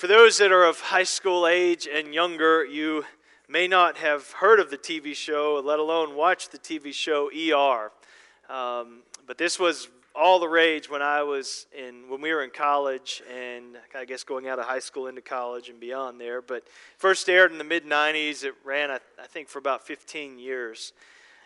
For 0.00 0.06
those 0.06 0.38
that 0.38 0.50
are 0.50 0.64
of 0.64 0.80
high 0.80 1.02
school 1.02 1.46
age 1.46 1.86
and 1.86 2.14
younger, 2.14 2.64
you 2.64 3.04
may 3.50 3.68
not 3.68 3.98
have 3.98 4.30
heard 4.30 4.58
of 4.58 4.70
the 4.70 4.78
TV 4.78 5.14
show, 5.14 5.60
let 5.62 5.78
alone 5.78 6.16
watched 6.16 6.52
the 6.52 6.58
TV 6.58 6.90
show 6.94 7.28
ER. 7.28 7.92
Um, 8.50 9.02
but 9.26 9.36
this 9.36 9.58
was 9.58 9.88
all 10.14 10.40
the 10.40 10.48
rage 10.48 10.88
when 10.88 11.02
I 11.02 11.22
was 11.22 11.66
in 11.78 12.08
when 12.08 12.22
we 12.22 12.32
were 12.32 12.42
in 12.42 12.48
college 12.48 13.22
and 13.30 13.76
I 13.94 14.06
guess 14.06 14.24
going 14.24 14.48
out 14.48 14.58
of 14.58 14.64
high 14.64 14.78
school 14.78 15.06
into 15.06 15.20
college 15.20 15.68
and 15.68 15.78
beyond 15.78 16.18
there. 16.18 16.40
But 16.40 16.66
first 16.96 17.28
aired 17.28 17.52
in 17.52 17.58
the 17.58 17.64
mid 17.64 17.84
'90s. 17.84 18.42
It 18.42 18.54
ran, 18.64 18.90
I, 18.90 19.00
I 19.22 19.26
think, 19.26 19.50
for 19.50 19.58
about 19.58 19.86
15 19.86 20.38
years. 20.38 20.94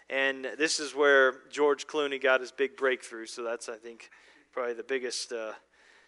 And 0.09 0.47
this 0.57 0.79
is 0.79 0.95
where 0.95 1.41
George 1.51 1.89
Clooney 1.89 2.23
got 2.23 2.41
his 2.41 2.53
big 2.53 2.77
breakthrough. 2.77 3.27
So 3.27 3.43
that's, 3.43 3.69
I 3.69 3.79
think, 3.79 4.11
probably 4.53 4.75
the 4.75 4.85
biggest 4.85 5.33
uh, 5.33 5.55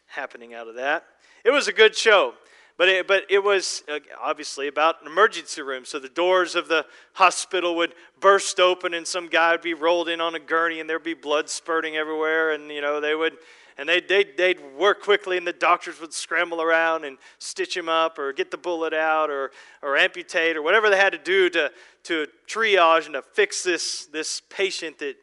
happening 0.06 0.54
out 0.54 0.68
of 0.68 0.76
that. 0.76 1.06
It 1.44 1.50
was 1.50 1.68
a 1.68 1.72
good 1.72 1.96
show. 1.96 2.34
But 2.78 2.88
it, 2.90 3.06
but 3.06 3.24
it 3.30 3.42
was 3.42 3.82
uh, 3.88 4.00
obviously 4.20 4.68
about 4.68 5.00
an 5.00 5.06
emergency 5.06 5.62
room. 5.62 5.84
So 5.86 5.98
the 5.98 6.10
doors 6.10 6.54
of 6.54 6.68
the 6.68 6.84
hospital 7.14 7.74
would 7.76 7.94
burst 8.20 8.60
open, 8.60 8.92
and 8.92 9.06
some 9.06 9.28
guy 9.28 9.52
would 9.52 9.62
be 9.62 9.72
rolled 9.72 10.08
in 10.10 10.20
on 10.20 10.34
a 10.34 10.38
gurney, 10.38 10.80
and 10.80 10.88
there'd 10.88 11.02
be 11.02 11.14
blood 11.14 11.48
spurting 11.48 11.96
everywhere. 11.96 12.52
And 12.52 12.70
you 12.70 12.82
know 12.82 13.00
they 13.00 13.14
would, 13.14 13.38
and 13.78 13.88
they'd, 13.88 14.06
they'd, 14.08 14.36
they'd 14.36 14.60
work 14.76 15.00
quickly, 15.00 15.38
and 15.38 15.46
the 15.46 15.54
doctors 15.54 16.00
would 16.02 16.12
scramble 16.12 16.60
around 16.60 17.04
and 17.04 17.16
stitch 17.38 17.74
him 17.74 17.88
up, 17.88 18.18
or 18.18 18.34
get 18.34 18.50
the 18.50 18.58
bullet 18.58 18.92
out, 18.92 19.30
or 19.30 19.52
or 19.80 19.96
amputate, 19.96 20.54
or 20.54 20.60
whatever 20.60 20.90
they 20.90 20.98
had 20.98 21.12
to 21.12 21.18
do 21.18 21.48
to 21.48 21.72
to 22.04 22.26
triage 22.46 23.06
and 23.06 23.14
to 23.14 23.22
fix 23.22 23.62
this 23.62 24.04
this 24.12 24.42
patient 24.50 24.98
that 24.98 25.16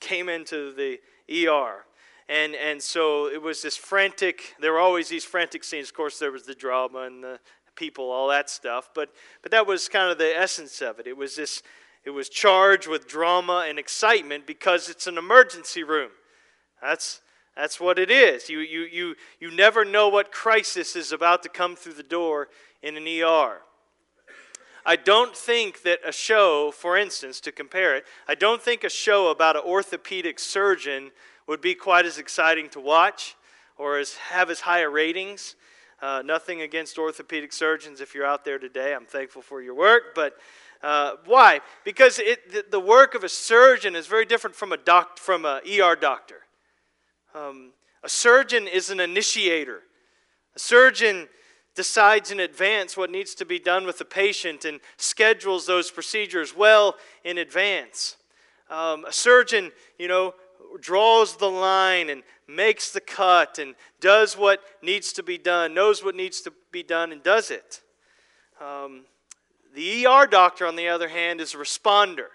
came 0.00 0.28
into 0.28 0.74
the 0.74 0.98
ER 1.30 1.84
and 2.28 2.54
and 2.54 2.82
so 2.82 3.28
it 3.28 3.40
was 3.40 3.62
this 3.62 3.76
frantic 3.76 4.54
there 4.60 4.72
were 4.72 4.80
always 4.80 5.08
these 5.08 5.24
frantic 5.24 5.64
scenes. 5.64 5.88
Of 5.88 5.94
course 5.94 6.18
there 6.18 6.32
was 6.32 6.44
the 6.44 6.54
drama 6.54 7.00
and 7.00 7.22
the 7.22 7.38
people 7.76 8.10
all 8.10 8.28
that 8.28 8.50
stuff. 8.50 8.90
But 8.94 9.10
but 9.42 9.50
that 9.52 9.66
was 9.66 9.88
kind 9.88 10.10
of 10.10 10.18
the 10.18 10.36
essence 10.36 10.80
of 10.80 10.98
it. 10.98 11.06
It 11.06 11.16
was 11.16 11.36
this 11.36 11.62
it 12.04 12.10
was 12.10 12.28
charged 12.28 12.88
with 12.88 13.08
drama 13.08 13.66
and 13.68 13.78
excitement 13.78 14.46
because 14.46 14.88
it's 14.88 15.06
an 15.06 15.18
emergency 15.18 15.82
room. 15.82 16.10
That's 16.82 17.20
that's 17.56 17.80
what 17.80 17.98
it 17.98 18.10
is. 18.10 18.48
You 18.48 18.60
you 18.60 18.80
you 18.80 19.14
you 19.40 19.50
never 19.50 19.84
know 19.84 20.08
what 20.08 20.32
crisis 20.32 20.96
is 20.96 21.12
about 21.12 21.42
to 21.44 21.48
come 21.48 21.76
through 21.76 21.94
the 21.94 22.02
door 22.02 22.48
in 22.82 22.96
an 22.96 23.06
ER 23.06 23.60
I 24.88 24.94
don't 24.94 25.36
think 25.36 25.82
that 25.82 25.98
a 26.06 26.12
show, 26.12 26.70
for 26.70 26.96
instance, 26.96 27.40
to 27.40 27.50
compare 27.50 27.96
it, 27.96 28.04
I 28.28 28.36
don't 28.36 28.62
think 28.62 28.84
a 28.84 28.88
show 28.88 29.32
about 29.32 29.56
an 29.56 29.62
orthopedic 29.66 30.38
surgeon 30.38 31.10
would 31.46 31.60
be 31.60 31.74
quite 31.74 32.06
as 32.06 32.18
exciting 32.18 32.68
to 32.70 32.80
watch 32.80 33.36
or 33.78 33.98
as 33.98 34.14
have 34.16 34.50
as 34.50 34.60
high 34.60 34.80
a 34.80 34.88
ratings. 34.88 35.56
Uh, 36.02 36.22
nothing 36.24 36.60
against 36.60 36.98
orthopedic 36.98 37.52
surgeons 37.52 38.00
if 38.00 38.14
you're 38.14 38.26
out 38.26 38.44
there 38.44 38.58
today. 38.58 38.94
I'm 38.94 39.06
thankful 39.06 39.42
for 39.42 39.62
your 39.62 39.74
work. 39.74 40.14
But 40.14 40.34
uh, 40.82 41.12
why? 41.24 41.60
Because 41.84 42.18
it, 42.18 42.52
the, 42.52 42.64
the, 42.70 42.80
work 42.80 43.14
of 43.14 43.24
a 43.24 43.28
surgeon 43.28 43.96
is 43.96 44.06
very 44.06 44.26
different 44.26 44.54
from 44.54 44.72
a 44.72 44.76
doc, 44.76 45.18
from 45.18 45.44
an 45.46 45.60
ER 45.66 45.96
doctor. 45.96 46.42
Um, 47.34 47.72
a 48.02 48.08
surgeon 48.08 48.68
is 48.68 48.90
an 48.90 49.00
initiator. 49.00 49.82
A 50.54 50.58
surgeon 50.58 51.28
decides 51.74 52.30
in 52.30 52.40
advance 52.40 52.96
what 52.96 53.10
needs 53.10 53.34
to 53.34 53.44
be 53.44 53.58
done 53.58 53.86
with 53.86 53.98
the 53.98 54.04
patient 54.04 54.64
and 54.64 54.80
schedules 54.96 55.66
those 55.66 55.90
procedures 55.90 56.56
well 56.56 56.96
in 57.24 57.38
advance. 57.38 58.16
Um, 58.70 59.04
a 59.04 59.12
surgeon, 59.12 59.72
you 59.98 60.08
know, 60.08 60.34
draws 60.80 61.36
the 61.36 61.50
line 61.50 62.10
and 62.10 62.22
makes 62.48 62.90
the 62.90 63.00
cut 63.00 63.58
and 63.58 63.74
does 64.00 64.36
what 64.36 64.60
needs 64.82 65.12
to 65.14 65.22
be 65.22 65.38
done, 65.38 65.74
knows 65.74 66.04
what 66.04 66.14
needs 66.14 66.40
to 66.42 66.52
be 66.72 66.82
done, 66.82 67.12
and 67.12 67.22
does 67.22 67.50
it. 67.50 67.82
Um, 68.60 69.04
the 69.74 70.06
ER 70.06 70.26
doctor, 70.26 70.66
on 70.66 70.76
the 70.76 70.88
other 70.88 71.08
hand, 71.08 71.40
is 71.40 71.54
a 71.54 71.58
responder. 71.58 72.28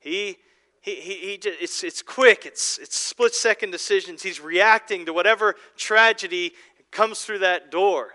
He, 0.00 0.36
he, 0.80 0.94
he, 0.96 1.14
he 1.14 1.38
just, 1.38 1.58
it's, 1.60 1.84
it's 1.84 2.02
quick, 2.02 2.46
it's, 2.46 2.78
it's 2.78 2.96
split 2.96 3.34
second 3.34 3.70
decisions. 3.70 4.22
He's 4.22 4.40
reacting 4.40 5.06
to 5.06 5.12
whatever 5.12 5.54
tragedy 5.76 6.52
comes 6.90 7.24
through 7.24 7.40
that 7.40 7.70
door. 7.70 8.14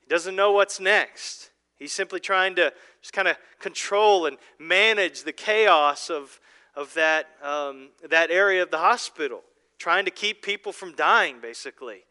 He 0.00 0.08
doesn't 0.08 0.34
know 0.34 0.52
what's 0.52 0.80
next. 0.80 1.50
He's 1.76 1.92
simply 1.92 2.18
trying 2.18 2.56
to 2.56 2.72
just 3.02 3.12
kind 3.12 3.28
of 3.28 3.36
control 3.60 4.26
and 4.26 4.38
manage 4.58 5.22
the 5.22 5.32
chaos 5.32 6.10
of, 6.10 6.40
of 6.78 6.94
that, 6.94 7.26
um, 7.42 7.88
that 8.08 8.30
area 8.30 8.62
of 8.62 8.70
the 8.70 8.78
hospital, 8.78 9.42
trying 9.78 10.04
to 10.04 10.12
keep 10.12 10.42
people 10.42 10.70
from 10.72 10.94
dying, 10.94 11.40
basically, 11.42 12.04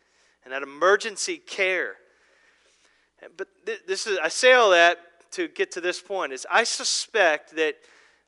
and 0.44 0.52
that 0.52 0.62
emergency 0.62 1.38
care. 1.38 1.96
But 3.38 3.48
this 3.88 4.06
is, 4.06 4.20
I 4.22 4.28
say 4.28 4.52
all 4.52 4.72
that 4.72 4.98
to 5.32 5.48
get 5.48 5.72
to 5.72 5.82
this 5.82 6.02
point, 6.02 6.34
is 6.34 6.46
I 6.52 6.66
suspect 6.66 7.56
that, 7.56 7.76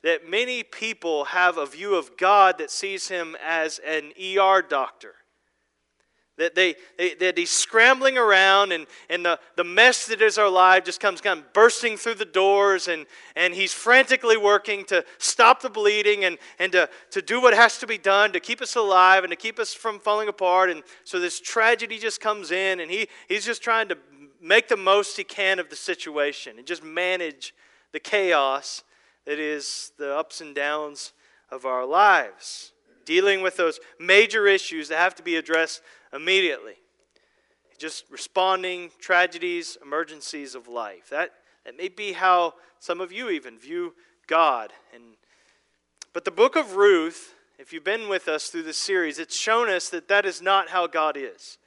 that 0.02 0.30
many 0.30 0.62
people 0.62 1.26
have 1.26 1.58
a 1.58 1.66
view 1.66 1.94
of 1.94 2.16
God 2.16 2.56
that 2.56 2.70
sees 2.70 3.08
him 3.08 3.36
as 3.46 3.78
an 3.86 4.12
ER 4.18 4.62
doctor. 4.62 5.16
That, 6.40 6.54
they, 6.54 6.74
they, 6.96 7.12
that 7.16 7.36
he's 7.36 7.50
scrambling 7.50 8.16
around 8.16 8.72
and, 8.72 8.86
and 9.10 9.26
the, 9.26 9.38
the 9.56 9.62
mess 9.62 10.06
that 10.06 10.22
is 10.22 10.38
our 10.38 10.48
life 10.48 10.84
just 10.84 10.98
comes 10.98 11.20
kind 11.20 11.38
of 11.38 11.52
bursting 11.52 11.98
through 11.98 12.14
the 12.14 12.24
doors 12.24 12.88
and, 12.88 13.04
and 13.36 13.52
he's 13.52 13.74
frantically 13.74 14.38
working 14.38 14.86
to 14.86 15.04
stop 15.18 15.60
the 15.60 15.68
bleeding 15.68 16.24
and, 16.24 16.38
and 16.58 16.72
to, 16.72 16.88
to 17.10 17.20
do 17.20 17.42
what 17.42 17.52
has 17.52 17.76
to 17.80 17.86
be 17.86 17.98
done 17.98 18.32
to 18.32 18.40
keep 18.40 18.62
us 18.62 18.74
alive 18.74 19.22
and 19.22 19.30
to 19.30 19.36
keep 19.36 19.58
us 19.58 19.74
from 19.74 20.00
falling 20.00 20.28
apart. 20.28 20.70
And 20.70 20.82
so 21.04 21.20
this 21.20 21.40
tragedy 21.40 21.98
just 21.98 22.22
comes 22.22 22.50
in 22.50 22.80
and 22.80 22.90
he, 22.90 23.06
he's 23.28 23.44
just 23.44 23.62
trying 23.62 23.88
to 23.88 23.98
make 24.40 24.66
the 24.68 24.78
most 24.78 25.18
he 25.18 25.24
can 25.24 25.58
of 25.58 25.68
the 25.68 25.76
situation 25.76 26.56
and 26.56 26.66
just 26.66 26.82
manage 26.82 27.54
the 27.92 28.00
chaos 28.00 28.82
that 29.26 29.38
is 29.38 29.92
the 29.98 30.16
ups 30.16 30.40
and 30.40 30.54
downs 30.54 31.12
of 31.50 31.66
our 31.66 31.84
lives. 31.84 32.72
Dealing 33.10 33.42
with 33.42 33.56
those 33.56 33.80
major 33.98 34.46
issues 34.46 34.86
that 34.86 34.98
have 34.98 35.16
to 35.16 35.22
be 35.24 35.34
addressed 35.34 35.82
immediately. 36.12 36.74
Just 37.76 38.04
responding 38.08 38.92
tragedies, 39.00 39.76
emergencies 39.82 40.54
of 40.54 40.68
life. 40.68 41.10
That, 41.10 41.32
that 41.64 41.76
may 41.76 41.88
be 41.88 42.12
how 42.12 42.54
some 42.78 43.00
of 43.00 43.10
you 43.10 43.28
even 43.28 43.58
view 43.58 43.94
God. 44.28 44.72
And, 44.94 45.02
but 46.12 46.24
the 46.24 46.30
book 46.30 46.54
of 46.54 46.76
Ruth, 46.76 47.34
if 47.58 47.72
you've 47.72 47.82
been 47.82 48.08
with 48.08 48.28
us 48.28 48.46
through 48.46 48.62
this 48.62 48.78
series, 48.78 49.18
it's 49.18 49.36
shown 49.36 49.68
us 49.68 49.88
that 49.88 50.06
that 50.06 50.24
is 50.24 50.40
not 50.40 50.68
how 50.68 50.86
God 50.86 51.16
is. 51.16 51.58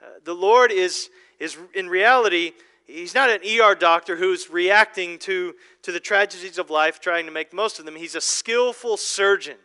Uh, 0.00 0.20
the 0.22 0.34
Lord 0.34 0.70
is, 0.70 1.10
is, 1.40 1.58
in 1.74 1.88
reality, 1.88 2.52
he's 2.86 3.12
not 3.12 3.28
an 3.28 3.40
ER 3.44 3.74
doctor 3.74 4.14
who's 4.14 4.48
reacting 4.48 5.18
to, 5.18 5.56
to 5.82 5.90
the 5.90 5.98
tragedies 5.98 6.58
of 6.58 6.70
life, 6.70 7.00
trying 7.00 7.26
to 7.26 7.32
make 7.32 7.52
most 7.52 7.80
of 7.80 7.86
them. 7.86 7.96
He's 7.96 8.14
a 8.14 8.20
skillful 8.20 8.96
surgeon 8.96 9.56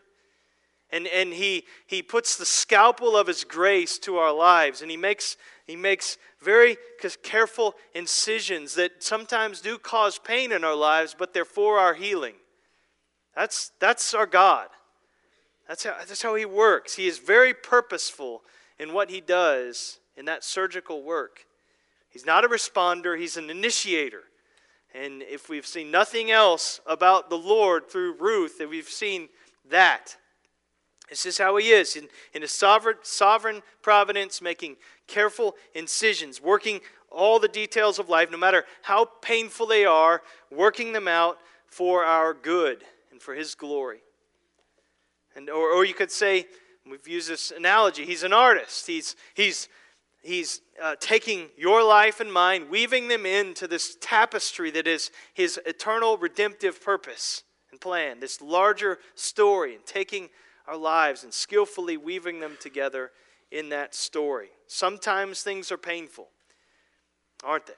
and, 0.91 1.07
and 1.07 1.33
he, 1.33 1.65
he 1.85 2.01
puts 2.01 2.35
the 2.35 2.45
scalpel 2.45 3.15
of 3.15 3.27
his 3.27 3.43
grace 3.43 3.99
to 3.99 4.17
our 4.17 4.33
lives. 4.33 4.81
And 4.81 4.89
he 4.89 4.97
makes, 4.97 5.37
he 5.67 5.75
makes 5.75 6.17
very 6.41 6.77
careful 7.21 7.75
incisions 7.93 8.75
that 8.75 9.03
sometimes 9.03 9.61
do 9.61 9.77
cause 9.77 10.17
pain 10.17 10.51
in 10.51 10.63
our 10.63 10.75
lives, 10.75 11.15
but 11.17 11.33
they're 11.33 11.45
for 11.45 11.77
our 11.77 11.93
healing. 11.93 12.35
That's, 13.35 13.71
that's 13.79 14.13
our 14.13 14.25
God. 14.25 14.67
That's 15.67 15.83
how, 15.83 15.95
that's 15.99 16.23
how 16.23 16.33
he 16.33 16.45
works. 16.45 16.95
He 16.95 17.07
is 17.07 17.19
very 17.19 17.53
purposeful 17.53 18.41
in 18.79 18.91
what 18.91 19.11
he 19.11 19.21
does 19.21 19.99
in 20.17 20.25
that 20.25 20.43
surgical 20.43 21.03
work. 21.03 21.45
He's 22.09 22.25
not 22.25 22.43
a 22.43 22.47
responder, 22.47 23.17
he's 23.17 23.37
an 23.37 23.51
initiator. 23.51 24.23
And 24.95 25.21
if 25.21 25.49
we've 25.49 25.67
seen 25.67 25.91
nothing 25.91 26.31
else 26.31 26.81
about 26.87 27.29
the 27.29 27.37
Lord 27.37 27.87
through 27.87 28.15
Ruth, 28.19 28.59
if 28.59 28.69
we've 28.71 28.89
seen 28.89 29.29
that. 29.69 30.17
This 31.09 31.25
is 31.25 31.37
how 31.37 31.57
he 31.57 31.69
is 31.69 31.95
in, 31.95 32.07
in 32.33 32.41
his 32.43 32.51
sovereign, 32.51 32.97
sovereign 33.01 33.61
providence, 33.81 34.41
making 34.41 34.77
careful 35.07 35.55
incisions, 35.73 36.41
working 36.41 36.81
all 37.11 37.39
the 37.39 37.47
details 37.47 37.97
of 37.97 38.09
life, 38.09 38.29
no 38.31 38.37
matter 38.37 38.65
how 38.83 39.05
painful 39.21 39.65
they 39.65 39.85
are, 39.85 40.21
working 40.51 40.93
them 40.93 41.07
out 41.07 41.39
for 41.67 42.05
our 42.05 42.33
good 42.33 42.83
and 43.11 43.21
for 43.21 43.33
his 43.33 43.55
glory. 43.55 44.01
And, 45.35 45.49
or, 45.49 45.71
or 45.71 45.85
you 45.85 45.93
could 45.93 46.11
say, 46.11 46.45
we've 46.89 47.07
used 47.07 47.29
this 47.29 47.51
analogy, 47.51 48.05
he's 48.05 48.23
an 48.23 48.33
artist. 48.33 48.85
He's, 48.85 49.15
he's, 49.33 49.67
he's 50.21 50.61
uh, 50.81 50.95
taking 50.99 51.47
your 51.57 51.83
life 51.83 52.19
and 52.19 52.31
mine, 52.31 52.67
weaving 52.69 53.07
them 53.07 53.25
into 53.25 53.67
this 53.67 53.97
tapestry 53.99 54.69
that 54.71 54.87
is 54.87 55.11
his 55.33 55.59
eternal 55.65 56.17
redemptive 56.17 56.83
purpose 56.83 57.43
and 57.71 57.81
plan, 57.81 58.19
this 58.19 58.41
larger 58.41 58.99
story, 59.15 59.75
and 59.75 59.85
taking 59.85 60.29
our 60.69 60.77
lives 60.77 61.23
and 61.23 61.33
skillfully 61.33 61.97
weaving 61.97 62.39
them 62.39 62.55
together 62.59 63.11
in 63.51 63.69
that 63.69 63.95
story. 63.95 64.49
Sometimes 64.67 65.41
things 65.41 65.71
are 65.71 65.77
painful, 65.77 66.27
aren't 67.43 67.65
they? 67.65 67.73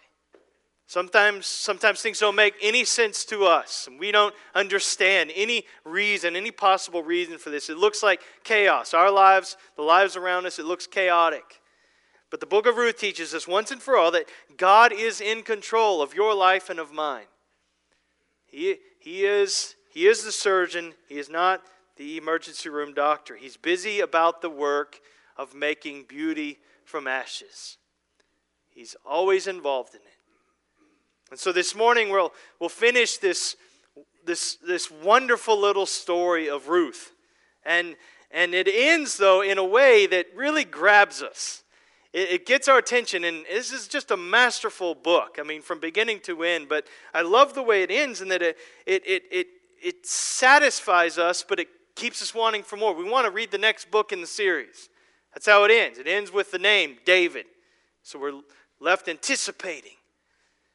Sometimes, 0.88 1.48
sometimes 1.48 2.02
things 2.02 2.20
don't 2.20 2.36
make 2.36 2.54
any 2.62 2.84
sense 2.84 3.24
to 3.24 3.46
us, 3.46 3.88
and 3.88 3.98
we 3.98 4.12
don't 4.12 4.36
understand 4.54 5.32
any 5.34 5.64
reason, 5.86 6.36
any 6.36 6.52
possible 6.52 7.02
reason 7.02 7.38
for 7.38 7.50
this. 7.50 7.70
It 7.70 7.78
looks 7.78 8.04
like 8.04 8.20
chaos. 8.44 8.94
Our 8.94 9.10
lives, 9.10 9.56
the 9.78 9.84
lives 9.84 10.18
around 10.18 10.46
us, 10.46 10.60
it 10.60 10.66
looks 10.66 10.88
chaotic. 10.88 11.62
But 12.30 12.42
the 12.42 12.46
book 12.46 12.66
of 12.66 12.76
Ruth 12.76 12.98
teaches 12.98 13.34
us 13.34 13.48
once 13.48 13.72
and 13.72 13.82
for 13.82 13.96
all 13.96 14.12
that 14.12 14.26
God 14.58 14.92
is 14.92 15.22
in 15.22 15.44
control 15.44 16.02
of 16.02 16.14
your 16.14 16.36
life 16.36 16.70
and 16.70 16.78
of 16.78 16.92
mine. 16.92 17.28
He, 18.48 18.76
he, 19.00 19.24
is, 19.26 19.76
he 19.94 20.08
is 20.08 20.26
the 20.26 20.32
surgeon, 20.34 20.94
he 21.08 21.18
is 21.18 21.30
not 21.30 21.62
the 21.98 22.18
emergency 22.18 22.70
room 22.70 22.94
doctor. 22.94 23.36
He's 23.36 23.58
busy 23.58 24.00
about 24.00 24.42
the 24.42 24.50
work 24.50 25.00
of 25.38 25.54
making 25.54 26.06
beauty 26.08 26.60
from 26.86 27.08
ashes. 27.08 27.78
He's 28.70 28.96
always 29.06 29.48
involved 29.48 29.94
in 29.94 30.02
it. 30.02 30.08
And 31.30 31.40
so 31.40 31.52
this 31.52 31.76
morning 31.76 32.10
we'll, 32.10 32.34
we'll 32.60 32.70
finish 32.70 33.18
this, 33.18 33.56
this, 34.26 34.56
this 34.56 34.92
wonderful 34.92 35.60
little 35.60 35.86
story 35.86 36.50
of 36.50 36.68
Ruth. 36.68 37.14
And, 37.64 37.96
and 38.32 38.54
it 38.54 38.68
ends, 38.68 39.18
though, 39.18 39.42
in 39.42 39.58
a 39.58 39.64
way 39.64 40.08
that 40.08 40.28
really 40.36 40.66
grabs 40.66 41.22
us. 41.22 41.64
It, 42.14 42.30
it 42.32 42.46
gets 42.46 42.68
our 42.68 42.78
attention, 42.78 43.24
and 43.24 43.46
this 43.50 43.72
is 43.72 43.88
just 43.88 44.12
a 44.12 44.18
masterful 44.18 44.96
book. 44.96 45.38
I 45.40 45.44
mean, 45.44 45.62
from 45.62 45.80
beginning 45.80 46.20
to 46.22 46.44
end. 46.44 46.68
But 46.68 46.88
I 47.14 47.22
love 47.22 47.54
the 47.54 47.64
way 47.64 47.84
it 47.84 47.92
ends, 47.92 48.22
and 48.22 48.32
that 48.32 48.42
it, 48.42 48.58
it, 48.86 49.04
it, 49.06 49.24
it, 49.32 49.48
it 49.82 50.06
satisfies 50.06 51.18
us, 51.18 51.46
but 51.48 51.60
it 51.60 51.68
keeps 52.02 52.20
us 52.24 52.34
wanting 52.34 52.64
for 52.64 52.78
more. 52.78 52.96
We 52.96 53.08
want 53.08 53.28
to 53.28 53.32
read 53.32 53.52
the 53.52 53.60
next 53.60 53.92
book 53.92 54.12
in 54.12 54.22
the 54.22 54.28
series. 54.28 54.90
That's 55.36 55.46
how 55.46 55.64
it 55.66 55.72
ends. 55.72 56.00
It 56.00 56.08
ends 56.08 56.34
with 56.34 56.50
the 56.50 56.58
name 56.58 56.98
David. 57.06 57.46
So 58.02 58.18
we're 58.18 58.42
left 58.80 59.08
anticipating. 59.08 59.92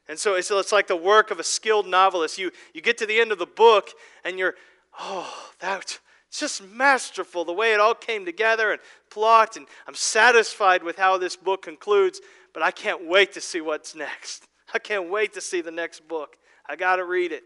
And 0.08 0.17
so 0.17 0.37
it's, 0.37 0.52
it's 0.52 0.70
like 0.70 0.87
the 0.87 0.94
work 0.94 1.32
of 1.32 1.40
a 1.40 1.43
skilled 1.43 1.88
novelist. 1.88 2.38
You, 2.38 2.52
you 2.73 2.81
get 2.81 2.96
to 2.99 3.06
the 3.06 3.19
end 3.19 3.32
of 3.32 3.38
the 3.38 3.46
book 3.46 3.90
and 4.25 4.38
you're, 4.38 4.55
oh, 5.00 5.50
that, 5.58 5.99
it's 6.28 6.38
just 6.38 6.64
masterful 6.64 7.44
the 7.44 7.52
way 7.52 7.75
it 7.75 7.81
all 7.81 7.96
came 7.96 8.25
together 8.25 8.70
and 8.70 8.81
plot. 9.11 9.56
And 9.56 9.67
I'm 9.88 9.96
satisfied 9.96 10.84
with 10.84 10.96
how 10.96 11.19
this 11.19 11.34
book 11.34 11.62
concludes, 11.62 12.20
but 12.55 12.62
I 12.62 12.70
can't 12.70 13.08
wait 13.08 13.32
to 13.32 13.40
see 13.40 13.61
what's 13.61 13.96
next. 13.96 14.46
I 14.73 14.78
can't 14.78 15.11
wait 15.11 15.34
to 15.34 15.40
see 15.40 15.61
the 15.61 15.73
next 15.73 16.06
book. 16.06 16.37
I 16.69 16.76
got 16.76 16.96
to 16.96 17.05
read 17.05 17.32
it. 17.32 17.43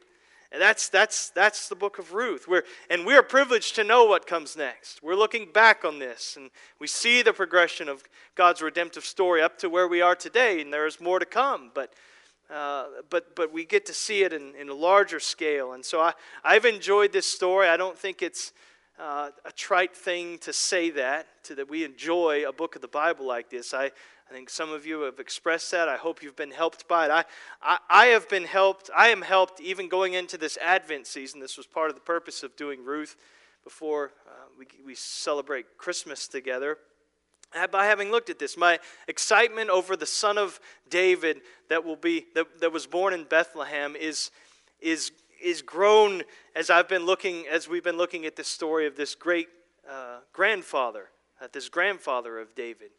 And 0.53 0.61
that's, 0.61 0.89
that's, 0.89 1.31
that's 1.31 1.69
the 1.69 1.77
book 1.77 2.01
of 2.01 2.13
Ruth. 2.13 2.49
We're, 2.49 2.65
and 2.89 3.07
we're 3.07 3.23
privileged 3.23 3.77
to 3.77 3.85
know 3.85 4.05
what 4.07 4.27
comes 4.27 4.57
next. 4.57 5.01
We're 5.01 5.15
looking 5.15 5.53
back 5.53 5.85
on 5.85 6.01
this, 6.01 6.37
and 6.37 6.51
we 6.81 6.89
see 6.89 7.23
the 7.23 7.33
progression 7.33 7.89
of 7.89 8.03
God's 8.35 8.61
redemptive 8.61 9.05
story 9.05 9.43
up 9.43 9.59
to 9.59 9.71
where 9.71 9.87
we 9.87 10.03
are 10.03 10.17
today, 10.17 10.61
and 10.61 10.73
there 10.73 10.87
is 10.87 11.01
more 11.01 11.21
to 11.21 11.25
come. 11.25 11.71
But, 11.73 11.93
uh, 12.53 12.87
but, 13.11 13.37
but 13.37 13.53
we 13.53 13.65
get 13.65 13.87
to 13.87 13.95
see 13.95 14.25
it 14.25 14.33
in, 14.33 14.55
in 14.57 14.69
a 14.69 14.75
larger 14.75 15.21
scale. 15.21 15.73
And 15.73 15.85
so 15.85 16.01
I, 16.01 16.15
I've 16.43 16.65
enjoyed 16.65 17.13
this 17.13 17.27
story. 17.27 17.69
I 17.69 17.77
don't 17.77 17.97
think 17.97 18.21
it's 18.21 18.53
uh, 18.99 19.31
a 19.45 19.53
trite 19.53 19.97
thing 19.97 20.39
to 20.39 20.53
say 20.53 20.91
that, 20.91 21.29
to 21.45 21.55
that 21.55 21.71
we 21.71 21.85
enjoy 21.85 22.47
a 22.47 22.53
book 22.53 22.75
of 22.75 22.83
the 22.83 22.89
Bible 22.89 23.25
like 23.25 23.51
this. 23.51 23.73
I, 23.73 23.93
I 24.31 24.33
think 24.33 24.49
some 24.49 24.71
of 24.71 24.87
you 24.87 25.01
have 25.01 25.19
expressed 25.19 25.73
that. 25.73 25.89
I 25.89 25.97
hope 25.97 26.23
you've 26.23 26.37
been 26.37 26.53
helped 26.53 26.87
by 26.87 27.07
it. 27.07 27.11
I, 27.11 27.25
I, 27.61 27.79
I, 27.91 28.07
have 28.07 28.29
been 28.29 28.45
helped. 28.45 28.89
I 28.97 29.09
am 29.09 29.23
helped 29.23 29.61
even 29.61 29.89
going 29.89 30.15
into 30.15 30.39
this 30.39 30.57
Advent 30.59 31.09
season. 31.09 31.41
This 31.41 31.57
was 31.57 31.67
part 31.67 31.91
of 31.91 31.97
the 31.97 32.01
purpose 32.01 32.45
of 32.45 32.55
doing 32.55 32.85
Ruth 32.85 33.17
before 33.65 34.13
uh, 34.29 34.31
we, 34.57 34.67
we 34.87 34.95
celebrate 34.95 35.77
Christmas 35.79 36.29
together. 36.29 36.79
Uh, 37.57 37.67
by 37.67 37.87
having 37.87 38.13
looked 38.13 38.31
at 38.31 38.39
this, 38.39 38.57
my 38.57 38.79
excitement 39.09 39.69
over 39.69 39.97
the 39.97 40.07
Son 40.07 40.39
of 40.39 40.61
David 40.89 41.41
that 41.69 41.85
will 41.85 41.97
be 41.97 42.27
that, 42.37 42.61
that 42.61 42.73
was 42.73 42.87
born 42.87 43.13
in 43.13 43.25
Bethlehem 43.25 43.97
is 43.97 44.31
is 44.81 45.11
is 45.43 45.61
grown 45.61 46.23
as 46.55 46.71
I've 46.71 46.89
been 46.89 47.05
looking 47.05 47.49
as 47.51 47.69
we've 47.69 47.83
been 47.83 47.97
looking 47.97 48.27
at 48.27 48.37
this 48.37 48.47
story 48.47 48.87
of 48.87 48.97
this 48.97 49.17
great 49.17 49.49
uh, 49.91 50.19
grandfather, 50.33 51.09
uh, 51.43 51.49
this 51.53 51.69
grandfather 51.69 52.39
of 52.39 52.55
David 52.55 52.91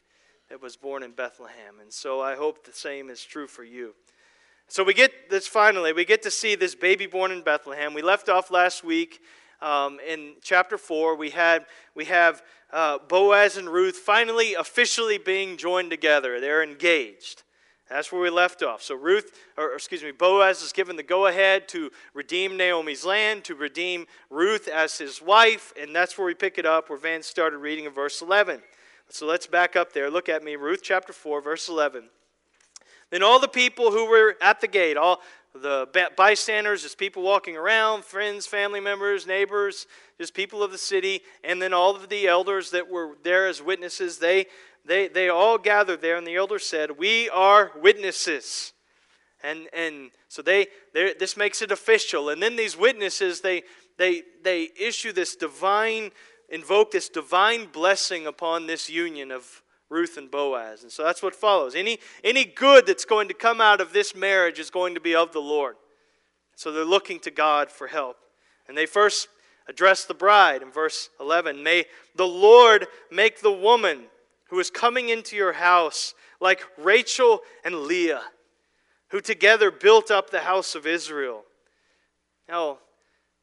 that 0.52 0.60
was 0.60 0.76
born 0.76 1.02
in 1.02 1.12
Bethlehem. 1.12 1.80
And 1.80 1.90
so 1.90 2.20
I 2.20 2.36
hope 2.36 2.66
the 2.66 2.74
same 2.74 3.08
is 3.08 3.24
true 3.24 3.46
for 3.46 3.64
you. 3.64 3.94
So 4.68 4.84
we 4.84 4.92
get 4.92 5.30
this 5.30 5.46
finally, 5.46 5.94
we 5.94 6.04
get 6.04 6.20
to 6.24 6.30
see 6.30 6.56
this 6.56 6.74
baby 6.74 7.06
born 7.06 7.32
in 7.32 7.40
Bethlehem. 7.40 7.94
We 7.94 8.02
left 8.02 8.28
off 8.28 8.50
last 8.50 8.84
week 8.84 9.22
um, 9.62 9.98
in 10.06 10.34
chapter 10.42 10.76
4. 10.76 11.16
We, 11.16 11.30
had, 11.30 11.64
we 11.94 12.04
have 12.04 12.42
uh, 12.70 12.98
Boaz 13.08 13.56
and 13.56 13.66
Ruth 13.66 13.96
finally 13.96 14.52
officially 14.52 15.16
being 15.16 15.56
joined 15.56 15.88
together. 15.88 16.38
They're 16.38 16.62
engaged. 16.62 17.44
That's 17.88 18.12
where 18.12 18.20
we 18.20 18.28
left 18.28 18.62
off. 18.62 18.82
So 18.82 18.94
Ruth, 18.94 19.32
or 19.56 19.72
excuse 19.72 20.02
me, 20.02 20.10
Boaz 20.10 20.60
is 20.60 20.74
given 20.74 20.96
the 20.96 21.02
go-ahead 21.02 21.66
to 21.68 21.90
redeem 22.12 22.58
Naomi's 22.58 23.06
land, 23.06 23.44
to 23.44 23.54
redeem 23.54 24.04
Ruth 24.28 24.68
as 24.68 24.98
his 24.98 25.22
wife, 25.22 25.72
and 25.80 25.96
that's 25.96 26.18
where 26.18 26.26
we 26.26 26.34
pick 26.34 26.58
it 26.58 26.66
up, 26.66 26.90
where 26.90 26.98
Van 26.98 27.22
started 27.22 27.56
reading 27.56 27.86
in 27.86 27.92
verse 27.92 28.20
11. 28.20 28.60
So 29.12 29.26
let's 29.26 29.46
back 29.46 29.76
up 29.76 29.92
there. 29.92 30.10
Look 30.10 30.30
at 30.30 30.42
me, 30.42 30.56
Ruth 30.56 30.80
chapter 30.82 31.12
4, 31.12 31.42
verse 31.42 31.68
11. 31.68 32.04
Then 33.10 33.22
all 33.22 33.38
the 33.38 33.46
people 33.46 33.90
who 33.90 34.08
were 34.08 34.36
at 34.40 34.62
the 34.62 34.66
gate, 34.66 34.96
all 34.96 35.20
the 35.54 35.86
bystanders, 36.16 36.80
just 36.80 36.96
people 36.96 37.22
walking 37.22 37.54
around, 37.54 38.06
friends, 38.06 38.46
family 38.46 38.80
members, 38.80 39.26
neighbors, 39.26 39.86
just 40.16 40.32
people 40.32 40.62
of 40.62 40.72
the 40.72 40.78
city, 40.78 41.20
and 41.44 41.60
then 41.60 41.74
all 41.74 41.94
of 41.94 42.08
the 42.08 42.26
elders 42.26 42.70
that 42.70 42.90
were 42.90 43.18
there 43.22 43.46
as 43.46 43.60
witnesses, 43.60 44.16
they, 44.16 44.46
they, 44.86 45.08
they 45.08 45.28
all 45.28 45.58
gathered 45.58 46.00
there, 46.00 46.16
and 46.16 46.26
the 46.26 46.36
elders 46.36 46.64
said, 46.64 46.96
We 46.96 47.28
are 47.28 47.70
witnesses. 47.82 48.72
And, 49.44 49.68
and 49.74 50.10
so 50.28 50.40
they, 50.40 50.68
this 50.94 51.36
makes 51.36 51.60
it 51.60 51.70
official. 51.70 52.30
And 52.30 52.42
then 52.42 52.56
these 52.56 52.78
witnesses, 52.78 53.42
they, 53.42 53.64
they, 53.98 54.22
they 54.42 54.70
issue 54.80 55.12
this 55.12 55.36
divine 55.36 56.12
invoke 56.52 56.92
this 56.92 57.08
divine 57.08 57.66
blessing 57.66 58.26
upon 58.26 58.66
this 58.66 58.88
union 58.88 59.32
of 59.32 59.62
Ruth 59.88 60.16
and 60.16 60.30
Boaz. 60.30 60.82
And 60.82 60.92
so 60.92 61.02
that's 61.02 61.22
what 61.22 61.34
follows. 61.34 61.74
Any, 61.74 61.98
any 62.22 62.44
good 62.44 62.86
that's 62.86 63.04
going 63.04 63.28
to 63.28 63.34
come 63.34 63.60
out 63.60 63.80
of 63.80 63.92
this 63.92 64.14
marriage 64.14 64.58
is 64.58 64.70
going 64.70 64.94
to 64.94 65.00
be 65.00 65.14
of 65.14 65.32
the 65.32 65.40
Lord. 65.40 65.76
So 66.54 66.70
they're 66.70 66.84
looking 66.84 67.18
to 67.20 67.30
God 67.30 67.70
for 67.70 67.88
help. 67.88 68.18
And 68.68 68.76
they 68.76 68.86
first 68.86 69.28
address 69.66 70.04
the 70.04 70.14
bride 70.14 70.62
in 70.62 70.70
verse 70.70 71.08
11 71.18 71.62
May 71.62 71.86
the 72.14 72.26
Lord 72.26 72.86
make 73.10 73.40
the 73.40 73.52
woman 73.52 74.04
who 74.50 74.60
is 74.60 74.70
coming 74.70 75.08
into 75.08 75.34
your 75.34 75.54
house 75.54 76.14
like 76.40 76.62
Rachel 76.76 77.40
and 77.64 77.74
Leah, 77.74 78.22
who 79.08 79.20
together 79.20 79.70
built 79.70 80.10
up 80.10 80.30
the 80.30 80.40
house 80.40 80.74
of 80.74 80.86
Israel. 80.86 81.44
Now, 82.48 82.78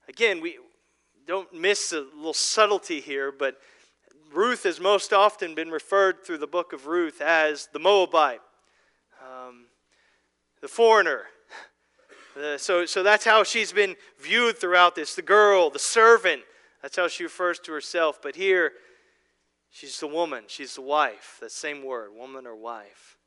again, 0.08 0.42
we, 0.42 0.58
don't 1.30 1.54
miss 1.54 1.94
a 1.94 2.02
little 2.16 2.34
subtlety 2.34 3.00
here, 3.00 3.32
but 3.32 3.60
Ruth 4.34 4.64
has 4.64 4.80
most 4.80 5.14
often 5.14 5.54
been 5.54 5.70
referred 5.70 6.26
through 6.26 6.40
the 6.40 6.48
book 6.48 6.74
of 6.74 6.88
Ruth 6.88 7.22
as 7.22 7.70
the 7.72 7.78
Moabite, 7.78 8.42
um, 9.22 9.66
the 10.62 10.68
foreigner. 10.68 11.24
Uh, 12.40 12.58
so, 12.58 12.86
so 12.86 13.04
that's 13.04 13.26
how 13.26 13.44
she's 13.44 13.74
been 13.74 13.98
viewed 14.18 14.58
throughout 14.58 14.96
this 14.96 15.14
the 15.14 15.22
girl, 15.22 15.70
the 15.70 15.80
servant. 15.80 16.42
That's 16.82 16.96
how 16.96 17.10
she 17.10 17.24
refers 17.24 17.60
to 17.62 17.74
herself. 17.74 18.22
But 18.22 18.36
here, 18.36 18.72
she's 19.72 20.00
the 20.00 20.08
woman, 20.08 20.44
she's 20.48 20.76
the 20.76 20.82
wife. 20.82 21.38
That 21.42 21.52
same 21.52 21.84
word, 21.84 22.12
woman 22.16 22.48
or 22.48 22.56
wife. 22.56 23.18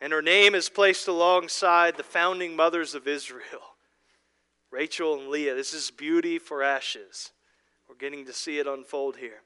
And 0.00 0.14
her 0.14 0.22
name 0.22 0.54
is 0.54 0.70
placed 0.70 1.08
alongside 1.08 1.96
the 1.96 2.04
founding 2.04 2.56
mothers 2.56 2.94
of 2.94 3.06
Israel. 3.06 3.42
Rachel 4.74 5.14
and 5.14 5.28
Leah. 5.28 5.54
This 5.54 5.72
is 5.72 5.92
beauty 5.92 6.36
for 6.36 6.60
ashes. 6.60 7.30
We're 7.88 7.94
getting 7.94 8.26
to 8.26 8.32
see 8.32 8.58
it 8.58 8.66
unfold 8.66 9.16
here. 9.16 9.42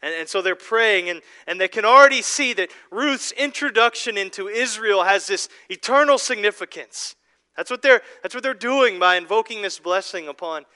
And, 0.00 0.14
and 0.14 0.28
so 0.28 0.40
they're 0.40 0.54
praying, 0.54 1.10
and, 1.10 1.22
and 1.48 1.60
they 1.60 1.66
can 1.66 1.84
already 1.84 2.22
see 2.22 2.52
that 2.52 2.70
Ruth's 2.92 3.32
introduction 3.32 4.16
into 4.16 4.46
Israel 4.46 5.02
has 5.02 5.26
this 5.26 5.48
eternal 5.68 6.18
significance. 6.18 7.16
That's 7.56 7.68
what 7.68 7.82
they're, 7.82 8.00
that's 8.22 8.32
what 8.32 8.44
they're 8.44 8.54
doing 8.54 9.00
by 9.00 9.16
invoking 9.16 9.60
this 9.60 9.80
blessing 9.80 10.28
upon, 10.28 10.66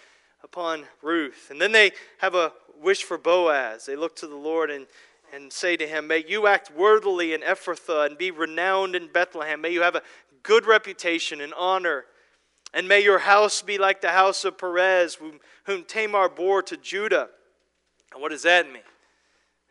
upon 0.43 0.87
Ruth. 1.01 1.49
And 1.53 1.61
then 1.61 1.71
they 1.71 1.93
have 2.19 2.35
a 2.35 2.53
wish 2.83 3.05
for 3.05 3.17
Boaz. 3.17 3.87
They 3.87 3.95
look 3.95 4.17
to 4.17 4.27
the 4.27 4.35
Lord 4.35 4.73
and, 4.73 4.89
and 5.33 5.53
say 5.53 5.77
to 5.77 5.87
him, 5.87 6.09
May 6.09 6.25
you 6.27 6.49
act 6.49 6.73
worthily 6.75 7.33
in 7.33 7.43
Ephrathah 7.43 8.07
and 8.07 8.19
be 8.19 8.33
renowned 8.33 8.97
in 8.97 9.07
Bethlehem. 9.07 9.61
May 9.61 9.71
you 9.71 9.83
have 9.83 9.95
a 9.95 10.03
good 10.43 10.67
reputation 10.67 11.41
and 11.41 11.55
honor 11.55 12.07
and 12.75 12.89
may 12.89 13.01
your 13.01 13.21
house 13.21 13.63
be 13.63 13.79
like 13.79 14.01
the 14.01 14.11
house 14.11 14.45
of 14.45 14.59
Perez, 14.59 15.17
whom, 15.65 15.85
Tamar 15.85 16.29
bore 16.29 16.61
to 16.63 16.77
Judah. 16.77 17.29
And 18.13 18.21
what 18.21 18.33
does 18.33 18.43
that 18.43 18.67
mean? 18.67 18.83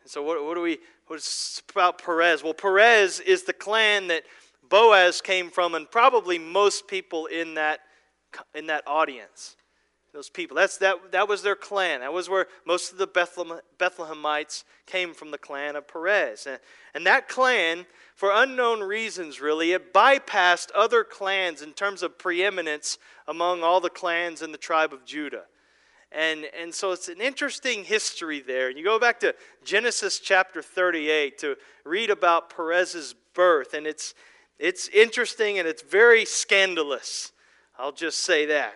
So, 0.06 0.22
what, 0.22 0.42
what 0.44 0.54
do 0.54 0.62
we, 0.62 0.78
what's 1.06 1.62
about 1.70 2.02
Perez? 2.02 2.42
Well, 2.42 2.54
Perez 2.54 3.20
is 3.20 3.44
the 3.44 3.52
clan 3.52 4.08
that 4.08 4.24
Boaz 4.68 5.20
came 5.20 5.50
from, 5.50 5.74
and 5.74 5.90
probably 5.90 6.38
most 6.38 6.88
people 6.88 7.26
in 7.26 7.54
that, 7.54 7.80
in 8.54 8.66
that 8.66 8.82
audience. 8.86 9.56
Those 10.12 10.30
people. 10.30 10.56
That's, 10.56 10.78
that, 10.78 11.10
that 11.10 11.28
was 11.28 11.42
their 11.42 11.56
clan. 11.56 12.00
That 12.00 12.12
was 12.12 12.30
where 12.30 12.46
most 12.64 12.92
of 12.92 12.98
the 12.98 13.06
Bethlehem, 13.06 13.60
Bethlehemites 13.78 14.62
came 14.86 15.12
from 15.12 15.32
the 15.32 15.38
clan 15.38 15.74
of 15.74 15.88
Perez. 15.88 16.46
And, 16.46 16.60
and 16.94 17.04
that 17.06 17.28
clan 17.28 17.84
for 18.14 18.30
unknown 18.32 18.80
reasons, 18.80 19.40
really. 19.40 19.72
It 19.72 19.92
bypassed 19.92 20.68
other 20.74 21.04
clans 21.04 21.62
in 21.62 21.72
terms 21.72 22.02
of 22.02 22.18
preeminence 22.18 22.98
among 23.26 23.62
all 23.62 23.80
the 23.80 23.90
clans 23.90 24.42
in 24.42 24.52
the 24.52 24.58
tribe 24.58 24.92
of 24.92 25.04
Judah. 25.04 25.44
And, 26.12 26.46
and 26.58 26.72
so 26.72 26.92
it's 26.92 27.08
an 27.08 27.20
interesting 27.20 27.82
history 27.82 28.40
there. 28.40 28.68
And 28.68 28.78
you 28.78 28.84
go 28.84 29.00
back 29.00 29.18
to 29.20 29.34
Genesis 29.64 30.20
chapter 30.20 30.62
38 30.62 31.38
to 31.38 31.56
read 31.84 32.08
about 32.08 32.54
Perez's 32.54 33.16
birth, 33.34 33.74
and 33.74 33.84
it's, 33.84 34.14
it's 34.60 34.88
interesting 34.88 35.58
and 35.58 35.66
it's 35.66 35.82
very 35.82 36.24
scandalous. 36.24 37.32
I'll 37.76 37.92
just 37.92 38.18
say 38.18 38.46
that. 38.46 38.74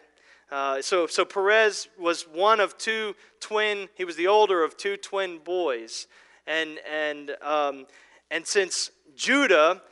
Uh, 0.50 0.82
so, 0.82 1.06
so 1.06 1.24
Perez 1.24 1.88
was 1.98 2.22
one 2.22 2.58
of 2.58 2.76
two 2.76 3.14
twin, 3.38 3.88
he 3.94 4.04
was 4.04 4.16
the 4.16 4.26
older 4.26 4.64
of 4.64 4.76
two 4.76 4.96
twin 4.96 5.38
boys. 5.44 6.08
And, 6.46 6.78
and, 6.90 7.36
um, 7.42 7.86
and 8.30 8.46
since 8.46 8.90
Judah 9.14 9.82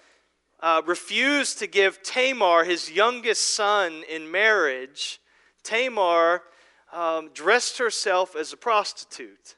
uh, 0.61 0.83
refused 0.87 1.59
to 1.59 1.67
give 1.67 2.03
Tamar, 2.03 2.65
his 2.65 2.91
youngest 2.91 3.55
son, 3.55 4.03
in 4.09 4.31
marriage, 4.31 5.21
Tamar 5.63 6.43
um, 6.93 7.31
dressed 7.35 7.79
herself 7.79 8.37
as 8.37 8.53
a 8.53 8.57
prostitute. 8.57 9.57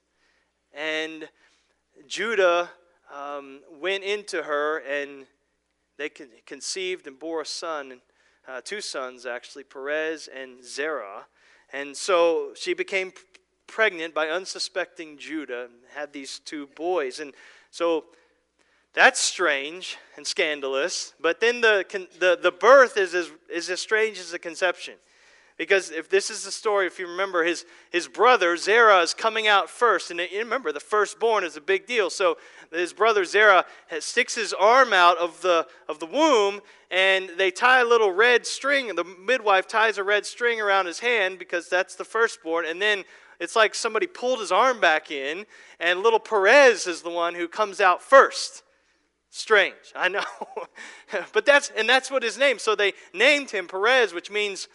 And 0.72 1.28
Judah 2.06 2.70
um, 3.14 3.60
went 3.80 4.04
into 4.04 4.42
her, 4.42 4.78
and 4.78 5.26
they 5.98 6.08
con- 6.08 6.28
conceived 6.46 7.06
and 7.06 7.18
bore 7.18 7.42
a 7.42 7.46
son, 7.46 8.00
uh, 8.46 8.60
two 8.62 8.80
sons 8.80 9.26
actually, 9.26 9.64
Perez 9.64 10.28
and 10.28 10.64
Zerah. 10.64 11.26
And 11.72 11.96
so 11.96 12.52
she 12.54 12.72
became 12.72 13.12
pregnant 13.66 14.14
by 14.14 14.28
unsuspecting 14.28 15.18
Judah 15.18 15.64
and 15.64 15.74
had 15.94 16.12
these 16.12 16.38
two 16.38 16.66
boys. 16.68 17.20
And 17.20 17.34
so 17.70 18.06
that's 18.98 19.20
strange 19.20 19.96
and 20.16 20.26
scandalous. 20.26 21.14
But 21.20 21.38
then 21.38 21.60
the, 21.60 21.86
the, 22.18 22.36
the 22.42 22.50
birth 22.50 22.96
is 22.96 23.14
as, 23.14 23.30
is 23.48 23.70
as 23.70 23.80
strange 23.80 24.18
as 24.18 24.32
the 24.32 24.40
conception. 24.40 24.94
Because 25.56 25.92
if 25.92 26.08
this 26.08 26.30
is 26.30 26.44
the 26.44 26.50
story, 26.50 26.88
if 26.88 26.98
you 26.98 27.06
remember, 27.06 27.44
his, 27.44 27.64
his 27.90 28.08
brother 28.08 28.56
Zerah 28.56 29.00
is 29.00 29.14
coming 29.14 29.46
out 29.46 29.70
first. 29.70 30.10
And 30.10 30.18
you 30.18 30.40
remember, 30.40 30.72
the 30.72 30.80
firstborn 30.80 31.44
is 31.44 31.56
a 31.56 31.60
big 31.60 31.86
deal. 31.86 32.10
So 32.10 32.38
his 32.72 32.92
brother 32.92 33.24
Zerah 33.24 33.66
sticks 34.00 34.34
his 34.34 34.52
arm 34.52 34.92
out 34.92 35.16
of 35.18 35.42
the, 35.42 35.68
of 35.88 36.00
the 36.00 36.06
womb, 36.06 36.60
and 36.90 37.30
they 37.38 37.52
tie 37.52 37.82
a 37.82 37.84
little 37.84 38.10
red 38.10 38.46
string. 38.46 38.96
The 38.96 39.04
midwife 39.04 39.68
ties 39.68 39.98
a 39.98 40.02
red 40.02 40.26
string 40.26 40.60
around 40.60 40.86
his 40.86 40.98
hand 40.98 41.38
because 41.38 41.68
that's 41.68 41.94
the 41.94 42.04
firstborn. 42.04 42.66
And 42.66 42.82
then 42.82 43.04
it's 43.38 43.54
like 43.54 43.76
somebody 43.76 44.08
pulled 44.08 44.40
his 44.40 44.50
arm 44.50 44.80
back 44.80 45.12
in, 45.12 45.46
and 45.78 46.02
little 46.02 46.18
Perez 46.18 46.88
is 46.88 47.02
the 47.02 47.10
one 47.10 47.36
who 47.36 47.46
comes 47.46 47.80
out 47.80 48.02
first. 48.02 48.64
Strange, 49.30 49.92
I 49.94 50.08
know. 50.08 50.25
but 51.32 51.44
that's, 51.44 51.70
and 51.76 51.88
that's 51.88 52.11
what 52.11 52.23
his 52.23 52.38
name. 52.38 52.58
So 52.58 52.75
they 52.75 52.94
named 53.12 53.50
him 53.50 53.68
Perez, 53.68 54.14
which 54.14 54.30
means 54.30 54.68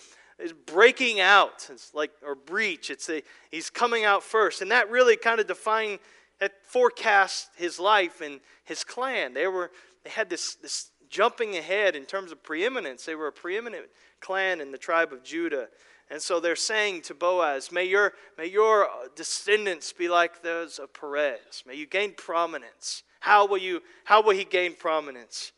breaking 0.65 1.19
out. 1.19 1.67
It's 1.72 1.93
like 1.93 2.12
or 2.25 2.36
breach. 2.36 2.89
It's 2.89 3.10
a, 3.10 3.24
he's 3.51 3.69
coming 3.69 4.05
out 4.05 4.24
first, 4.24 4.62
and 4.62 4.72
that 4.72 4.89
really 4.89 5.17
kind 5.17 5.39
of 5.39 5.48
defined 5.48 6.00
that 6.39 6.53
forecast 6.63 7.50
his 7.55 7.79
life 7.79 8.22
and 8.22 8.39
his 8.63 8.83
clan. 8.83 9.33
They 9.33 9.48
were 9.48 9.72
they 10.03 10.10
had 10.10 10.29
this 10.29 10.55
this 10.55 10.91
jumping 11.10 11.55
ahead 11.55 11.95
in 11.95 12.05
terms 12.05 12.31
of 12.31 12.43
preeminence. 12.43 13.05
They 13.05 13.15
were 13.15 13.27
a 13.27 13.31
preeminent 13.31 13.86
clan 14.19 14.62
in 14.62 14.72
the 14.72 14.77
tribe 14.77 15.13
of 15.13 15.24
Judah. 15.24 15.67
And 16.10 16.22
so 16.22 16.39
they're 16.39 16.55
saying 16.55 17.03
to 17.03 17.13
Boaz, 17.13 17.72
may 17.72 17.86
your, 17.86 18.13
may 18.38 18.48
your 18.48 18.88
descendants 19.15 19.93
be 19.93 20.10
like 20.10 20.41
those 20.41 20.79
of 20.79 20.93
Perez. 20.93 21.63
May 21.65 21.75
you 21.75 21.86
gain 21.86 22.13
prominence. 22.15 23.03
How 23.23 23.47
will, 23.47 23.57
you, 23.57 23.81
how 24.05 24.21
will 24.21 24.35
he 24.35 24.45
gain 24.45 24.75
prominence? 24.75 25.51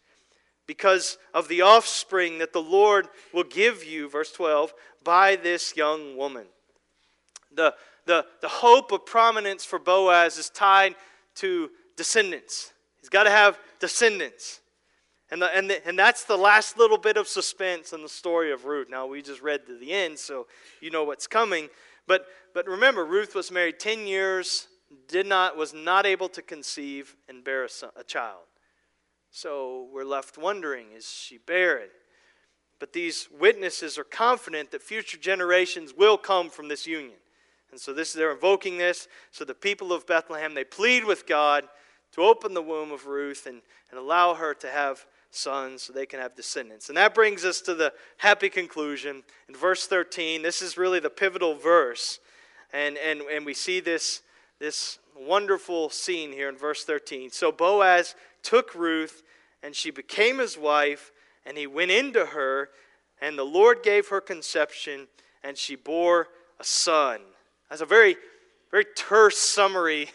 because 0.67 1.17
of 1.33 1.47
the 1.47 1.61
offspring 1.61 2.39
that 2.39 2.53
the 2.53 2.61
Lord 2.61 3.07
will 3.33 3.43
give 3.43 3.83
you, 3.83 4.09
verse 4.09 4.31
12, 4.31 4.73
by 5.03 5.35
this 5.35 5.75
young 5.75 6.17
woman. 6.17 6.45
The, 7.53 7.75
the, 8.05 8.25
the 8.41 8.47
hope 8.47 8.91
of 8.91 9.05
prominence 9.05 9.63
for 9.63 9.79
Boaz 9.79 10.37
is 10.37 10.49
tied 10.49 10.95
to 11.35 11.69
descendants. 11.95 12.73
He's 12.99 13.09
got 13.09 13.23
to 13.23 13.29
have 13.29 13.59
descendants. 13.79 14.61
And, 15.31 15.41
the, 15.41 15.55
and, 15.55 15.69
the, 15.69 15.87
and 15.87 15.97
that's 15.97 16.23
the 16.23 16.37
last 16.37 16.77
little 16.77 16.97
bit 16.97 17.17
of 17.17 17.27
suspense 17.27 17.93
in 17.93 18.01
the 18.01 18.09
story 18.09 18.51
of 18.51 18.65
Ruth. 18.65 18.87
Now, 18.89 19.05
we 19.07 19.21
just 19.21 19.41
read 19.41 19.65
to 19.67 19.77
the 19.77 19.91
end, 19.91 20.17
so 20.17 20.47
you 20.81 20.91
know 20.91 21.03
what's 21.03 21.27
coming. 21.27 21.69
But, 22.07 22.25
but 22.53 22.67
remember, 22.67 23.05
Ruth 23.05 23.35
was 23.35 23.51
married 23.51 23.79
10 23.79 24.07
years, 24.07 24.67
did 25.07 25.27
not, 25.27 25.57
was 25.57 25.73
not 25.73 26.05
able 26.05 26.29
to 26.29 26.41
conceive 26.41 27.15
and 27.27 27.43
bear 27.43 27.63
a, 27.63 27.69
son, 27.69 27.91
a 27.95 28.03
child. 28.03 28.43
So 29.31 29.87
we're 29.93 30.05
left 30.05 30.37
wondering 30.37 30.87
is 30.95 31.09
she 31.09 31.37
barren? 31.37 31.89
But 32.79 32.93
these 32.93 33.27
witnesses 33.37 33.97
are 33.97 34.03
confident 34.03 34.71
that 34.71 34.81
future 34.81 35.17
generations 35.17 35.93
will 35.95 36.17
come 36.17 36.49
from 36.49 36.67
this 36.67 36.85
union. 36.85 37.17
And 37.71 37.79
so 37.79 37.93
this 37.93 38.13
they're 38.13 38.31
invoking 38.31 38.77
this. 38.77 39.07
So 39.31 39.45
the 39.45 39.53
people 39.53 39.91
of 39.91 40.07
Bethlehem, 40.07 40.53
they 40.53 40.63
plead 40.63 41.03
with 41.03 41.27
God 41.27 41.65
to 42.13 42.21
open 42.21 42.53
the 42.53 42.61
womb 42.61 42.91
of 42.91 43.07
Ruth 43.07 43.45
and, 43.45 43.61
and 43.91 43.99
allow 43.99 44.33
her 44.33 44.53
to 44.53 44.69
have 44.69 45.05
sons 45.31 45.83
so 45.83 45.93
they 45.93 46.05
can 46.05 46.19
have 46.19 46.35
descendants. 46.35 46.87
And 46.87 46.97
that 46.97 47.13
brings 47.13 47.43
us 47.43 47.59
to 47.61 47.75
the 47.75 47.93
happy 48.17 48.49
conclusion. 48.49 49.23
In 49.49 49.55
verse 49.55 49.87
13, 49.87 50.41
this 50.41 50.61
is 50.61 50.77
really 50.77 50.99
the 50.99 51.09
pivotal 51.09 51.55
verse. 51.55 52.19
And, 52.71 52.97
and, 52.97 53.21
and 53.21 53.45
we 53.45 53.53
see 53.53 53.79
this, 53.79 54.21
this 54.65 54.97
wonderful 55.15 55.91
scene 55.91 56.31
here 56.31 56.49
in 56.49 56.57
verse 56.57 56.83
13. 56.83 57.29
So 57.29 57.51
Boaz 57.51 58.15
took 58.41 58.73
Ruth 58.73 59.21
and 59.61 59.75
she 59.75 59.91
became 59.91 60.39
his 60.39 60.57
wife, 60.57 61.11
and 61.45 61.55
he 61.55 61.67
went 61.67 61.91
into 61.91 62.25
her, 62.25 62.69
and 63.21 63.37
the 63.37 63.43
Lord 63.43 63.83
gave 63.83 64.07
her 64.07 64.19
conception, 64.19 65.07
and 65.43 65.55
she 65.55 65.75
bore 65.75 66.29
a 66.59 66.63
son. 66.63 67.21
That's 67.69 67.81
a 67.81 67.85
very, 67.85 68.17
very 68.71 68.85
terse 68.95 69.37
summary 69.37 70.09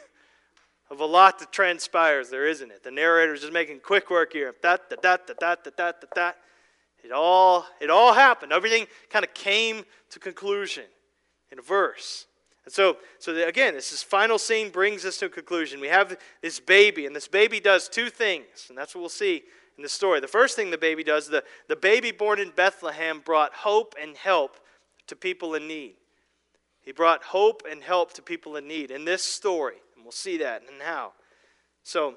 of 0.91 0.99
a 0.99 1.05
lot 1.05 1.39
that 1.39 1.53
transpires 1.53 2.29
there, 2.29 2.49
isn't 2.49 2.73
it? 2.73 2.83
The 2.83 2.91
narrator 2.91 3.35
is 3.35 3.43
just 3.43 3.53
making 3.53 3.81
quick 3.81 4.11
work 4.11 4.33
here. 4.33 4.53
Da, 4.61 4.79
da, 4.89 4.97
da, 5.01 5.17
da, 5.27 5.35
da, 5.35 5.55
da, 5.65 5.93
da, 5.93 5.93
da. 6.13 6.33
It 7.05 7.13
all, 7.13 7.67
it 7.81 7.89
all 7.89 8.13
happened. 8.13 8.53
Everything 8.53 8.87
kind 9.11 9.25
of 9.25 9.33
came 9.33 9.85
to 10.11 10.19
conclusion 10.19 10.87
in 11.53 11.61
a 11.61 11.63
verse. 11.63 12.27
And 12.65 12.73
so, 12.73 12.99
so 13.19 13.35
again, 13.47 13.75
this 13.75 13.93
is 13.93 14.03
final 14.03 14.39
scene 14.39 14.71
brings 14.71 15.05
us 15.05 15.17
to 15.19 15.27
a 15.27 15.31
conclusion. 15.31 15.81
We 15.81 15.89
have 15.89 16.17
this 16.43 16.61
baby, 16.61 17.07
and 17.07 17.17
this 17.17 17.29
baby 17.29 17.61
does 17.61 17.89
two 17.89 18.11
things, 18.11 18.67
and 18.69 18.77
that's 18.77 18.95
what 18.95 19.01
we'll 19.01 19.09
see 19.09 19.43
in 19.77 19.83
the 19.83 19.89
story. 19.89 20.21
The 20.21 20.29
first 20.29 20.57
thing 20.57 20.71
the 20.71 20.79
baby 20.79 21.03
does, 21.03 21.29
the, 21.29 21.43
the 21.69 21.77
baby 21.77 22.13
born 22.13 22.39
in 22.39 22.51
Bethlehem 22.51 23.21
brought 23.25 23.55
hope 23.55 23.95
and 24.01 24.17
help 24.17 24.59
to 25.07 25.17
people 25.17 25.55
in 25.55 25.67
need. 25.67 25.95
He 26.83 26.93
brought 26.93 27.23
hope 27.25 27.63
and 27.71 27.83
help 27.83 28.13
to 28.15 28.23
people 28.23 28.57
in 28.57 28.69
need 28.69 28.91
in 28.91 29.05
this 29.05 29.23
story, 29.23 29.77
and 29.95 30.05
we'll 30.05 30.13
see 30.13 30.39
that 30.39 30.63
and 30.63 30.83
how. 30.83 31.13
So 31.83 32.17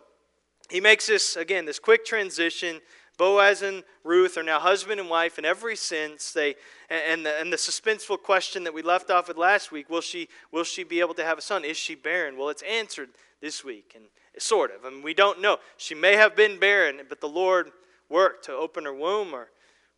he 0.70 0.82
makes 0.82 1.08
this, 1.08 1.36
again, 1.36 1.66
this 1.66 1.80
quick 1.80 2.06
transition 2.06 2.82
Boaz 3.18 3.62
and 3.62 3.84
Ruth 4.04 4.38
are 4.38 4.44
now 4.44 4.60
husband 4.60 5.00
and 5.00 5.10
wife 5.10 5.38
in 5.38 5.46
every 5.46 5.76
sense. 5.76 6.32
They, 6.32 6.56
and, 6.90 7.26
the, 7.26 7.40
and 7.40 7.54
the 7.54 7.58
suspenseful 7.58 8.22
question 8.22 8.64
that 8.64 8.74
we 8.74 8.82
left 8.82 9.12
off 9.12 9.28
with 9.28 9.38
last 9.38 9.72
week 9.72 9.90
will 9.90 10.02
she, 10.02 10.30
will 10.52 10.64
she 10.64 10.84
be 10.84 11.00
able 11.00 11.14
to 11.16 11.24
have 11.24 11.38
a 11.38 11.42
son? 11.42 11.64
Is 11.64 11.78
she 11.78 11.96
barren? 11.96 12.38
Well, 12.38 12.50
it's 12.50 12.64
answered 12.64 13.10
this 13.42 13.64
week, 13.64 13.94
and 13.96 14.06
sort 14.38 14.72
of. 14.72 14.86
I 14.86 14.90
mean, 14.90 15.04
we 15.04 15.14
don't 15.14 15.42
know. 15.42 15.58
She 15.78 15.96
may 15.96 16.16
have 16.16 16.36
been 16.36 16.60
barren, 16.60 17.02
but 17.08 17.22
the 17.22 17.28
Lord 17.28 17.72
worked 18.10 18.46
to 18.46 18.54
open 18.54 18.86
her 18.86 18.94
womb, 18.94 19.34
or, 19.34 19.50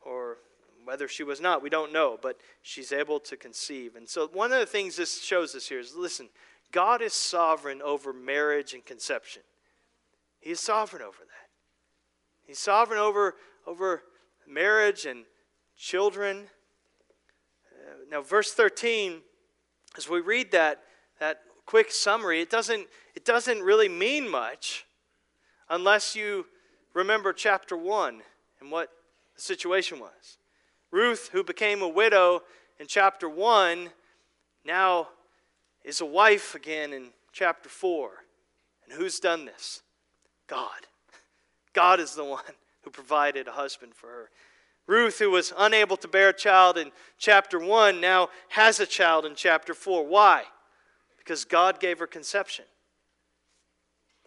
or 0.01 0.37
whether 0.83 1.07
she 1.07 1.23
was 1.23 1.41
not, 1.41 1.61
we 1.61 1.69
don't 1.69 1.93
know, 1.93 2.17
but 2.21 2.37
she's 2.61 2.91
able 2.91 3.19
to 3.21 3.37
conceive. 3.37 3.95
And 3.95 4.07
so, 4.07 4.27
one 4.27 4.51
of 4.51 4.59
the 4.59 4.65
things 4.65 4.95
this 4.95 5.21
shows 5.21 5.55
us 5.55 5.67
here 5.67 5.79
is 5.79 5.95
listen, 5.95 6.29
God 6.71 7.01
is 7.01 7.13
sovereign 7.13 7.81
over 7.81 8.13
marriage 8.13 8.73
and 8.73 8.85
conception, 8.85 9.41
He 10.39 10.51
is 10.51 10.59
sovereign 10.59 11.01
over 11.01 11.19
that. 11.19 11.34
He's 12.45 12.59
sovereign 12.59 12.99
over, 12.99 13.35
over 13.65 14.03
marriage 14.47 15.05
and 15.05 15.25
children. 15.77 16.43
Uh, 17.71 17.93
now, 18.09 18.21
verse 18.21 18.53
13, 18.53 19.21
as 19.97 20.09
we 20.09 20.21
read 20.21 20.51
that, 20.51 20.83
that 21.19 21.41
quick 21.65 21.91
summary, 21.91 22.41
it 22.41 22.49
doesn't, 22.49 22.87
it 23.15 23.25
doesn't 23.25 23.61
really 23.61 23.89
mean 23.89 24.29
much 24.29 24.85
unless 25.69 26.15
you 26.15 26.45
remember 26.93 27.33
chapter 27.33 27.75
1 27.75 28.21
and 28.61 28.71
what 28.71 28.89
the 29.35 29.41
situation 29.41 29.99
was. 29.99 30.37
Ruth, 30.91 31.29
who 31.31 31.43
became 31.43 31.81
a 31.81 31.87
widow 31.87 32.43
in 32.79 32.87
chapter 32.87 33.27
1, 33.27 33.89
now 34.65 35.09
is 35.83 36.01
a 36.01 36.05
wife 36.05 36.55
again 36.55 36.93
in 36.93 37.09
chapter 37.31 37.69
4. 37.69 38.11
And 38.85 38.93
who's 38.93 39.19
done 39.19 39.45
this? 39.45 39.81
God. 40.47 40.87
God 41.75 41.99
is 41.99 42.15
the 42.15 42.23
one 42.23 42.43
who 42.81 42.89
provided 42.89 43.47
a 43.47 43.51
husband 43.51 43.93
for 43.93 44.07
her. 44.07 44.29
Ruth, 44.87 45.19
who 45.19 45.29
was 45.29 45.53
unable 45.57 45.97
to 45.97 46.07
bear 46.07 46.29
a 46.29 46.33
child 46.33 46.77
in 46.77 46.91
chapter 47.17 47.59
1, 47.59 47.99
now 47.99 48.29
has 48.49 48.79
a 48.79 48.85
child 48.85 49.25
in 49.25 49.35
chapter 49.35 49.73
4. 49.73 50.05
Why? 50.05 50.43
Because 51.17 51.43
God 51.43 51.79
gave 51.79 51.99
her 51.99 52.07
conception. 52.07 52.65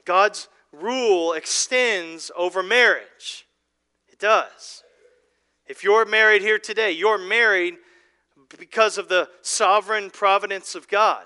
God's 0.04 0.48
rule 0.72 1.32
extends 1.32 2.30
over 2.36 2.62
marriage. 2.62 3.46
It 4.08 4.18
does. 4.18 4.82
If 5.66 5.84
you're 5.84 6.04
married 6.04 6.42
here 6.42 6.58
today, 6.58 6.92
you're 6.92 7.18
married 7.18 7.76
because 8.58 8.98
of 8.98 9.08
the 9.08 9.28
sovereign 9.42 10.10
providence 10.10 10.74
of 10.74 10.88
God. 10.88 11.24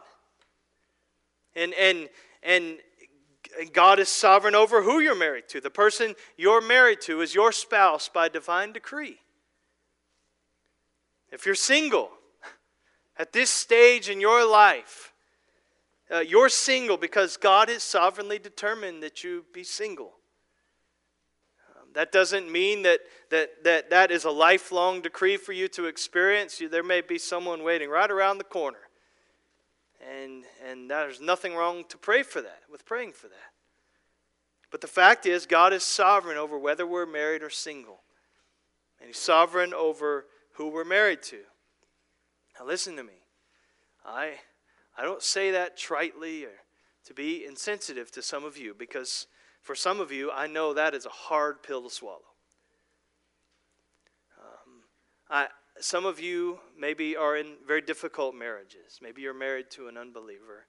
And, 1.57 1.73
and, 1.75 2.09
and 2.43 2.79
God 3.73 3.99
is 3.99 4.09
sovereign 4.09 4.55
over 4.55 4.83
who 4.83 5.01
you're 5.01 5.15
married 5.15 5.49
to. 5.49 5.61
The 5.61 5.71
person 5.71 6.15
you're 6.37 6.61
married 6.61 7.01
to 7.03 7.21
is 7.21 7.35
your 7.35 7.53
spouse 7.53 8.09
by 8.09 8.29
divine 8.29 8.73
decree. 8.73 9.19
If 11.31 11.47
you're 11.47 11.55
single 11.55 12.11
at 13.17 13.33
this 13.33 13.51
stage 13.51 14.09
in 14.09 14.21
your 14.21 14.49
life, 14.49 15.13
uh, 16.11 16.21
you're 16.21 16.51
single 16.51 16.97
because 16.97 17.37
God 17.37 17.69
has 17.69 17.83
sovereignly 17.83 18.39
determined 18.39 19.03
that 19.03 19.25
you 19.25 19.47
be 19.53 19.65
single. 19.65 20.13
Um, 21.75 21.89
that 21.95 22.13
doesn't 22.13 22.53
mean 22.53 22.83
that, 22.83 23.01
that, 23.31 23.65
that 23.65 23.89
that 23.91 24.11
is 24.11 24.25
a 24.25 24.31
lifelong 24.31 25.01
decree 25.01 25.39
for 25.39 25.53
you 25.53 25.69
to 25.69 25.87
experience. 25.87 26.61
You, 26.61 26.69
there 26.69 26.83
may 26.83 27.01
be 27.01 27.19
someone 27.19 27.63
waiting 27.63 27.89
right 27.89 28.11
around 28.11 28.39
the 28.39 28.45
corner. 28.45 28.79
And, 30.11 30.45
and 30.69 30.91
there's 30.91 31.21
nothing 31.21 31.55
wrong 31.55 31.85
to 31.89 31.99
pray 31.99 32.23
for 32.23 32.41
that, 32.41 32.63
with 32.71 32.85
praying 32.85 33.13
for 33.13 33.29
that. 33.29 33.53
But 34.71 34.81
the 34.81 34.87
fact 34.89 35.27
is, 35.27 35.47
God 35.47 35.73
is 35.73 35.83
sovereign 35.83 36.39
over 36.39 36.59
whether 36.59 36.87
we're 36.87 37.07
married 37.07 37.43
or 37.43 37.51
single. 37.51 38.01
And 38.99 39.07
He's 39.07 39.19
sovereign 39.19 39.73
over 39.75 40.27
who 40.55 40.69
we're 40.69 40.85
married 40.85 41.23
to. 41.25 41.39
Now, 42.59 42.67
listen 42.67 42.97
to 42.97 43.05
me. 43.05 43.13
I, 44.05 44.33
I 44.97 45.03
don't 45.03 45.23
say 45.23 45.53
that 45.53 45.79
tritely 45.79 46.45
or 46.45 46.53
to 47.07 47.15
be 47.15 47.45
insensitive 47.45 48.11
to 48.13 48.23
some 48.23 48.45
of 48.45 48.57
you 48.57 48.75
because 48.77 49.27
for 49.61 49.75
some 49.75 50.01
of 50.01 50.11
you, 50.11 50.31
I 50.31 50.47
know 50.47 50.75
that 50.75 50.95
is 50.95 51.07
a 51.07 51.11
hard 51.11 51.63
pill 51.63 51.83
to 51.83 51.91
swallow. 51.91 52.21
Um, 54.39 54.83
I, 55.31 55.47
some 55.81 56.05
of 56.05 56.21
you 56.21 56.61
maybe 56.79 57.17
are 57.17 57.37
in 57.37 57.57
very 57.67 57.81
difficult 57.81 58.35
marriages. 58.35 58.99
Maybe 59.01 59.23
you're 59.23 59.35
married 59.35 59.71
to 59.73 59.89
an 59.89 59.97
unbeliever. 59.97 60.67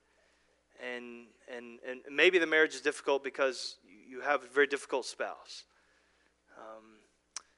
And, 0.82 1.28
and, 1.54 1.80
and 1.88 2.02
maybe 2.12 2.40
the 2.40 2.48
marriage 2.48 2.74
is 2.74 2.82
difficult 2.82 3.24
because 3.24 3.78
you 4.10 4.22
have 4.22 4.44
a 4.44 4.48
very 4.48 4.68
difficult 4.68 5.06
spouse. 5.06 5.66
Um, 6.58 7.00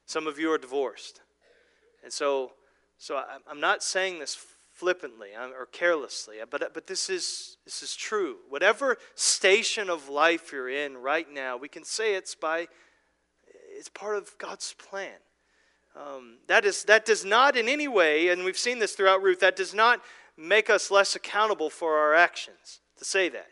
some 0.06 0.26
of 0.26 0.38
you 0.38 0.52
are 0.52 0.58
divorced. 0.58 1.20
And 2.02 2.12
so, 2.12 2.52
so 2.98 3.16
I, 3.16 3.38
I'm 3.48 3.60
not 3.60 3.82
saying 3.82 4.18
this 4.18 4.36
flippantly 4.72 5.30
or 5.34 5.66
carelessly, 5.66 6.36
but, 6.50 6.74
but 6.74 6.86
this, 6.86 7.08
is, 7.08 7.56
this 7.64 7.82
is 7.82 7.96
true. 7.96 8.36
Whatever 8.48 8.98
station 9.14 9.88
of 9.88 10.08
life 10.08 10.52
you're 10.52 10.68
in 10.68 10.98
right 10.98 11.26
now, 11.32 11.56
we 11.56 11.68
can 11.68 11.82
say 11.82 12.14
it's 12.14 12.34
by, 12.34 12.68
it's 13.74 13.88
part 13.88 14.16
of 14.16 14.36
God's 14.38 14.74
plan. 14.74 15.16
Um, 15.96 16.38
that, 16.46 16.64
is, 16.64 16.84
that 16.84 17.06
does 17.06 17.24
not 17.24 17.56
in 17.56 17.68
any 17.68 17.88
way, 17.88 18.28
and 18.28 18.44
we've 18.44 18.58
seen 18.58 18.78
this 18.78 18.92
throughout 18.92 19.22
Ruth, 19.22 19.40
that 19.40 19.56
does 19.56 19.72
not 19.72 20.02
make 20.36 20.68
us 20.68 20.90
less 20.90 21.16
accountable 21.16 21.70
for 21.70 21.96
our 21.96 22.14
actions 22.14 22.80
to 22.98 23.04
say 23.04 23.28
that. 23.30 23.48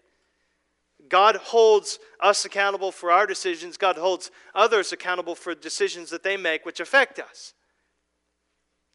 God 1.09 1.37
holds 1.37 1.99
us 2.21 2.45
accountable 2.45 2.93
for 2.93 3.11
our 3.11 3.27
decisions. 3.27 3.77
God 3.77 3.97
holds 3.97 4.31
others 4.55 4.93
accountable 4.93 5.35
for 5.35 5.55
decisions 5.55 6.11
that 6.11 6.23
they 6.23 6.37
make 6.37 6.65
which 6.65 6.81
affect 6.81 7.19
us. 7.19 7.55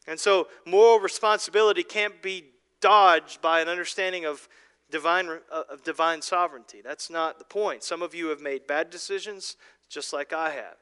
And 0.06 0.18
so, 0.18 0.48
moral 0.66 0.98
responsibility 0.98 1.82
can't 1.82 2.20
be 2.22 2.46
dodged 2.80 3.40
by 3.40 3.60
an 3.60 3.68
understanding 3.68 4.24
of 4.24 4.48
divine, 4.90 5.28
uh, 5.52 5.62
of 5.68 5.84
divine 5.84 6.22
sovereignty. 6.22 6.80
That's 6.82 7.10
not 7.10 7.38
the 7.38 7.44
point. 7.44 7.84
Some 7.84 8.02
of 8.02 8.14
you 8.14 8.28
have 8.28 8.40
made 8.40 8.66
bad 8.66 8.90
decisions, 8.90 9.56
just 9.88 10.12
like 10.12 10.32
I 10.32 10.50
have. 10.50 10.76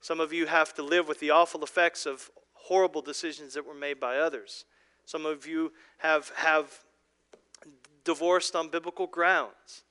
Some 0.00 0.20
of 0.20 0.32
you 0.32 0.46
have 0.46 0.74
to 0.74 0.82
live 0.82 1.08
with 1.08 1.20
the 1.20 1.30
awful 1.30 1.62
effects 1.62 2.06
of 2.06 2.30
horrible 2.54 3.02
decisions 3.02 3.54
that 3.54 3.66
were 3.66 3.74
made 3.74 3.98
by 3.98 4.18
others. 4.18 4.64
Some 5.04 5.24
of 5.26 5.46
you 5.46 5.72
have, 5.98 6.30
have 6.36 6.84
divorced 8.04 8.54
on 8.54 8.68
biblical 8.68 9.06
grounds. 9.06 9.84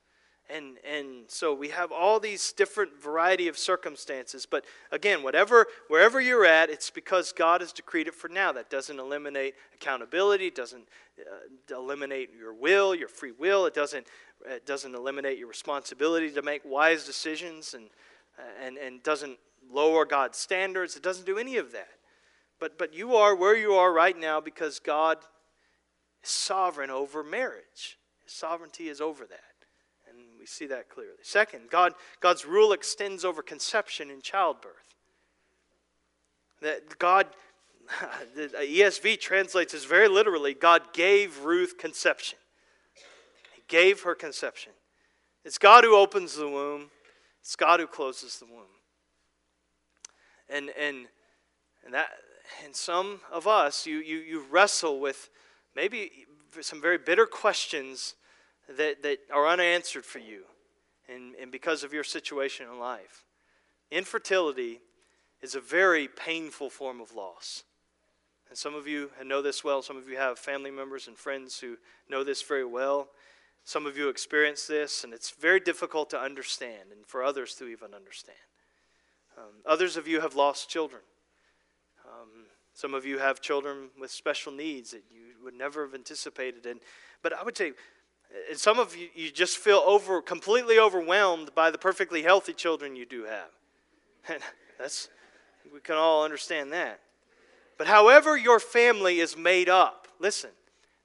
And, 0.50 0.78
and 0.88 1.24
so 1.28 1.52
we 1.52 1.68
have 1.68 1.92
all 1.92 2.18
these 2.18 2.52
different 2.52 2.98
variety 2.98 3.48
of 3.48 3.58
circumstances. 3.58 4.46
But 4.46 4.64
again, 4.90 5.22
whatever, 5.22 5.66
wherever 5.88 6.20
you're 6.20 6.46
at, 6.46 6.70
it's 6.70 6.88
because 6.88 7.32
God 7.32 7.60
has 7.60 7.72
decreed 7.72 8.06
it 8.06 8.14
for 8.14 8.28
now. 8.28 8.52
That 8.52 8.70
doesn't 8.70 8.98
eliminate 8.98 9.56
accountability. 9.74 10.46
It 10.46 10.54
doesn't 10.54 10.88
uh, 11.20 11.76
eliminate 11.76 12.30
your 12.38 12.54
will, 12.54 12.94
your 12.94 13.08
free 13.08 13.32
will. 13.32 13.66
It 13.66 13.74
doesn't, 13.74 14.06
it 14.46 14.64
doesn't 14.64 14.94
eliminate 14.94 15.36
your 15.36 15.48
responsibility 15.48 16.30
to 16.30 16.40
make 16.40 16.62
wise 16.64 17.04
decisions 17.04 17.74
and, 17.74 17.90
and, 18.64 18.78
and 18.78 19.02
doesn't 19.02 19.38
lower 19.72 20.04
God's 20.04 20.38
standards. 20.38 20.96
It 20.96 21.02
doesn't 21.02 21.26
do 21.26 21.38
any 21.38 21.56
of 21.56 21.72
that. 21.72 21.88
But, 22.60 22.78
but 22.78 22.94
you 22.94 23.14
are 23.16 23.34
where 23.34 23.56
you 23.56 23.74
are 23.74 23.92
right 23.92 24.18
now 24.18 24.40
because 24.40 24.78
God 24.78 25.18
is 26.22 26.30
sovereign 26.30 26.90
over 26.90 27.22
marriage. 27.22 27.98
His 28.24 28.32
sovereignty 28.32 28.88
is 28.88 29.00
over 29.00 29.24
that 29.26 29.40
And 30.08 30.18
we 30.38 30.46
see 30.46 30.66
that 30.66 30.88
clearly. 30.88 31.18
Second, 31.22 31.70
God, 31.70 31.94
God's 32.20 32.44
rule 32.44 32.72
extends 32.72 33.24
over 33.24 33.42
conception 33.42 34.10
and 34.10 34.22
childbirth. 34.22 34.94
That 36.60 36.98
God, 36.98 37.26
the 38.34 38.48
ESV 38.48 39.20
translates 39.20 39.72
this 39.72 39.84
very 39.84 40.08
literally 40.08 40.54
God 40.54 40.92
gave 40.92 41.44
Ruth 41.44 41.78
conception. 41.78 42.38
He 43.54 43.62
gave 43.68 44.02
her 44.02 44.14
conception. 44.14 44.72
It's 45.44 45.58
God 45.58 45.84
who 45.84 45.96
opens 45.96 46.34
the 46.34 46.48
womb, 46.48 46.90
it's 47.40 47.54
God 47.54 47.78
who 47.78 47.86
closes 47.86 48.38
the 48.38 48.46
womb. 48.46 48.66
And, 50.48 50.70
and, 50.78 51.06
and 51.84 51.94
that, 51.94 52.08
and 52.64 52.74
some 52.74 53.20
of 53.30 53.46
us, 53.46 53.86
you, 53.86 53.98
you, 53.98 54.18
you 54.18 54.44
wrestle 54.50 55.00
with 55.00 55.30
maybe 55.76 56.10
some 56.60 56.80
very 56.80 56.98
bitter 56.98 57.26
questions 57.26 58.14
that, 58.68 59.02
that 59.02 59.18
are 59.32 59.46
unanswered 59.46 60.04
for 60.04 60.18
you 60.18 60.42
and, 61.08 61.34
and 61.40 61.50
because 61.50 61.84
of 61.84 61.92
your 61.92 62.04
situation 62.04 62.66
in 62.70 62.78
life. 62.78 63.24
Infertility 63.90 64.80
is 65.40 65.54
a 65.54 65.60
very 65.60 66.08
painful 66.08 66.70
form 66.70 67.00
of 67.00 67.14
loss. 67.14 67.64
And 68.48 68.56
some 68.56 68.74
of 68.74 68.86
you 68.86 69.10
know 69.24 69.42
this 69.42 69.62
well. 69.62 69.82
Some 69.82 69.96
of 69.96 70.08
you 70.08 70.16
have 70.16 70.38
family 70.38 70.70
members 70.70 71.06
and 71.06 71.16
friends 71.16 71.60
who 71.60 71.76
know 72.08 72.24
this 72.24 72.42
very 72.42 72.64
well. 72.64 73.08
Some 73.64 73.86
of 73.86 73.98
you 73.98 74.08
experience 74.08 74.66
this, 74.66 75.04
and 75.04 75.12
it's 75.12 75.30
very 75.30 75.60
difficult 75.60 76.08
to 76.10 76.18
understand 76.18 76.90
and 76.90 77.06
for 77.06 77.22
others 77.22 77.54
to 77.56 77.68
even 77.68 77.92
understand. 77.92 78.38
Um, 79.38 79.52
others 79.64 79.96
of 79.96 80.08
you 80.08 80.20
have 80.20 80.34
lost 80.34 80.68
children. 80.68 81.02
Um, 82.04 82.46
some 82.74 82.92
of 82.92 83.04
you 83.04 83.18
have 83.18 83.40
children 83.40 83.90
with 84.00 84.10
special 84.10 84.52
needs 84.52 84.90
that 84.90 85.04
you 85.10 85.44
would 85.44 85.54
never 85.54 85.84
have 85.84 85.94
anticipated. 85.94 86.66
And, 86.66 86.80
but 87.22 87.32
I 87.32 87.44
would 87.44 87.56
say, 87.56 87.72
and 88.50 88.58
some 88.58 88.78
of 88.78 88.96
you, 88.96 89.08
you 89.14 89.30
just 89.30 89.58
feel 89.58 89.82
over, 89.86 90.20
completely 90.20 90.78
overwhelmed 90.78 91.54
by 91.54 91.70
the 91.70 91.78
perfectly 91.78 92.22
healthy 92.22 92.52
children 92.52 92.96
you 92.96 93.06
do 93.06 93.24
have. 93.24 93.50
And 94.28 94.40
that's, 94.78 95.08
we 95.72 95.80
can 95.80 95.96
all 95.96 96.24
understand 96.24 96.72
that. 96.72 97.00
But 97.76 97.86
however 97.86 98.36
your 98.36 98.58
family 98.58 99.20
is 99.20 99.36
made 99.36 99.68
up, 99.68 100.08
listen, 100.18 100.50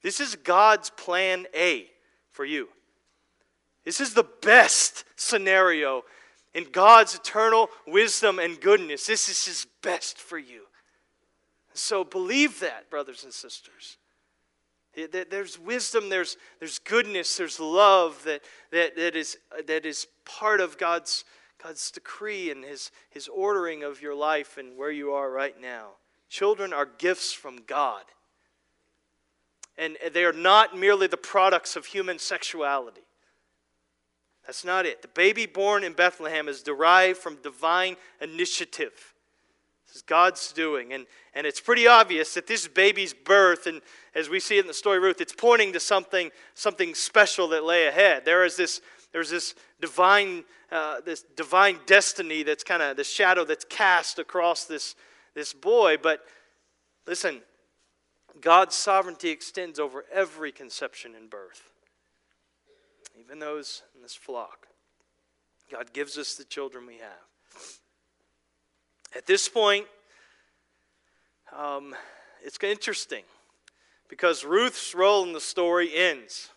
this 0.01 0.19
is 0.19 0.35
God's 0.35 0.89
plan 0.89 1.45
A 1.55 1.87
for 2.31 2.45
you. 2.45 2.69
This 3.85 4.01
is 4.01 4.13
the 4.13 4.27
best 4.41 5.05
scenario 5.15 6.03
in 6.53 6.65
God's 6.71 7.15
eternal 7.15 7.69
wisdom 7.87 8.39
and 8.39 8.59
goodness. 8.59 9.07
This 9.07 9.29
is 9.29 9.45
His 9.45 9.67
best 9.81 10.17
for 10.17 10.37
you. 10.37 10.63
So 11.73 12.03
believe 12.03 12.59
that, 12.59 12.89
brothers 12.89 13.23
and 13.23 13.33
sisters. 13.33 13.97
There's 14.95 15.57
wisdom, 15.57 16.09
there's, 16.09 16.37
there's 16.59 16.77
goodness, 16.77 17.35
there's 17.35 17.59
love 17.59 18.21
that, 18.25 18.41
that, 18.71 18.95
that, 18.95 19.15
is, 19.15 19.37
that 19.65 19.87
is 19.87 20.05
part 20.23 20.61
of 20.61 20.77
God's, 20.77 21.25
God's 21.61 21.89
decree 21.89 22.51
and 22.51 22.63
his, 22.63 22.91
his 23.09 23.27
ordering 23.27 23.81
of 23.81 24.03
your 24.03 24.13
life 24.13 24.57
and 24.57 24.77
where 24.77 24.91
you 24.91 25.13
are 25.13 25.31
right 25.31 25.59
now. 25.59 25.93
Children 26.29 26.73
are 26.73 26.85
gifts 26.85 27.33
from 27.33 27.63
God. 27.65 28.03
And 29.79 29.97
they 30.13 30.25
are 30.25 30.33
not 30.33 30.77
merely 30.77 31.07
the 31.07 31.17
products 31.17 31.75
of 31.75 31.87
human 31.87 32.19
sexuality. 32.19 33.01
That's 34.45 34.65
not 34.65 34.85
it. 34.85 35.01
The 35.01 35.07
baby 35.07 35.45
born 35.45 35.83
in 35.83 35.93
Bethlehem 35.93 36.49
is 36.49 36.61
derived 36.61 37.19
from 37.19 37.37
divine 37.37 37.95
initiative. 38.19 39.13
This 39.87 39.97
is 39.97 40.01
God's 40.01 40.51
doing. 40.51 40.91
And, 40.91 41.05
and 41.33 41.47
it's 41.47 41.61
pretty 41.61 41.87
obvious 41.87 42.33
that 42.33 42.47
this 42.47 42.67
baby's 42.67 43.13
birth, 43.13 43.67
and 43.67 43.81
as 44.15 44.29
we 44.29 44.39
see 44.39 44.57
it 44.57 44.61
in 44.61 44.67
the 44.67 44.73
story 44.73 44.99
Ruth, 44.99 45.21
it's 45.21 45.33
pointing 45.33 45.71
to 45.73 45.79
something, 45.79 46.31
something 46.55 46.95
special 46.95 47.47
that 47.49 47.63
lay 47.63 47.87
ahead. 47.87 48.25
There 48.25 48.43
is 48.43 48.57
this, 48.57 48.81
there's 49.11 49.29
this 49.29 49.55
divine, 49.79 50.43
uh, 50.71 51.01
this 51.05 51.23
divine 51.35 51.79
destiny 51.85 52.43
that's 52.43 52.63
kind 52.63 52.81
of 52.81 52.97
the 52.97 53.03
shadow 53.03 53.45
that's 53.45 53.65
cast 53.65 54.19
across 54.19 54.65
this, 54.65 54.95
this 55.35 55.53
boy. 55.53 55.97
But 56.01 56.25
listen, 57.05 57.41
God's 58.41 58.75
sovereignty 58.75 59.29
extends 59.29 59.79
over 59.79 60.05
every 60.11 60.51
conception 60.51 61.13
and 61.15 61.29
birth, 61.29 61.69
even 63.23 63.39
those 63.39 63.83
in 63.95 64.01
this 64.01 64.15
flock. 64.15 64.67
God 65.71 65.93
gives 65.93 66.17
us 66.17 66.35
the 66.35 66.43
children 66.43 66.85
we 66.85 66.97
have. 66.97 67.79
At 69.15 69.25
this 69.25 69.47
point, 69.47 69.85
um, 71.55 71.95
it's 72.43 72.57
interesting 72.71 73.23
because 74.09 74.43
Ruth's 74.43 74.93
role 74.93 75.23
in 75.23 75.33
the 75.33 75.39
story 75.39 75.91
ends. 75.95 76.49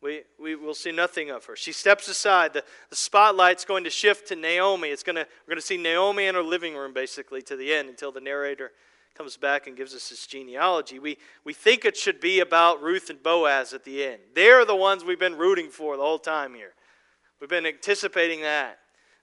We, 0.00 0.22
we 0.40 0.54
will 0.54 0.74
see 0.74 0.92
nothing 0.92 1.30
of 1.30 1.44
her. 1.46 1.56
She 1.56 1.72
steps 1.72 2.08
aside. 2.08 2.52
The, 2.52 2.64
the 2.90 2.96
spotlight's 2.96 3.64
going 3.64 3.84
to 3.84 3.90
shift 3.90 4.28
to 4.28 4.36
Naomi. 4.36 4.88
It's 4.88 5.02
to, 5.16 5.26
we're 5.46 5.52
going 5.52 5.60
to 5.60 5.66
see 5.66 5.76
Naomi 5.76 6.26
in 6.26 6.34
her 6.34 6.42
living 6.42 6.74
room, 6.74 6.92
basically, 6.92 7.42
to 7.42 7.56
the 7.56 7.72
end 7.72 7.88
until 7.88 8.12
the 8.12 8.20
narrator 8.20 8.72
comes 9.14 9.36
back 9.36 9.66
and 9.66 9.76
gives 9.76 9.94
us 9.94 10.08
his 10.08 10.26
genealogy. 10.26 10.98
We, 10.98 11.18
we 11.44 11.52
think 11.52 11.84
it 11.84 11.96
should 11.96 12.20
be 12.20 12.40
about 12.40 12.82
Ruth 12.82 13.10
and 13.10 13.22
Boaz 13.22 13.72
at 13.72 13.84
the 13.84 14.04
end. 14.04 14.20
They're 14.34 14.64
the 14.64 14.76
ones 14.76 15.04
we've 15.04 15.18
been 15.18 15.36
rooting 15.36 15.70
for 15.70 15.96
the 15.96 16.02
whole 16.02 16.18
time 16.18 16.54
here. 16.54 16.74
We've 17.40 17.50
been 17.50 17.66
anticipating 17.66 18.42
that. 18.42 18.78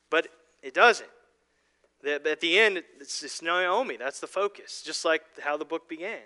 But 0.10 0.28
it 0.62 0.74
doesn't. 0.74 1.10
At 2.06 2.40
the 2.40 2.60
end, 2.60 2.82
it's, 3.00 3.22
it's 3.22 3.42
Naomi. 3.42 3.98
That's 3.98 4.20
the 4.20 4.28
focus, 4.28 4.82
just 4.84 5.06
like 5.06 5.22
how 5.42 5.58
the 5.58 5.66
book 5.66 5.88
began. 5.88 6.20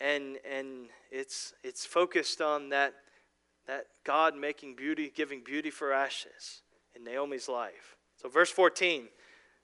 And, 0.00 0.38
and 0.50 0.88
it's, 1.10 1.52
it's 1.62 1.84
focused 1.86 2.40
on 2.40 2.70
that 2.70 2.94
that 3.68 3.86
God 4.02 4.34
making 4.34 4.74
beauty, 4.74 5.12
giving 5.14 5.42
beauty 5.44 5.70
for 5.70 5.92
ashes 5.92 6.62
in 6.96 7.04
Naomi's 7.04 7.48
life. 7.48 7.96
So, 8.20 8.28
verse 8.28 8.50
14 8.50 9.08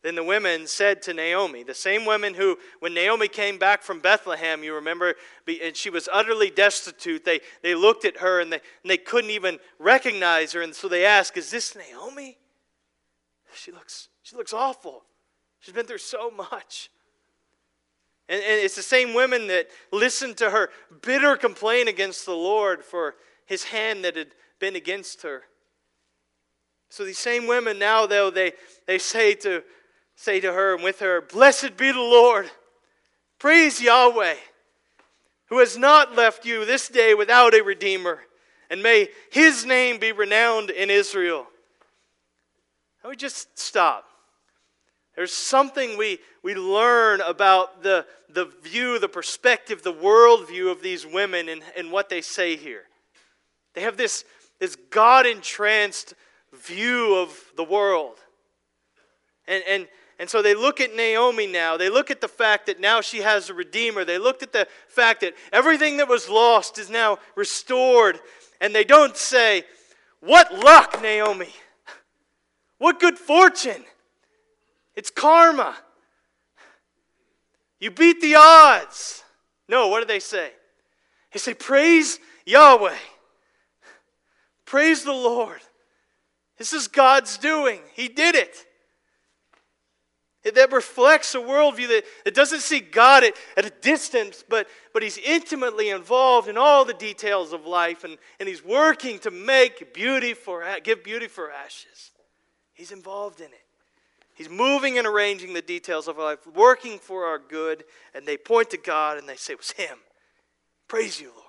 Then 0.05 0.17
the 0.17 0.23
women 0.23 0.67
said 0.67 1.01
to 1.03 1.15
Naomi, 1.15 1.63
the 1.63 1.73
same 1.73 2.05
women 2.05 2.35
who, 2.35 2.59
when 2.81 2.93
Naomi 2.93 3.27
came 3.27 3.57
back 3.57 3.83
from 3.83 4.01
Bethlehem, 4.01 4.63
you 4.63 4.75
remember, 4.75 5.15
and 5.49 5.75
she 5.75 5.89
was 5.89 6.11
utterly 6.13 6.51
destitute, 6.51 7.25
they, 7.25 7.41
they 7.63 7.75
looked 7.75 8.05
at 8.05 8.19
her 8.19 8.39
and 8.41 8.53
they, 8.53 8.61
and 8.83 8.91
they 8.91 8.99
couldn't 8.99 9.31
even 9.31 9.59
recognize 9.79 10.53
her. 10.53 10.61
And 10.61 10.75
so 10.75 10.89
they 10.89 11.07
asked, 11.07 11.39
Is 11.39 11.51
this 11.51 11.75
Naomi? 11.75 12.37
She 13.55 13.73
looks, 13.73 14.11
she 14.23 14.37
looks 14.37 14.53
awful. 14.53 15.05
She's 15.61 15.73
been 15.73 15.87
through 15.87 15.97
so 15.97 16.31
much. 16.31 16.91
And, 18.29 18.43
and 18.43 18.61
it's 18.61 18.77
the 18.77 18.83
same 18.83 19.15
women 19.15 19.47
that 19.47 19.69
listened 19.91 20.37
to 20.37 20.51
her 20.51 20.69
bitter 21.01 21.35
complaint 21.35 21.89
against 21.89 22.27
the 22.27 22.35
Lord 22.35 22.85
for 22.85 23.15
his 23.47 23.65
hand 23.65 24.05
that 24.05 24.17
had 24.17 24.33
been 24.61 24.77
against 24.77 25.23
her. 25.23 25.45
So 26.91 27.07
these 27.07 27.19
same 27.19 27.47
women 27.47 27.79
now, 27.79 28.05
though, 28.05 28.29
they, 28.29 28.53
they 28.87 28.99
say 28.99 29.35
to 29.37 29.63
say 30.17 30.41
to 30.41 30.53
her 30.53 30.75
and 30.75 30.83
with 30.85 31.01
her, 31.01 31.21
Blessed 31.21 31.77
be 31.77 31.93
the 31.93 31.99
Lord. 31.99 32.51
Praise 33.39 33.81
Yahweh, 33.81 34.37
who 35.47 35.59
has 35.59 35.77
not 35.77 36.15
left 36.15 36.47
you 36.47 36.65
this 36.65 36.89
day 36.89 37.15
without 37.15 37.55
a 37.55 37.63
redeemer, 37.63 38.21
and 38.71 38.83
may 38.83 39.09
his 39.31 39.65
name 39.67 39.99
be 39.99 40.13
renowned 40.13 40.71
in 40.71 40.91
Israel. 40.91 41.47
Let 43.03 43.11
me 43.11 43.17
just 43.17 43.59
stop. 43.59 44.09
There's 45.15 45.33
something 45.33 45.97
we, 45.97 46.19
we 46.43 46.55
learn 46.55 47.21
about 47.21 47.83
the, 47.83 48.07
the 48.31 48.47
view, 48.63 48.99
the 48.99 49.09
perspective, 49.09 49.83
the 49.83 49.93
worldview 49.93 50.73
of 50.73 50.83
these 50.83 51.07
women 51.07 51.49
and, 51.49 51.63
and 51.77 51.93
what 51.93 52.09
they 52.09 52.21
say 52.21 52.57
here. 52.57 52.85
They 53.75 53.83
have 53.83 53.97
this, 53.97 54.25
this 54.59 54.77
God 54.91 55.27
entranced 55.27 56.15
view 56.53 57.17
of 57.17 57.39
the 57.57 57.65
world. 57.65 58.17
And, 59.47 59.63
and, 59.69 59.89
and 60.19 60.31
so 60.31 60.43
they 60.43 60.55
look 60.55 60.81
at 60.81 60.95
Naomi 60.95 61.47
now. 61.47 61.77
They 61.77 61.91
look 61.91 62.11
at 62.11 62.21
the 62.21 62.29
fact 62.29 62.67
that 62.67 62.79
now 62.79 63.01
she 63.01 63.19
has 63.19 63.51
a 63.51 63.55
redeemer. 63.55 64.05
They 64.05 64.19
looked 64.19 64.43
at 64.43 64.53
the 64.53 64.69
fact 64.89 65.23
that 65.23 65.35
everything 65.53 65.97
that 65.97 66.09
was 66.09 66.29
lost 66.29 66.79
is 66.79 66.89
now 66.89 67.19
restored. 67.35 68.21
And 68.61 68.75
they 68.75 68.85
don't 68.85 69.17
say, 69.17 69.65
What 70.21 70.55
luck, 70.55 71.03
Naomi! 71.03 71.53
What 72.79 73.01
good 73.01 73.19
fortune! 73.19 73.85
It's 74.95 75.11
karma. 75.11 75.77
You 77.81 77.91
beat 77.91 78.21
the 78.21 78.37
odds. 78.37 79.25
No, 79.69 79.89
what 79.89 80.01
do 80.01 80.07
they 80.07 80.21
say? 80.21 80.53
They 81.33 81.41
say, 81.41 81.55
Praise 81.55 82.21
Yahweh. 82.47 82.97
Praise 84.65 85.03
the 85.03 85.13
Lord. 85.13 85.61
This 86.57 86.73
is 86.73 86.87
God's 86.87 87.37
doing. 87.37 87.81
He 87.95 88.07
did 88.07 88.37
it. 88.37 88.65
That 90.45 90.73
reflects 90.73 91.35
a 91.35 91.39
worldview 91.39 91.89
that, 91.89 92.05
that 92.25 92.35
doesn't 92.35 92.61
see 92.61 92.81
God 92.81 93.25
at, 93.25 93.35
at 93.57 93.65
a 93.65 93.71
distance, 93.71 94.45
but, 94.47 94.69
but 94.93 95.03
He's 95.03 95.19
intimately 95.19 95.89
involved 95.89 96.49
in 96.49 96.59
all 96.59 96.85
the 96.85 96.95
details 96.95 97.53
of 97.53 97.67
life, 97.67 98.05
and, 98.05 98.19
and 98.39 98.49
He's 98.49 98.65
working 98.65 99.19
to 99.21 99.31
make 99.31 99.95
beauty 99.95 100.35
for, 100.35 100.65
give 100.83 101.03
beauty 101.03 101.29
for 101.29 101.51
ashes. 101.51 102.11
He's 102.75 102.93
involved 102.93 103.41
in 103.41 103.47
it. 103.47 103.65
He's 104.35 104.51
moving 104.51 104.99
and 104.99 105.07
arranging 105.07 105.55
the 105.55 105.63
details 105.63 106.09
of 106.09 106.19
our 106.19 106.25
life, 106.25 106.47
working 106.55 106.99
for 106.99 107.25
our 107.25 107.39
good, 107.39 107.85
and 108.15 108.27
they 108.27 108.37
point 108.37 108.71
to 108.71 108.77
God 108.77 109.17
and 109.17 109.29
they 109.29 109.37
say, 109.37 109.53
It 109.53 109.59
was 109.59 109.71
Him. 109.71 109.99
Praise 110.89 111.21
you, 111.21 111.29
Lord. 111.29 111.44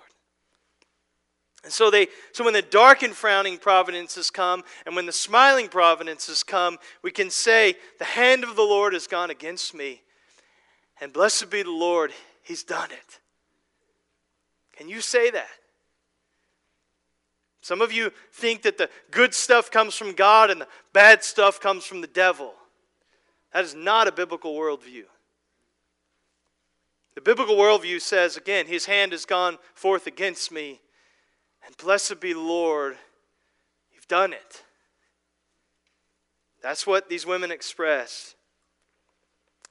And 1.66 1.74
so 1.74 1.90
they 1.90 2.08
so 2.32 2.44
when 2.44 2.54
the 2.54 2.62
dark 2.62 3.02
and 3.02 3.14
frowning 3.14 3.58
providences 3.58 4.30
come 4.30 4.64
and 4.86 4.96
when 4.96 5.08
the 5.08 5.12
smiling 5.12 5.68
providences 5.68 6.44
come, 6.44 6.78
we 7.02 7.10
can 7.10 7.32
say, 7.32 7.74
The 7.98 8.06
hand 8.06 8.44
of 8.44 8.56
the 8.56 8.62
Lord 8.62 8.94
has 8.94 9.08
gone 9.08 9.32
against 9.32 9.74
me. 9.74 10.04
And 11.02 11.12
blessed 11.12 11.50
be 11.50 11.64
the 11.64 11.72
Lord, 11.72 12.14
He's 12.44 12.64
done 12.64 12.92
it. 12.92 13.20
Can 14.78 14.88
you 14.88 15.02
say 15.02 15.32
that? 15.32 15.50
Some 17.62 17.82
of 17.82 17.92
you 17.92 18.12
think 18.32 18.62
that 18.62 18.78
the 18.78 18.92
good 19.10 19.34
stuff 19.34 19.72
comes 19.72 19.96
from 19.96 20.14
God 20.14 20.52
and 20.52 20.62
the 20.62 20.68
bad 20.94 21.24
stuff 21.24 21.60
comes 21.60 21.84
from 21.84 22.02
the 22.02 22.08
devil. 22.08 22.54
That 23.54 23.64
is 23.64 23.74
not 23.74 24.08
a 24.08 24.12
biblical 24.12 24.54
worldview. 24.54 25.06
The 27.16 27.22
biblical 27.22 27.56
worldview 27.56 28.02
says, 28.02 28.38
again, 28.38 28.68
His 28.68 28.86
hand 28.86 29.14
has 29.14 29.26
gone 29.26 29.58
forth 29.74 30.06
against 30.06 30.52
me 30.52 30.82
and 31.66 31.76
blessed 31.78 32.20
be 32.20 32.34
the 32.34 32.40
Lord, 32.40 32.98
you've 33.94 34.08
done 34.08 34.34
it. 34.34 34.64
That's 36.62 36.88
what 36.88 37.10
these 37.10 37.26
women 37.26 37.52
express. 37.52 38.36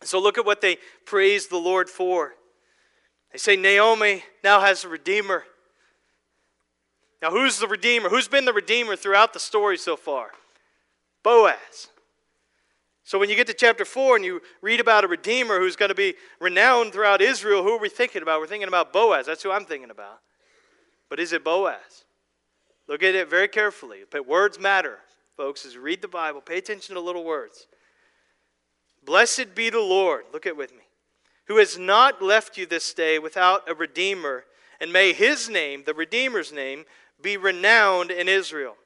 So 0.03 0.21
look 0.21 0.39
at 0.39 0.45
what 0.47 0.61
they 0.61 0.79
praise 1.07 1.49
the 1.49 1.57
Lord 1.57 1.89
for. 1.89 2.35
They 3.33 3.39
say, 3.39 3.57
Naomi 3.57 4.23
now 4.45 4.61
has 4.61 4.85
a 4.85 4.89
redeemer. 4.89 5.45
Now, 7.21 7.31
who's 7.31 7.59
the 7.59 7.67
redeemer? 7.67 8.09
Who's 8.09 8.29
been 8.29 8.45
the 8.45 8.53
redeemer 8.53 8.97
throughout 8.97 9.33
the 9.33 9.41
story 9.41 9.79
so 9.79 9.97
far? 9.97 10.29
Boaz. 11.23 11.89
So 13.03 13.19
when 13.19 13.29
you 13.29 13.37
get 13.37 13.47
to 13.49 13.55
chapter 13.55 13.85
4 13.85 14.17
and 14.17 14.25
you 14.25 14.41
read 14.63 14.79
about 14.79 15.05
a 15.05 15.09
redeemer 15.09 15.59
who's 15.59 15.77
going 15.77 15.89
to 15.89 15.95
be 15.95 16.15
renowned 16.41 16.93
throughout 16.93 17.21
Israel, 17.21 17.63
who 17.63 17.71
are 17.71 17.81
we 17.81 17.89
thinking 17.89 18.23
about? 18.23 18.41
We're 18.41 18.47
thinking 18.47 18.69
about 18.69 18.93
Boaz. 18.93 19.27
That's 19.27 19.43
who 19.43 19.51
I'm 19.51 19.65
thinking 19.65 19.91
about. 19.91 20.21
But 21.09 21.21
is 21.21 21.33
it 21.33 21.45
Boaz? 21.45 22.05
Look 22.89 23.03
at 23.03 23.15
it 23.15 23.29
very 23.29 23.49
carefully. 23.49 24.01
But 24.11 24.27
words 24.27 24.59
matter, 24.59 24.99
folks. 25.37 25.65
As 25.65 25.77
read 25.77 26.03
the 26.03 26.09
Bible, 26.09 26.41
pay 26.41 26.59
attention 26.59 26.95
to 26.95 27.01
little 27.01 27.25
words. 27.25 27.67
Blessed 29.05 29.55
be 29.55 29.71
the 29.71 29.81
Lord, 29.81 30.25
look 30.33 30.47
at 30.47 30.57
with 30.57 30.73
me, 30.73 30.85
who 31.47 31.59
has 31.59 31.79
not 31.79 32.23
left 32.23 32.57
you 32.57 32.65
this 32.65 32.95
day 32.95 33.19
without 33.19 33.69
a 33.69 33.75
Redeemer, 33.75 34.45
and 34.81 34.93
may 34.93 35.13
his 35.13 35.51
name, 35.51 35.83
the 35.85 35.93
Redeemer's 35.93 36.53
name, 36.53 36.85
be 37.21 37.37
renowned 37.37 38.11
in 38.11 38.29
Israel. 38.29 38.77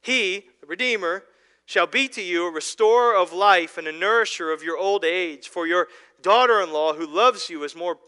He, 0.00 0.46
the 0.60 0.66
Redeemer, 0.66 1.24
shall 1.66 1.86
be 1.86 2.08
to 2.08 2.22
you 2.22 2.46
a 2.46 2.50
restorer 2.50 3.14
of 3.14 3.34
life 3.34 3.76
and 3.76 3.86
a 3.86 3.92
nourisher 3.92 4.50
of 4.50 4.62
your 4.62 4.78
old 4.78 5.04
age. 5.04 5.48
For 5.48 5.66
your 5.66 5.88
daughter 6.22 6.62
in 6.62 6.72
law, 6.72 6.94
who 6.94 7.06
loves 7.06 7.50
you, 7.50 7.62
is 7.62 7.76
more, 7.76 7.98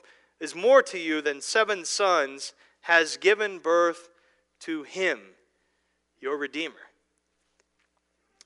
is 0.40 0.54
more 0.54 0.82
to 0.84 0.98
you 0.98 1.20
than 1.20 1.42
seven 1.42 1.84
sons 1.84 2.54
has 2.82 3.16
given 3.16 3.58
birth 3.58 4.08
to 4.60 4.82
him, 4.82 5.18
your 6.20 6.36
Redeemer. 6.36 6.74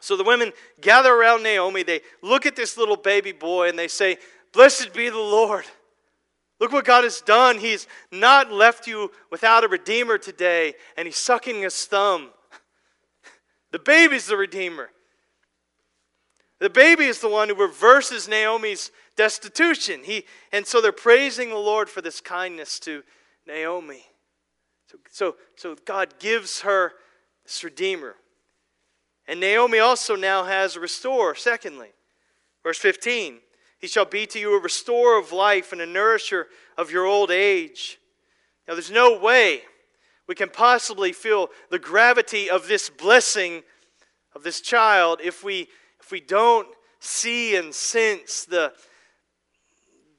So 0.01 0.17
the 0.17 0.25
women 0.25 0.53
gather 0.81 1.13
around 1.13 1.43
Naomi. 1.43 1.83
They 1.83 2.01
look 2.23 2.45
at 2.45 2.57
this 2.57 2.77
little 2.77 2.97
baby 2.97 3.33
boy 3.33 3.69
and 3.69 3.79
they 3.79 3.89
say, 3.89 4.19
Blessed 4.53 4.93
be 4.93 5.09
the 5.09 5.17
Lord. 5.17 5.65
Look 6.61 6.73
what 6.73 6.85
God 6.85 7.05
has 7.05 7.21
done. 7.21 7.59
He's 7.59 7.87
not 8.13 8.53
left 8.53 8.87
you 8.87 9.11
without 9.31 9.65
a 9.65 9.69
Redeemer 9.69 10.19
today, 10.19 10.75
and 10.97 11.07
He's 11.07 11.17
sucking 11.17 11.63
his 11.63 11.85
thumb. 11.87 12.31
The 13.73 13.81
baby's 13.81 14.27
the 14.27 14.37
Redeemer. 14.37 14.91
The 16.61 16.71
baby 16.71 17.07
is 17.07 17.19
the 17.19 17.29
one 17.29 17.49
who 17.49 17.57
reverses 17.57 18.29
Naomi's 18.29 18.93
destitution. 19.17 20.01
He, 20.05 20.25
and 20.53 20.65
so 20.65 20.81
they're 20.81 20.93
praising 20.93 21.49
the 21.49 21.57
Lord 21.57 21.91
for 21.91 22.01
this 22.01 22.21
kindness 22.21 22.79
to 22.81 23.03
Naomi. 23.47 24.05
So, 25.11 25.37
so, 25.57 25.77
God 25.85 26.15
gives 26.19 26.63
her 26.63 26.93
this 27.45 27.63
Redeemer. 27.63 28.17
And 29.27 29.41
Naomi 29.41 29.79
also 29.79 30.17
now 30.17 30.45
has 30.45 30.77
a 30.77 30.81
restorer, 30.81 31.35
secondly. 31.35 31.89
Verse 32.63 32.79
15 32.79 33.39
He 33.79 33.87
shall 33.87 34.05
be 34.05 34.27
to 34.27 34.39
you 34.39 34.57
a 34.57 34.61
restorer 34.61 35.19
of 35.19 35.33
life 35.33 35.73
and 35.73 35.81
a 35.81 35.87
nourisher 35.87 36.49
of 36.77 36.91
your 36.91 37.05
old 37.05 37.31
age. 37.31 37.99
Now, 38.67 38.75
there's 38.75 38.91
no 38.91 39.19
way 39.19 39.63
we 40.27 40.35
can 40.35 40.49
possibly 40.49 41.13
feel 41.13 41.51
the 41.71 41.79
gravity 41.79 42.49
of 42.49 42.67
this 42.67 42.89
blessing 42.89 43.63
of 44.35 44.43
this 44.43 44.61
child 44.61 45.21
if 45.23 45.45
we, 45.45 45.69
if 46.01 46.11
we 46.11 46.21
don't 46.21 46.69
see 46.99 47.57
and 47.57 47.75
sense 47.75 48.45
the, 48.45 48.73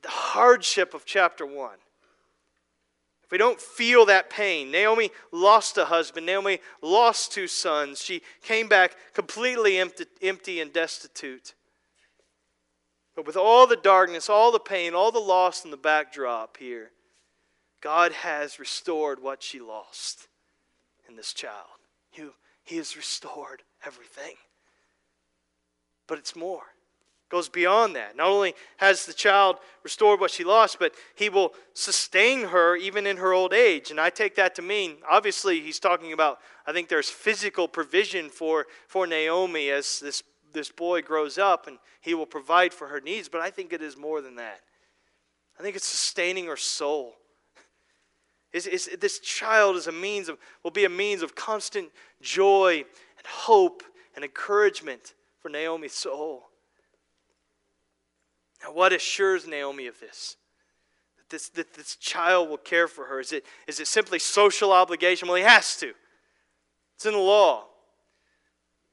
the 0.01 0.09
hardship 0.09 0.93
of 0.93 1.05
chapter 1.05 1.45
1. 1.45 1.71
If 3.25 3.31
we 3.31 3.37
don't 3.39 3.59
feel 3.59 4.05
that 4.05 4.29
pain, 4.29 4.69
Naomi 4.69 5.09
lost 5.31 5.77
a 5.77 5.85
husband, 5.85 6.27
Naomi 6.27 6.59
lost 6.81 7.31
two 7.31 7.47
sons. 7.47 8.01
She 8.01 8.21
came 8.43 8.67
back 8.67 8.95
completely 9.13 9.79
empty, 9.79 10.05
empty 10.21 10.61
and 10.61 10.71
destitute. 10.71 11.55
But 13.15 13.25
with 13.25 13.35
all 13.35 13.65
the 13.65 13.77
darkness, 13.77 14.29
all 14.29 14.51
the 14.51 14.59
pain, 14.59 14.93
all 14.93 15.11
the 15.11 15.19
loss 15.19 15.65
in 15.65 15.71
the 15.71 15.77
backdrop 15.77 16.57
here, 16.57 16.91
God 17.81 18.11
has 18.11 18.59
restored 18.59 19.21
what 19.21 19.41
she 19.41 19.59
lost 19.59 20.27
in 21.09 21.15
this 21.15 21.33
child. 21.33 21.65
He 22.65 22.77
has 22.77 22.97
restored 22.97 23.63
everything. 23.85 24.35
But 26.07 26.17
it's 26.17 26.35
more. 26.35 26.63
Goes 27.29 27.49
beyond 27.49 27.95
that. 27.95 28.15
Not 28.15 28.27
only 28.27 28.53
has 28.77 29.05
the 29.05 29.13
child 29.13 29.57
restored 29.83 30.19
what 30.19 30.31
she 30.31 30.43
lost, 30.43 30.77
but 30.77 30.93
he 31.15 31.27
will 31.27 31.53
sustain 31.73 32.49
her 32.49 32.75
even 32.75 33.07
in 33.07 33.17
her 33.17 33.33
old 33.33 33.51
age. 33.53 33.89
And 33.89 33.99
I 33.99 34.11
take 34.11 34.35
that 34.35 34.55
to 34.55 34.61
mean, 34.61 34.97
obviously, 35.09 35.59
he's 35.59 35.79
talking 35.79 36.13
about, 36.13 36.39
I 36.67 36.71
think 36.71 36.87
there's 36.87 37.09
physical 37.09 37.67
provision 37.67 38.29
for, 38.29 38.67
for 38.87 39.07
Naomi 39.07 39.69
as 39.69 39.99
this 39.99 40.23
this 40.55 40.71
boy 40.71 41.03
grows 41.03 41.37
up 41.37 41.67
and 41.67 41.77
he 42.01 42.15
will 42.15 42.25
provide 42.25 42.73
for 42.73 42.87
her 42.87 42.99
needs, 42.99 43.29
but 43.29 43.41
I 43.41 43.51
think 43.51 43.71
it 43.71 43.83
is 43.83 43.95
more 43.95 44.21
than 44.21 44.37
that. 44.37 44.61
I 45.59 45.61
think 45.61 45.75
it's 45.75 45.85
sustaining 45.85 46.47
her 46.47 46.57
soul. 46.57 47.13
Is, 48.51 48.65
is, 48.65 48.89
this 48.99 49.19
child 49.19 49.75
is 49.75 49.85
a 49.85 49.91
means 49.91 50.29
of, 50.29 50.37
will 50.63 50.71
be 50.71 50.85
a 50.85 50.89
means 50.89 51.21
of 51.21 51.35
constant 51.35 51.89
joy 52.21 52.85
and 53.17 53.27
hope 53.27 53.83
and 54.15 54.25
encouragement 54.25 55.13
for 55.39 55.49
Naomi's 55.49 55.93
soul. 55.93 56.45
Now, 58.65 58.73
what 58.73 58.93
assures 58.93 59.45
Naomi 59.45 59.85
of 59.85 59.99
this? 59.99 60.37
That 61.17 61.29
this, 61.29 61.49
that 61.49 61.73
this 61.75 61.95
child 61.97 62.49
will 62.49 62.57
care 62.57 62.87
for 62.87 63.05
her? 63.05 63.19
Is 63.19 63.31
it, 63.31 63.45
is 63.67 63.79
it 63.79 63.87
simply 63.87 64.17
social 64.17 64.71
obligation? 64.71 65.27
Well, 65.27 65.37
he 65.37 65.43
has 65.43 65.77
to. 65.77 65.93
It's 66.95 67.05
in 67.05 67.13
the 67.13 67.19
law. 67.19 67.65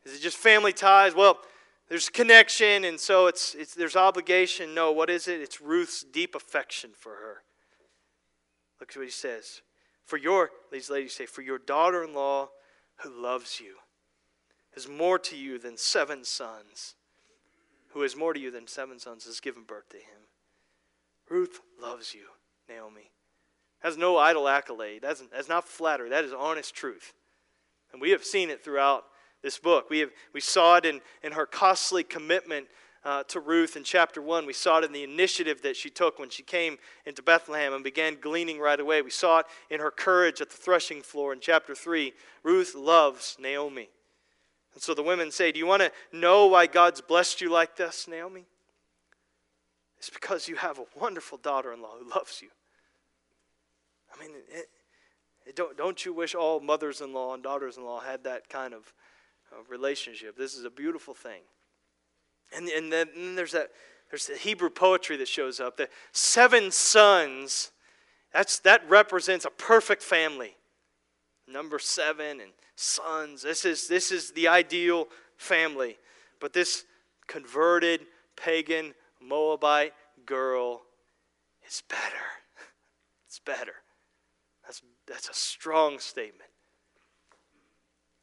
Is 0.04 0.14
it 0.14 0.20
just 0.20 0.36
family 0.36 0.72
ties? 0.72 1.14
Well, 1.14 1.38
there's 1.88 2.08
connection, 2.08 2.84
and 2.84 3.00
so 3.00 3.28
it's, 3.28 3.54
it's, 3.54 3.74
there's 3.74 3.96
obligation. 3.96 4.74
No, 4.74 4.92
what 4.92 5.08
is 5.08 5.26
it? 5.26 5.40
It's 5.40 5.60
Ruth's 5.60 6.02
deep 6.02 6.34
affection 6.34 6.90
for 6.94 7.12
her. 7.12 7.42
Look 8.78 8.90
at 8.90 8.96
what 8.96 9.04
he 9.04 9.10
says. 9.10 9.62
For 10.04 10.16
your, 10.18 10.50
these 10.70 10.90
ladies 10.90 11.14
say, 11.14 11.24
for 11.24 11.42
your 11.42 11.58
daughter 11.58 12.04
in 12.04 12.14
law 12.14 12.50
who 12.96 13.22
loves 13.22 13.60
you 13.60 13.76
is 14.76 14.88
more 14.88 15.18
to 15.20 15.36
you 15.36 15.58
than 15.58 15.76
seven 15.76 16.24
sons. 16.24 16.94
Who 17.92 18.02
is 18.02 18.16
more 18.16 18.32
to 18.32 18.40
you 18.40 18.50
than 18.50 18.66
seven 18.66 18.98
sons 18.98 19.24
has 19.26 19.40
given 19.40 19.64
birth 19.64 19.88
to 19.90 19.96
him. 19.96 20.28
Ruth 21.28 21.60
loves 21.80 22.14
you, 22.14 22.26
Naomi. 22.68 23.10
Has 23.80 23.96
no 23.96 24.16
idle 24.16 24.48
accolade. 24.48 25.02
That's, 25.02 25.22
that's 25.32 25.48
not 25.48 25.66
flattery. 25.66 26.10
That 26.10 26.24
is 26.24 26.32
honest 26.32 26.74
truth. 26.74 27.14
And 27.92 28.00
we 28.00 28.10
have 28.10 28.24
seen 28.24 28.50
it 28.50 28.64
throughout 28.64 29.04
this 29.42 29.58
book. 29.58 29.90
We, 29.90 30.00
have, 30.00 30.10
we 30.32 30.40
saw 30.40 30.76
it 30.76 30.84
in, 30.84 31.00
in 31.22 31.32
her 31.32 31.46
costly 31.46 32.04
commitment 32.04 32.68
uh, 33.04 33.24
to 33.24 33.40
Ruth 33.40 33.76
in 33.76 33.82
chapter 33.82 34.22
1. 34.22 34.46
We 34.46 34.52
saw 34.52 34.78
it 34.78 34.84
in 34.84 34.92
the 34.92 35.02
initiative 35.02 35.62
that 35.62 35.76
she 35.76 35.90
took 35.90 36.18
when 36.18 36.30
she 36.30 36.42
came 36.42 36.78
into 37.04 37.22
Bethlehem 37.22 37.72
and 37.74 37.82
began 37.82 38.18
gleaning 38.20 38.60
right 38.60 38.78
away. 38.78 39.02
We 39.02 39.10
saw 39.10 39.40
it 39.40 39.46
in 39.70 39.80
her 39.80 39.90
courage 39.90 40.40
at 40.40 40.50
the 40.50 40.56
threshing 40.56 41.02
floor 41.02 41.32
in 41.32 41.40
chapter 41.40 41.74
3. 41.74 42.12
Ruth 42.44 42.74
loves 42.74 43.36
Naomi. 43.40 43.90
And 44.74 44.82
so 44.82 44.94
the 44.94 45.02
women 45.02 45.30
say, 45.30 45.52
Do 45.52 45.58
you 45.58 45.66
want 45.66 45.82
to 45.82 45.92
know 46.12 46.46
why 46.46 46.66
God's 46.66 47.00
blessed 47.00 47.40
you 47.40 47.50
like 47.50 47.76
this, 47.76 48.08
Naomi? 48.08 48.46
It's 49.98 50.10
because 50.10 50.48
you 50.48 50.56
have 50.56 50.78
a 50.78 50.84
wonderful 50.98 51.38
daughter 51.38 51.72
in 51.72 51.80
law 51.80 51.94
who 51.98 52.08
loves 52.10 52.42
you. 52.42 52.48
I 54.12 54.20
mean, 54.20 54.34
it, 54.50 54.68
it 55.46 55.56
don't, 55.56 55.76
don't 55.76 56.04
you 56.04 56.12
wish 56.12 56.34
all 56.34 56.60
mothers 56.60 57.00
in 57.00 57.12
law 57.12 57.34
and 57.34 57.42
daughters 57.42 57.76
in 57.76 57.84
law 57.84 58.00
had 58.00 58.24
that 58.24 58.48
kind 58.48 58.74
of 58.74 58.92
uh, 59.52 59.62
relationship. 59.68 60.36
This 60.36 60.54
is 60.54 60.64
a 60.64 60.70
beautiful 60.70 61.14
thing. 61.14 61.42
And, 62.54 62.68
and 62.68 62.92
then 62.92 63.08
and 63.16 63.38
there's 63.38 63.52
that 63.52 63.70
there's 64.12 64.26
the 64.26 64.36
Hebrew 64.36 64.68
poetry 64.68 65.16
that 65.16 65.28
shows 65.28 65.58
up. 65.58 65.78
The 65.78 65.88
seven 66.12 66.70
sons, 66.70 67.70
that's, 68.30 68.58
that 68.58 68.86
represents 68.86 69.46
a 69.46 69.50
perfect 69.50 70.02
family. 70.02 70.56
Number 71.48 71.78
seven 71.78 72.38
and 72.38 72.50
sons. 72.82 73.42
This 73.42 73.64
is, 73.64 73.88
this 73.88 74.10
is 74.10 74.32
the 74.32 74.48
ideal 74.48 75.08
family. 75.36 75.98
But 76.40 76.52
this 76.52 76.84
converted 77.26 78.00
pagan 78.36 78.94
Moabite 79.20 79.94
girl 80.26 80.82
is 81.66 81.82
better. 81.88 82.00
It's 83.26 83.38
better. 83.38 83.76
That's, 84.62 84.82
that's 85.06 85.30
a 85.30 85.32
strong 85.32 85.98
statement. 85.98 86.50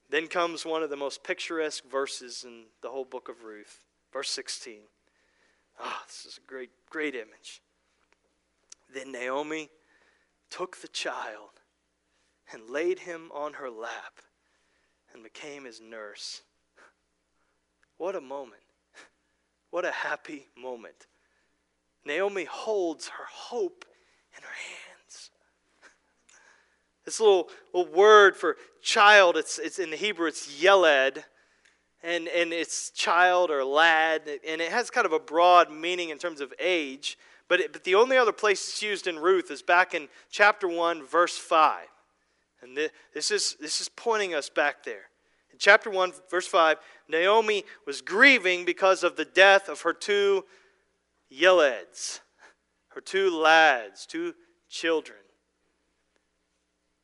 Then 0.07 0.27
comes 0.27 0.67
one 0.67 0.83
of 0.83 0.91
the 0.91 0.95
most 0.95 1.23
picturesque 1.23 1.83
verses 1.89 2.43
in 2.45 2.65
the 2.83 2.89
whole 2.89 3.05
book 3.05 3.27
of 3.27 3.43
Ruth, 3.43 3.85
verse 4.13 4.29
16. 4.29 4.81
Ah, 5.79 5.83
oh, 5.83 6.03
this 6.05 6.31
is 6.31 6.37
a 6.37 6.47
great, 6.47 6.69
great 6.91 7.15
image. 7.15 7.63
Then 8.93 9.11
Naomi 9.11 9.71
took 10.51 10.77
the 10.77 10.87
child 10.87 11.61
and 12.53 12.69
laid 12.69 12.99
him 12.99 13.31
on 13.33 13.53
her 13.53 13.71
lap 13.71 14.19
and 15.13 15.23
became 15.23 15.65
his 15.65 15.81
nurse. 15.81 16.41
What 17.97 18.15
a 18.15 18.21
moment. 18.21 18.61
What 19.71 19.85
a 19.85 19.91
happy 19.91 20.47
moment. 20.57 21.07
Naomi 22.05 22.45
holds 22.45 23.09
her 23.09 23.25
hope 23.29 23.85
in 24.35 24.41
her 24.41 24.49
hands. 24.49 25.29
This 27.05 27.19
little, 27.19 27.49
little 27.73 27.91
word 27.91 28.35
for 28.35 28.55
child, 28.81 29.37
it's, 29.37 29.59
it's 29.59 29.79
in 29.79 29.89
the 29.89 29.97
Hebrew, 29.97 30.27
it's 30.27 30.61
yeled. 30.61 31.23
And, 32.01 32.29
and 32.29 32.53
it's 32.53 32.91
child 32.91 33.51
or 33.51 33.65
lad. 33.65 34.21
And 34.47 34.61
it 34.61 34.71
has 34.71 34.89
kind 34.89 35.05
of 35.05 35.11
a 35.11 35.19
broad 35.19 35.71
meaning 35.71 36.09
in 36.09 36.17
terms 36.17 36.39
of 36.39 36.53
age. 36.59 37.17
But, 37.49 37.59
it, 37.59 37.73
but 37.73 37.83
the 37.83 37.95
only 37.95 38.15
other 38.15 38.31
place 38.31 38.69
it's 38.69 38.81
used 38.81 39.07
in 39.07 39.19
Ruth 39.19 39.51
is 39.51 39.61
back 39.61 39.93
in 39.93 40.07
chapter 40.31 40.67
1, 40.67 41.03
verse 41.03 41.37
5. 41.37 41.85
And 42.61 42.77
this 43.13 43.31
is, 43.31 43.55
this 43.59 43.81
is 43.81 43.89
pointing 43.89 44.33
us 44.33 44.49
back 44.49 44.83
there. 44.83 45.09
In 45.51 45.57
chapter 45.59 45.89
1, 45.89 46.13
verse 46.29 46.47
5, 46.47 46.77
Naomi 47.07 47.63
was 47.85 48.01
grieving 48.01 48.65
because 48.65 49.03
of 49.03 49.15
the 49.15 49.25
death 49.25 49.69
of 49.69 49.81
her 49.81 49.93
two 49.93 50.45
Yeleds, 51.31 52.19
her 52.89 53.01
two 53.01 53.35
lads, 53.35 54.05
two 54.05 54.33
children. 54.69 55.17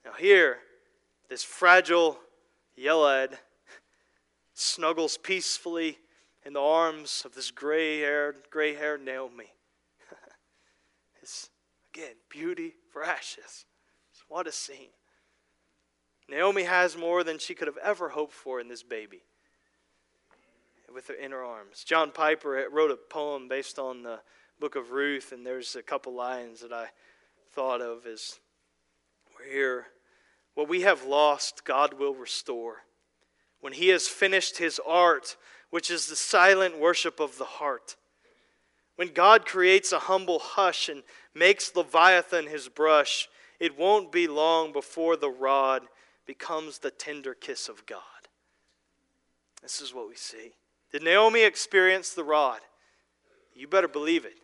Now, 0.03 0.13
here, 0.13 0.59
this 1.29 1.43
fragile 1.43 2.19
Yeled 2.77 3.37
snuggles 4.53 5.17
peacefully 5.17 5.97
in 6.45 6.53
the 6.53 6.61
arms 6.61 7.23
of 7.25 7.33
this 7.33 7.51
gray 7.51 7.99
haired, 7.99 8.37
gray 8.49 8.75
haired 8.75 9.03
Naomi. 9.03 9.51
it's, 11.21 11.49
again, 11.93 12.15
beauty 12.29 12.73
for 12.91 13.03
ashes. 13.03 13.65
What 14.27 14.47
a 14.47 14.51
scene. 14.51 14.89
Naomi 16.29 16.63
has 16.63 16.97
more 16.97 17.23
than 17.23 17.37
she 17.37 17.53
could 17.53 17.67
have 17.67 17.77
ever 17.77 18.09
hoped 18.09 18.33
for 18.33 18.59
in 18.59 18.67
this 18.67 18.83
baby 18.83 19.21
with 20.93 21.07
her 21.07 21.13
in 21.13 21.31
her 21.31 21.43
arms. 21.43 21.83
John 21.83 22.11
Piper 22.11 22.67
wrote 22.71 22.91
a 22.91 22.95
poem 22.95 23.47
based 23.47 23.77
on 23.77 24.03
the 24.03 24.21
book 24.59 24.75
of 24.75 24.91
Ruth, 24.91 25.31
and 25.31 25.45
there's 25.45 25.75
a 25.75 25.83
couple 25.83 26.13
lines 26.13 26.61
that 26.61 26.71
I 26.71 26.87
thought 27.51 27.81
of 27.81 28.05
as 28.05 28.39
we're 29.37 29.51
here 29.51 29.87
what 30.53 30.69
we 30.69 30.81
have 30.81 31.03
lost, 31.03 31.65
God 31.65 31.95
will 31.95 32.15
restore. 32.15 32.83
When 33.59 33.73
He 33.73 33.89
has 33.89 34.07
finished 34.07 34.57
His 34.57 34.79
art, 34.85 35.35
which 35.69 35.91
is 35.91 36.07
the 36.07 36.15
silent 36.15 36.79
worship 36.79 37.19
of 37.19 37.37
the 37.37 37.43
heart. 37.43 37.97
When 38.95 39.09
God 39.09 39.45
creates 39.45 39.91
a 39.91 39.99
humble 39.99 40.39
hush 40.39 40.87
and 40.87 41.03
makes 41.33 41.75
Leviathan 41.75 42.47
his 42.47 42.69
brush, 42.69 43.27
it 43.59 43.77
won't 43.77 44.09
be 44.09 44.27
long 44.27 44.71
before 44.71 45.17
the 45.17 45.29
rod 45.29 45.81
becomes 46.25 46.79
the 46.79 46.91
tender 46.91 47.33
kiss 47.33 47.69
of 47.69 47.85
God. 47.85 48.01
This 49.61 49.81
is 49.81 49.93
what 49.93 50.07
we 50.07 50.15
see. 50.15 50.53
Did 50.91 51.03
Naomi 51.03 51.43
experience 51.43 52.13
the 52.13 52.23
rod? 52.23 52.59
You 53.53 53.67
better 53.67 53.87
believe 53.87 54.25
it. 54.25 54.35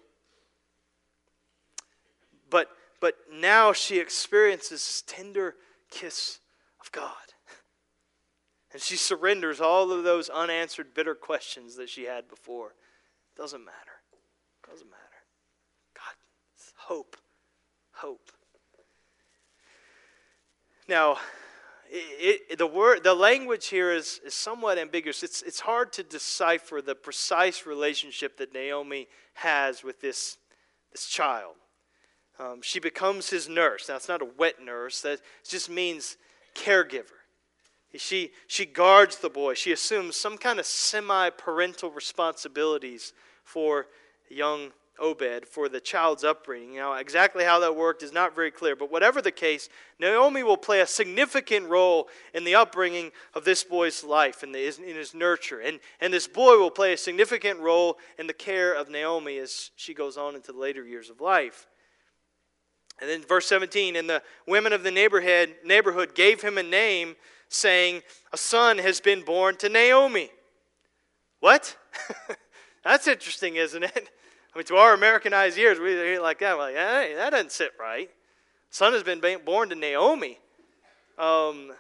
But, 2.50 2.70
but 3.00 3.15
now 3.34 3.72
she 3.74 4.00
experiences 4.00 4.72
this 4.72 5.04
tender 5.06 5.56
kiss 5.89 6.39
of 6.80 6.91
God. 6.91 7.12
And 8.74 8.82
she 8.82 8.96
surrenders 8.96 9.60
all 9.60 9.91
of 9.91 10.04
those 10.04 10.30
unanswered, 10.30 10.94
bitter 10.94 11.13
questions 11.13 11.76
that 11.76 11.89
she 11.89 12.06
had 12.06 12.30
before. 12.30 12.74
Doesn't 13.38 13.63
matter. 13.63 13.78
Doesn't 14.70 14.89
matter. 14.89 15.02
God, 15.94 16.15
hope. 16.78 17.17
Hope. 17.94 18.32
Now, 20.88 21.17
it, 21.93 22.41
it, 22.51 22.58
the 22.58 22.67
word, 22.67 23.04
the 23.04 23.13
language 23.13 23.67
here 23.67 23.91
is, 23.91 24.21
is 24.25 24.34
somewhat 24.34 24.77
ambiguous. 24.77 25.23
It's, 25.23 25.41
it's 25.41 25.60
hard 25.60 25.91
to 25.93 26.04
decipher 26.04 26.82
the 26.82 26.95
precise 26.95 27.65
relationship 27.65 28.38
that 28.38 28.54
Naomi 28.54 29.08
has 29.34 29.84
with 29.84 29.99
this, 29.99 30.38
this 30.93 31.06
child. 31.06 31.56
Um, 32.39 32.62
she 32.62 32.80
becomes 32.80 33.30
his 33.30 33.49
nurse. 33.49 33.89
Now, 33.89 33.97
it's 33.97 34.08
not 34.08 34.21
a 34.21 34.27
wet 34.38 34.63
nurse, 34.63 35.01
that 35.01 35.19
just 35.47 35.69
means 35.69 36.15
caregiver. 36.56 37.19
She, 37.95 38.32
she 38.47 38.65
guards 38.65 39.17
the 39.17 39.30
boy. 39.30 39.54
She 39.56 39.73
assumes 39.73 40.15
some 40.15 40.38
kind 40.38 40.60
of 40.60 40.65
semi 40.65 41.30
parental 41.30 41.91
responsibilities 41.91 43.12
for 43.43 43.88
young 44.30 44.71
Obed 45.01 45.47
for 45.47 45.67
the 45.67 45.79
child's 45.79 46.23
upbringing. 46.23 46.75
Now, 46.75 46.93
exactly 46.93 47.43
how 47.43 47.59
that 47.59 47.75
worked 47.75 48.03
is 48.03 48.13
not 48.13 48.35
very 48.35 48.51
clear, 48.51 48.75
but 48.75 48.91
whatever 48.91 49.21
the 49.21 49.31
case, 49.31 49.67
Naomi 49.99 50.43
will 50.43 50.57
play 50.57 50.79
a 50.81 50.87
significant 50.87 51.67
role 51.67 52.07
in 52.33 52.43
the 52.43 52.55
upbringing 52.55 53.11
of 53.33 53.43
this 53.43 53.63
boy's 53.63 54.03
life 54.03 54.43
and 54.43 54.55
in, 54.55 54.83
in 54.83 54.95
his 54.95 55.13
nurture. 55.15 55.59
And, 55.59 55.79
and 55.99 56.13
this 56.13 56.27
boy 56.27 56.57
will 56.57 56.71
play 56.71 56.93
a 56.93 56.97
significant 56.97 57.59
role 57.59 57.97
in 58.19 58.27
the 58.27 58.33
care 58.33 58.73
of 58.73 58.89
Naomi 58.89 59.39
as 59.39 59.71
she 59.75 59.93
goes 59.95 60.17
on 60.17 60.35
into 60.35 60.51
the 60.51 60.59
later 60.59 60.85
years 60.85 61.09
of 61.09 61.19
life. 61.19 61.67
And 63.01 63.09
then 63.09 63.23
verse 63.23 63.47
17, 63.47 63.95
and 63.95 64.07
the 64.07 64.21
women 64.47 64.71
of 64.71 64.83
the 64.83 64.91
neighborhood, 64.91 65.55
neighborhood 65.65 66.13
gave 66.13 66.41
him 66.41 66.59
a 66.59 66.63
name, 66.63 67.15
saying, 67.49 68.03
A 68.31 68.37
son 68.37 68.77
has 68.77 69.01
been 69.01 69.23
born 69.23 69.57
to 69.57 69.69
Naomi. 69.69 70.29
What? 71.39 71.75
That's 72.83 73.07
interesting, 73.07 73.55
isn't 73.55 73.83
it? 73.83 74.09
I 74.53 74.57
mean, 74.57 74.65
to 74.65 74.75
our 74.75 74.93
Americanized 74.93 75.57
ears, 75.57 75.79
we 75.79 75.91
hear 75.91 76.15
it 76.15 76.21
like 76.21 76.39
that. 76.39 76.57
We're 76.57 76.63
like, 76.63 76.75
hey, 76.75 77.13
that 77.15 77.29
doesn't 77.29 77.53
sit 77.53 77.71
right. 77.79 78.09
Son 78.69 78.91
has 78.91 79.03
been 79.03 79.21
born 79.45 79.69
to 79.69 79.75
Naomi. 79.75 80.39
Um, 81.17 81.71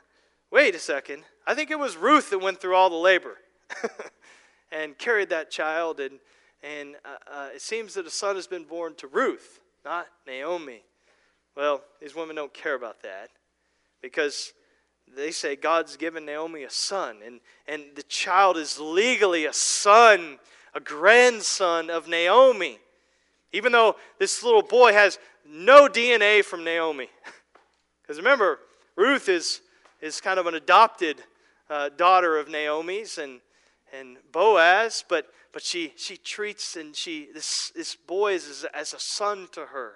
wait 0.51 0.73
a 0.75 0.79
second. 0.79 1.23
I 1.45 1.53
think 1.53 1.69
it 1.69 1.79
was 1.79 1.97
Ruth 1.97 2.29
that 2.29 2.39
went 2.39 2.61
through 2.61 2.75
all 2.75 2.89
the 2.89 2.95
labor 2.95 3.37
and 4.71 4.97
carried 4.97 5.29
that 5.29 5.51
child. 5.51 5.99
And, 5.99 6.19
and 6.63 6.95
uh, 7.03 7.33
uh, 7.33 7.49
it 7.53 7.61
seems 7.61 7.93
that 7.95 8.05
a 8.05 8.09
son 8.09 8.35
has 8.35 8.47
been 8.47 8.63
born 8.63 8.95
to 8.95 9.07
Ruth, 9.07 9.59
not 9.83 10.07
Naomi. 10.25 10.83
Well, 11.57 11.81
these 11.99 12.15
women 12.15 12.37
don't 12.37 12.53
care 12.53 12.75
about 12.75 13.01
that 13.01 13.31
because 14.01 14.53
they 15.13 15.31
say 15.31 15.57
God's 15.57 15.97
given 15.97 16.25
Naomi 16.25 16.63
a 16.63 16.69
son, 16.69 17.17
and, 17.25 17.41
and 17.67 17.83
the 17.95 18.03
child 18.03 18.55
is 18.55 18.79
legally 18.79 19.45
a 19.45 19.51
son 19.51 20.39
a 20.73 20.79
grandson 20.79 21.89
of 21.89 22.07
Naomi, 22.07 22.79
even 23.51 23.71
though 23.71 23.95
this 24.19 24.43
little 24.43 24.61
boy 24.61 24.93
has 24.93 25.19
no 25.45 25.87
DNA 25.87 26.43
from 26.43 26.63
Naomi. 26.63 27.09
Because 28.01 28.17
remember, 28.17 28.59
Ruth 28.97 29.29
is, 29.29 29.61
is 30.01 30.19
kind 30.19 30.37
of 30.37 30.45
an 30.45 30.55
adopted 30.55 31.23
uh, 31.69 31.87
daughter 31.95 32.37
of 32.37 32.49
Naomi's 32.49 33.17
and, 33.17 33.39
and 33.97 34.17
Boaz, 34.33 35.05
but, 35.07 35.27
but 35.53 35.61
she, 35.61 35.93
she 35.95 36.17
treats 36.17 36.75
and 36.75 36.93
she, 36.93 37.29
this, 37.33 37.71
this 37.73 37.95
boy 37.95 38.33
is 38.33 38.49
as, 38.49 38.65
as 38.73 38.93
a 38.93 38.99
son 38.99 39.47
to 39.53 39.67
her. 39.67 39.93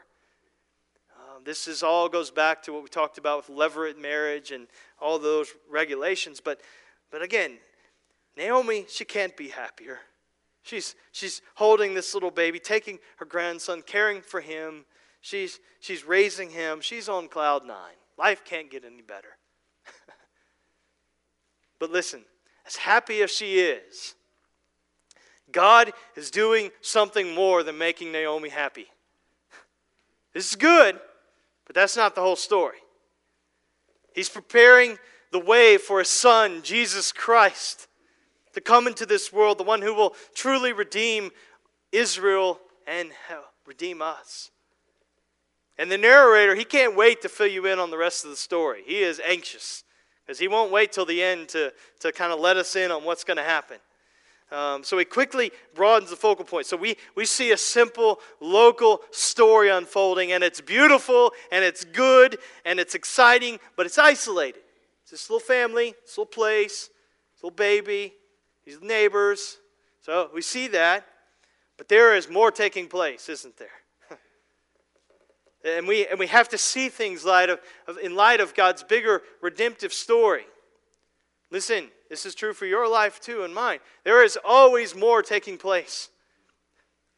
Uh, 1.13 1.39
this 1.43 1.67
is 1.67 1.83
all 1.83 2.07
goes 2.07 2.31
back 2.31 2.63
to 2.63 2.71
what 2.71 2.83
we 2.83 2.87
talked 2.87 3.17
about 3.17 3.49
with 3.49 3.57
levirate 3.57 3.99
marriage 3.99 4.51
and 4.51 4.67
all 5.01 5.19
those 5.19 5.49
regulations. 5.69 6.39
But, 6.39 6.61
but 7.11 7.21
again, 7.21 7.57
Naomi, 8.37 8.85
she 8.87 9.03
can't 9.03 9.35
be 9.35 9.49
happier. 9.49 9.99
She's, 10.65 10.95
she's 11.11 11.43
holding 11.53 11.93
this 11.93 12.15
little 12.15 12.31
baby, 12.31 12.57
taking 12.57 12.97
her 13.17 13.25
grandson, 13.25 13.83
caring 13.83 14.23
for 14.23 14.41
him. 14.41 14.85
She's, 15.21 15.59
she's 15.79 16.03
raising 16.03 16.49
him. 16.49 16.81
She's 16.81 17.07
on 17.07 17.27
cloud 17.27 17.67
nine. 17.67 17.93
Life 18.17 18.43
can't 18.43 18.71
get 18.71 18.83
any 18.83 19.03
better. 19.03 19.37
but 21.79 21.91
listen, 21.91 22.25
as 22.65 22.77
happy 22.77 23.21
as 23.21 23.29
she 23.29 23.59
is, 23.59 24.15
God 25.51 25.93
is 26.15 26.31
doing 26.31 26.71
something 26.81 27.35
more 27.35 27.61
than 27.61 27.77
making 27.77 28.11
Naomi 28.11 28.49
happy. 28.49 28.87
This 30.33 30.49
is 30.49 30.55
good, 30.55 30.99
but 31.65 31.75
that's 31.75 31.95
not 31.95 32.15
the 32.15 32.21
whole 32.21 32.35
story. 32.35 32.79
He's 34.15 34.29
preparing 34.29 34.97
the 35.31 35.39
way 35.39 35.77
for 35.77 35.99
his 35.99 36.09
son, 36.09 36.61
Jesus 36.63 37.11
Christ 37.11 37.87
to 38.55 38.61
come 38.61 38.87
into 38.87 39.05
this 39.05 39.31
world, 39.31 39.57
the 39.57 39.63
one 39.63 39.81
who 39.81 39.93
will 39.93 40.15
truly 40.33 40.73
redeem 40.73 41.29
Israel 41.91 42.59
and 42.87 43.11
redeem 43.67 44.01
us. 44.01 44.49
And 45.77 45.91
the 45.91 45.97
narrator, 45.97 46.55
he 46.55 46.63
can't 46.63 46.95
wait 46.95 47.21
to 47.21 47.29
fill 47.29 47.47
you 47.47 47.65
in 47.65 47.79
on 47.79 47.91
the 47.91 47.97
rest 47.97 48.23
of 48.23 48.31
the 48.31 48.37
story. 48.37 48.81
He 48.85 48.99
is 48.99 49.21
anxious 49.25 49.83
because 50.25 50.39
he 50.39 50.47
won't 50.47 50.71
wait 50.71 50.93
till 50.93 51.05
the 51.05 51.21
end 51.21 51.49
to, 51.49 51.73
to 51.99 52.11
kind 52.11 52.31
of 52.31 52.39
let 52.39 52.55
us 52.57 52.75
in 52.75 52.91
on 52.91 53.03
what's 53.03 53.23
going 53.25 53.37
to 53.37 53.43
happen. 53.43 53.77
Um, 54.51 54.83
so 54.83 54.97
he 54.97 55.03
quickly 55.03 55.51
broadens 55.73 56.11
the 56.11 56.15
focal 56.15 56.45
point. 56.45 56.65
So 56.65 56.77
we, 56.77 56.95
we 57.15 57.25
see 57.25 57.51
a 57.51 57.57
simple 57.57 58.19
local 58.39 59.01
story 59.11 59.69
unfolding, 59.69 60.31
and 60.31 60.43
it's 60.43 60.61
beautiful, 60.61 61.33
and 61.51 61.65
it's 61.65 61.83
good, 61.83 62.37
and 62.63 62.79
it's 62.79 62.95
exciting, 62.95 63.59
but 63.75 63.85
it's 63.85 63.97
isolated. 63.97 64.61
It's 65.01 65.11
this 65.11 65.29
little 65.29 65.45
family, 65.45 65.93
this 66.05 66.17
little 66.17 66.25
place, 66.25 66.89
this 67.33 67.43
little 67.43 67.55
baby, 67.55 68.13
these 68.65 68.81
neighbors. 68.81 69.57
So 70.01 70.29
we 70.33 70.41
see 70.41 70.67
that. 70.69 71.05
But 71.77 71.89
there 71.89 72.15
is 72.15 72.29
more 72.29 72.51
taking 72.51 72.87
place, 72.87 73.27
isn't 73.29 73.57
there? 73.57 74.17
and, 75.77 75.87
we, 75.87 76.07
and 76.07 76.17
we 76.17 76.27
have 76.27 76.49
to 76.49 76.57
see 76.57 76.89
things 76.89 77.25
light 77.25 77.49
of, 77.49 77.59
of, 77.87 77.97
in 77.97 78.15
light 78.15 78.39
of 78.39 78.53
God's 78.55 78.83
bigger 78.83 79.21
redemptive 79.41 79.93
story. 79.93 80.45
Listen, 81.51 81.89
this 82.09 82.25
is 82.25 82.35
true 82.35 82.53
for 82.53 82.65
your 82.65 82.89
life 82.89 83.19
too 83.19 83.43
and 83.43 83.53
mine. 83.53 83.79
There 84.03 84.23
is 84.23 84.37
always 84.43 84.95
more 84.95 85.21
taking 85.21 85.57
place. 85.57 86.09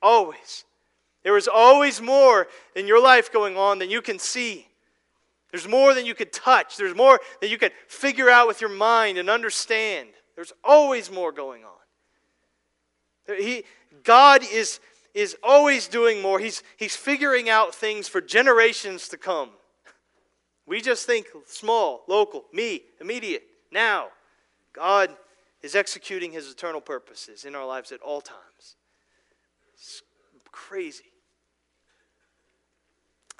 Always. 0.01 0.65
There 1.23 1.37
is 1.37 1.47
always 1.47 2.01
more 2.01 2.47
in 2.75 2.87
your 2.87 3.01
life 3.01 3.31
going 3.31 3.57
on 3.57 3.79
than 3.79 3.89
you 3.89 4.01
can 4.01 4.19
see. 4.19 4.67
There's 5.51 5.67
more 5.67 5.93
than 5.93 6.05
you 6.05 6.13
could 6.13 6.33
touch. 6.33 6.77
There's 6.77 6.95
more 6.95 7.19
that 7.41 7.49
you 7.49 7.57
could 7.57 7.71
figure 7.87 8.29
out 8.29 8.47
with 8.47 8.61
your 8.61 8.69
mind 8.69 9.17
and 9.17 9.29
understand. 9.29 10.09
There's 10.37 10.53
always 10.63 11.11
more 11.11 11.31
going 11.31 11.63
on. 11.63 13.35
He, 13.37 13.63
God 14.03 14.43
is, 14.43 14.79
is 15.15 15.35
always 15.41 15.87
doing 15.87 16.21
more. 16.21 16.39
He's, 16.39 16.61
he's 16.77 16.95
figuring 16.95 17.49
out 17.49 17.73
things 17.73 18.07
for 18.07 18.21
generations 18.21 19.09
to 19.09 19.17
come. 19.17 19.49
We 20.67 20.79
just 20.79 21.07
think 21.07 21.25
small, 21.47 22.03
local, 22.07 22.45
me, 22.53 22.83
immediate, 23.01 23.45
now. 23.71 24.09
God 24.73 25.09
is 25.63 25.73
executing 25.75 26.31
his 26.31 26.51
eternal 26.51 26.81
purposes 26.81 27.43
in 27.43 27.55
our 27.55 27.65
lives 27.65 27.91
at 27.91 27.99
all 28.01 28.21
times. 28.21 28.75
It's 29.73 30.03
crazy. 30.51 31.05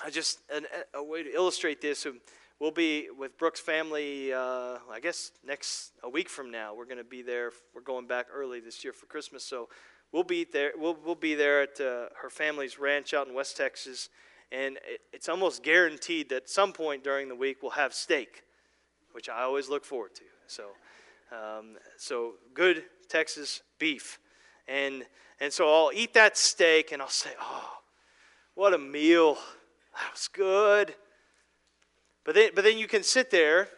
I 0.04 0.10
just, 0.10 0.40
a, 0.50 0.98
a 0.98 1.04
way 1.04 1.22
to 1.22 1.32
illustrate 1.32 1.80
this. 1.80 2.08
Um, 2.08 2.22
We'll 2.60 2.72
be 2.72 3.10
with 3.15 3.38
Brooks' 3.38 3.60
family, 3.60 4.34
uh, 4.34 4.80
I 4.91 5.00
guess, 5.00 5.32
next, 5.46 5.91
a 6.02 6.10
week 6.10 6.28
from 6.28 6.50
now. 6.50 6.74
We're 6.74 6.86
going 6.86 6.98
to 6.98 7.04
be 7.04 7.22
there. 7.22 7.52
We're 7.76 7.82
going 7.82 8.08
back 8.08 8.26
early 8.34 8.60
this 8.60 8.84
year 8.84 8.93
for 8.93 9.06
Christmas. 9.06 9.43
So 9.43 9.70
we'll 10.12 10.24
be 10.24 10.43
there. 10.43 10.72
We'll, 10.76 10.98
we'll 11.06 11.13
be 11.13 11.36
there 11.36 11.62
at 11.62 11.80
uh, 11.80 12.08
her 12.20 12.32
family's 12.32 12.80
ranch 12.80 13.13
out 13.13 13.28
in 13.28 13.36
West 13.36 13.58
Texas. 13.58 14.10
And 14.52 14.78
it, 14.78 15.02
it's 15.13 15.30
almost 15.30 15.62
guaranteed 15.62 16.30
that 16.30 16.50
some 16.50 16.74
point 16.74 17.04
during 17.04 17.30
the 17.30 17.36
week 17.36 17.58
we'll 17.62 17.72
have 17.72 17.93
steak, 17.93 18.41
which 19.12 19.30
I 19.30 19.43
always 19.43 19.70
look 19.70 19.86
forward 19.86 20.15
to. 20.15 20.24
So, 20.48 20.63
um, 21.32 21.76
so 21.98 22.34
good 22.56 22.86
Texas 23.08 23.62
beef. 23.78 24.17
And, 24.67 25.06
and 25.39 25.54
so 25.54 25.72
I'll 25.72 25.91
eat 25.93 26.15
that 26.15 26.36
steak 26.36 26.91
and 26.91 27.04
I'll 27.04 27.08
say, 27.08 27.32
oh, 27.39 27.70
what 28.56 28.74
a 28.74 28.80
meal. 28.80 29.36
That 29.93 30.12
was 30.12 30.28
good. 30.28 30.96
But 32.28 32.36
then, 32.36 32.50
but 32.54 32.66
then 32.66 32.78
you 32.78 32.88
can 32.88 33.04
sit 33.04 33.32
there 33.32 33.70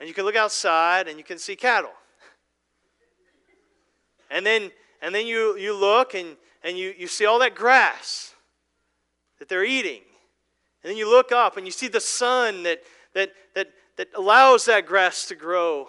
and 0.00 0.08
you 0.08 0.14
can 0.14 0.24
look 0.24 0.34
outside 0.34 1.06
and 1.06 1.18
you 1.18 1.22
can 1.22 1.38
see 1.38 1.54
cattle. 1.54 1.92
And 4.28 4.44
then, 4.44 4.72
and 5.00 5.14
then 5.14 5.28
you, 5.28 5.56
you 5.56 5.72
look 5.72 6.12
and, 6.14 6.36
and 6.64 6.76
you, 6.76 6.92
you 6.98 7.06
see 7.06 7.26
all 7.26 7.38
that 7.38 7.54
grass 7.54 8.34
that 9.38 9.48
they're 9.48 9.64
eating. 9.64 10.00
And 10.82 10.90
then 10.90 10.96
you 10.96 11.08
look 11.08 11.30
up 11.30 11.56
and 11.56 11.64
you 11.64 11.70
see 11.70 11.86
the 11.86 12.00
sun 12.00 12.64
that, 12.64 12.82
that, 13.14 13.30
that, 13.54 13.68
that 13.98 14.08
allows 14.16 14.64
that 14.64 14.84
grass 14.84 15.24
to 15.26 15.36
grow. 15.36 15.86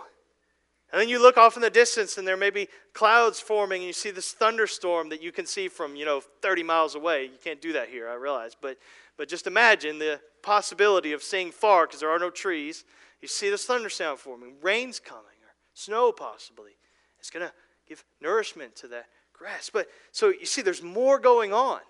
And 0.92 1.02
then 1.02 1.10
you 1.10 1.20
look 1.20 1.36
off 1.36 1.56
in 1.56 1.64
the 1.64 1.70
distance 1.72 2.20
and 2.20 2.28
there 2.28 2.38
may 2.38 2.52
be 2.52 2.68
clouds 2.94 3.40
forming 3.40 3.82
and 3.82 3.88
you 3.88 3.94
see 3.94 4.12
this 4.12 4.34
thunderstorm 4.34 5.10
that 5.10 5.24
you 5.24 5.32
can 5.32 5.48
see 5.48 5.68
from, 5.68 5.96
you 5.96 6.06
know, 6.06 6.22
30 6.44 6.62
miles 6.62 6.94
away. 6.94 7.24
You 7.24 7.40
can't 7.44 7.60
do 7.60 7.74
that 7.74 7.90
here, 7.90 8.08
I 8.08 8.14
realize. 8.14 8.56
But, 8.60 8.78
but 9.18 9.28
just 9.28 9.48
imagine 9.48 10.00
the 10.00 10.20
possibility 10.44 11.12
of 11.12 11.24
seeing 11.24 11.52
far 11.52 11.88
because 11.88 12.00
there 12.00 12.10
are 12.10 12.20
no 12.20 12.30
trees. 12.30 12.86
You 13.22 13.28
see 13.28 13.50
this 13.50 13.66
thunderstorm 13.66 14.18
forming, 14.18 14.56
rain's 14.62 15.00
coming, 15.00 15.24
or 15.24 15.54
snow 15.74 16.12
possibly. 16.12 16.72
It's 17.20 17.30
going 17.30 17.46
to 17.46 17.54
give 17.88 18.06
nourishment 18.22 18.76
to 18.78 18.88
that 18.90 19.08
grass. 19.34 19.70
But 19.72 19.88
so 20.12 20.30
you 20.30 20.46
see, 20.46 20.62
there's 20.62 20.84
more 20.84 21.20
going 21.20 21.54
on. 21.54 21.80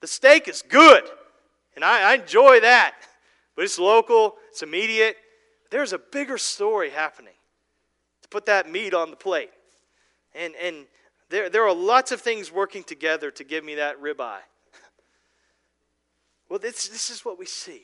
The 0.00 0.08
steak 0.08 0.48
is 0.48 0.60
good, 0.60 1.02
and 1.74 1.82
I, 1.82 2.10
I 2.10 2.14
enjoy 2.16 2.60
that. 2.60 2.94
But 3.56 3.64
it's 3.64 3.78
local, 3.78 4.34
it's 4.50 4.62
immediate. 4.62 5.16
There's 5.70 5.94
a 5.94 5.98
bigger 5.98 6.36
story 6.36 6.90
happening 6.90 7.32
to 8.20 8.28
put 8.28 8.44
that 8.46 8.70
meat 8.70 8.92
on 8.92 9.08
the 9.08 9.16
plate. 9.16 9.50
And, 10.34 10.54
and 10.62 10.84
there, 11.30 11.48
there 11.48 11.66
are 11.66 11.74
lots 11.74 12.12
of 12.12 12.20
things 12.20 12.52
working 12.52 12.82
together 12.82 13.30
to 13.30 13.44
give 13.44 13.64
me 13.64 13.76
that 13.76 13.98
ribeye. 14.00 14.40
Well, 16.48 16.58
this, 16.58 16.88
this 16.88 17.10
is 17.10 17.24
what 17.24 17.38
we 17.38 17.46
see. 17.46 17.82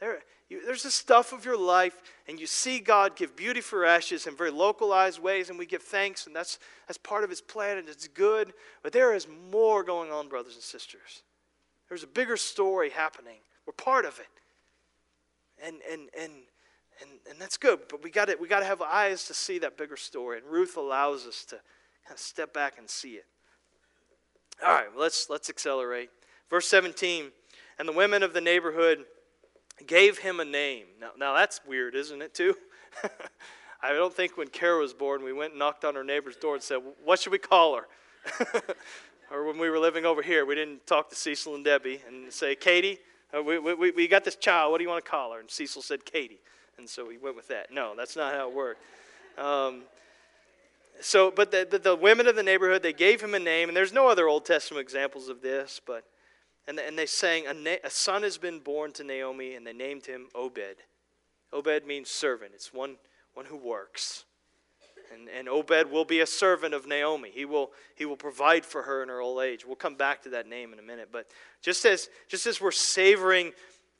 There, 0.00 0.18
you, 0.48 0.64
there's 0.66 0.82
the 0.82 0.90
stuff 0.90 1.32
of 1.32 1.44
your 1.44 1.56
life, 1.56 2.02
and 2.28 2.38
you 2.38 2.46
see 2.46 2.78
God 2.80 3.16
give 3.16 3.36
beauty 3.36 3.60
for 3.60 3.84
ashes 3.84 4.26
in 4.26 4.36
very 4.36 4.50
localized 4.50 5.22
ways, 5.22 5.48
and 5.48 5.58
we 5.58 5.64
give 5.64 5.82
thanks, 5.82 6.26
and 6.26 6.34
that's, 6.34 6.58
that's 6.86 6.98
part 6.98 7.24
of 7.24 7.30
His 7.30 7.40
plan, 7.40 7.78
and 7.78 7.88
it's 7.88 8.08
good. 8.08 8.52
But 8.82 8.92
there 8.92 9.14
is 9.14 9.26
more 9.50 9.82
going 9.82 10.10
on, 10.10 10.28
brothers 10.28 10.54
and 10.54 10.62
sisters. 10.62 11.22
There's 11.88 12.02
a 12.02 12.08
bigger 12.08 12.36
story 12.36 12.90
happening. 12.90 13.38
We're 13.66 13.72
part 13.74 14.04
of 14.04 14.18
it. 14.18 14.26
And, 15.64 15.76
and, 15.90 16.08
and, 16.20 16.32
and, 17.00 17.10
and 17.30 17.38
that's 17.38 17.56
good, 17.56 17.80
but 17.88 18.02
we 18.02 18.10
got 18.10 18.28
we 18.40 18.48
to 18.48 18.64
have 18.64 18.82
eyes 18.82 19.24
to 19.28 19.34
see 19.34 19.58
that 19.60 19.78
bigger 19.78 19.96
story, 19.96 20.38
and 20.38 20.46
Ruth 20.46 20.76
allows 20.76 21.26
us 21.26 21.44
to 21.46 21.56
kind 22.06 22.14
of 22.14 22.18
step 22.18 22.52
back 22.52 22.78
and 22.78 22.90
see 22.90 23.12
it. 23.12 23.26
All 24.64 24.72
right, 24.72 24.88
let's, 24.96 25.30
let's 25.30 25.48
accelerate. 25.48 26.10
Verse 26.50 26.66
17 26.66 27.30
And 27.78 27.88
the 27.88 27.92
women 27.92 28.22
of 28.22 28.32
the 28.32 28.40
neighborhood 28.40 29.04
gave 29.86 30.18
him 30.18 30.40
a 30.40 30.44
name. 30.44 30.86
Now, 31.00 31.10
now 31.18 31.34
that's 31.34 31.60
weird, 31.66 31.94
isn't 31.94 32.22
it, 32.22 32.34
too? 32.34 32.54
I 33.82 33.92
don't 33.92 34.14
think 34.14 34.36
when 34.36 34.48
Kara 34.48 34.78
was 34.78 34.92
born, 34.94 35.24
we 35.24 35.32
went 35.32 35.52
and 35.52 35.58
knocked 35.58 35.84
on 35.84 35.94
her 35.94 36.04
neighbor's 36.04 36.36
door 36.36 36.54
and 36.54 36.62
said, 36.62 36.80
What 37.04 37.18
should 37.18 37.32
we 37.32 37.38
call 37.38 37.76
her? 37.76 37.88
or 39.30 39.44
when 39.44 39.58
we 39.58 39.68
were 39.70 39.78
living 39.78 40.04
over 40.04 40.22
here, 40.22 40.46
we 40.46 40.54
didn't 40.54 40.86
talk 40.86 41.10
to 41.10 41.16
Cecil 41.16 41.56
and 41.56 41.64
Debbie 41.64 42.00
and 42.06 42.32
say, 42.32 42.54
Katie, 42.54 42.98
uh, 43.36 43.42
we, 43.42 43.58
we, 43.58 43.90
we 43.90 44.06
got 44.06 44.24
this 44.24 44.36
child. 44.36 44.70
What 44.70 44.78
do 44.78 44.84
you 44.84 44.90
want 44.90 45.04
to 45.04 45.10
call 45.10 45.32
her? 45.32 45.40
And 45.40 45.50
Cecil 45.50 45.82
said, 45.82 46.04
Katie. 46.04 46.38
And 46.78 46.88
so 46.88 47.06
we 47.06 47.18
went 47.18 47.34
with 47.34 47.48
that. 47.48 47.72
No, 47.72 47.94
that's 47.96 48.14
not 48.14 48.34
how 48.34 48.48
it 48.48 48.54
worked. 48.54 48.80
Um, 49.38 49.82
so, 51.00 51.30
but 51.30 51.50
the, 51.50 51.66
the, 51.68 51.78
the, 51.78 51.96
women 51.96 52.28
of 52.28 52.36
the 52.36 52.42
neighborhood, 52.42 52.82
they 52.82 52.92
gave 52.92 53.20
him 53.20 53.34
a 53.34 53.38
name, 53.38 53.68
and 53.68 53.76
there's 53.76 53.92
no 53.92 54.08
other 54.08 54.28
Old 54.28 54.44
Testament 54.44 54.82
examples 54.82 55.28
of 55.28 55.40
this, 55.42 55.80
but, 55.84 56.04
and, 56.66 56.78
and 56.78 56.98
they 56.98 57.06
sang, 57.06 57.46
a, 57.46 57.54
na- 57.54 57.82
a 57.84 57.90
son 57.90 58.22
has 58.22 58.38
been 58.38 58.58
born 58.60 58.92
to 58.92 59.04
Naomi, 59.04 59.54
and 59.54 59.66
they 59.66 59.72
named 59.72 60.06
him 60.06 60.28
Obed. 60.34 60.76
Obed 61.52 61.86
means 61.86 62.08
servant, 62.08 62.52
it's 62.54 62.72
one, 62.72 62.96
one 63.34 63.46
who 63.46 63.56
works. 63.56 64.24
And, 65.12 65.28
and 65.28 65.48
Obed 65.48 65.90
will 65.90 66.06
be 66.06 66.20
a 66.20 66.26
servant 66.26 66.72
of 66.72 66.86
Naomi. 66.86 67.30
He 67.32 67.44
will, 67.44 67.72
he 67.94 68.06
will 68.06 68.16
provide 68.16 68.64
for 68.64 68.82
her 68.82 69.02
in 69.02 69.10
her 69.10 69.20
old 69.20 69.42
age. 69.42 69.66
We'll 69.66 69.76
come 69.76 69.96
back 69.96 70.22
to 70.22 70.30
that 70.30 70.46
name 70.46 70.72
in 70.72 70.78
a 70.78 70.82
minute. 70.82 71.10
But 71.12 71.26
just 71.60 71.84
as, 71.84 72.08
just 72.28 72.46
as 72.46 72.60
we're 72.60 72.70
savoring 72.70 73.52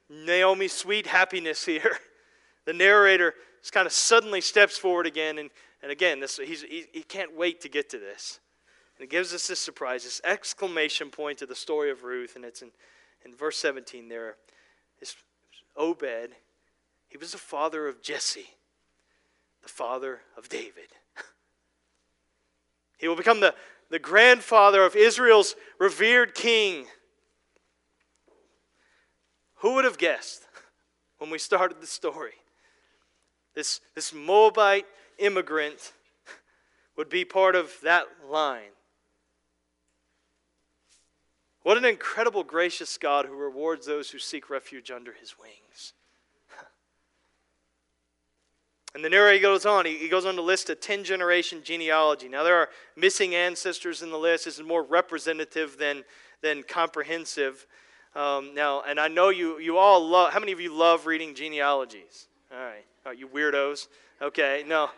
Naomi's 0.09 0.73
sweet 0.73 1.07
happiness 1.07 1.67
here, 1.67 1.99
the 2.65 2.73
narrator 2.73 3.35
just 3.61 3.75
kind 3.75 3.87
of 3.87 3.93
suddenly 3.93 4.41
steps 4.41 4.79
forward 4.79 5.07
again 5.07 5.39
and 5.39 5.51
and 5.83 5.91
again, 5.91 6.21
this, 6.21 6.37
he's, 6.37 6.63
he, 6.63 6.85
he 6.93 7.03
can't 7.03 7.37
wait 7.37 7.61
to 7.63 7.69
get 7.69 7.91
to 7.91 7.99
this. 7.99 8.39
And 9.03 9.09
it 9.09 9.11
gives 9.11 9.35
us 9.35 9.49
this 9.49 9.59
surprise, 9.59 10.05
this 10.05 10.21
exclamation 10.23 11.11
point 11.11 11.39
to 11.39 11.47
the 11.47 11.57
story 11.57 11.91
of 11.91 12.05
Ruth, 12.05 12.37
and 12.37 12.45
it's 12.45 12.63
in, 12.63 12.71
in 13.25 13.35
verse 13.35 13.57
17 13.57 14.09
there. 14.09 14.37
This 15.01 15.17
Obed, 15.77 16.31
he 17.09 17.17
was 17.19 17.33
the 17.33 17.39
father 17.39 17.89
of 17.89 18.01
Jesse, 18.01 18.47
the 19.61 19.69
father 19.69 20.21
of 20.39 20.49
David. 20.49 20.87
he 22.97 23.09
will 23.09 23.17
become 23.17 23.41
the, 23.41 23.57
the 23.91 23.99
grandfather 23.99 24.85
of 24.85 24.95
Israel's 24.95 25.57
revered 25.81 26.37
king. 26.37 26.87
Who 29.57 29.75
would 29.75 29.85
have 29.85 29.99
guessed 29.99 30.47
when 31.19 31.29
we 31.29 31.39
started 31.39 31.81
the 31.81 31.89
story? 31.89 32.35
This, 33.57 33.81
this 33.97 34.15
Moabite 34.15 34.87
immigrant 35.19 35.93
would 36.97 37.09
be 37.09 37.25
part 37.25 37.57
of 37.57 37.73
that 37.83 38.07
line. 38.31 38.71
What 41.63 41.77
an 41.77 41.85
incredible, 41.85 42.43
gracious 42.43 42.99
God 42.99 43.27
who 43.27 43.37
rewards 43.37 43.87
those 43.87 44.11
who 44.11 44.19
seek 44.19 44.51
refuge 44.51 44.91
under 44.91 45.13
his 45.13 45.39
wings. 45.39 45.95
And 48.95 49.03
the 49.03 49.09
narrator 49.09 49.41
goes 49.41 49.65
on. 49.65 49.87
He, 49.87 50.07
goes 50.07 50.27
on 50.27 50.35
to 50.35 50.43
list 50.43 50.69
a 50.69 50.75
10 50.75 51.05
generation 51.05 51.63
genealogy. 51.65 52.29
Now, 52.29 52.43
there 52.43 52.57
are 52.57 52.69
missing 52.95 53.35
ancestors 53.35 54.03
in 54.03 54.11
the 54.11 54.19
list. 54.19 54.45
This 54.45 54.59
is 54.59 54.67
more 54.67 54.83
representative 54.83 55.79
than, 55.79 56.05
than 56.43 56.63
comprehensive. 56.63 57.67
Um, 58.15 58.55
now, 58.55 58.83
and 58.87 59.01
I 59.01 59.09
know 59.09 59.31
you, 59.31 59.59
you 59.59 59.79
all 59.79 60.07
love, 60.07 60.35
how 60.35 60.41
many 60.41 60.53
of 60.53 60.61
you 60.61 60.75
love 60.75 61.07
reading 61.07 61.35
genealogies? 61.35 62.29
All 62.53 62.59
right. 62.59 62.85
Right, 63.05 63.19
you 63.19 63.27
weirdos. 63.27 63.89
Okay, 64.21 64.63
no. 64.67 64.91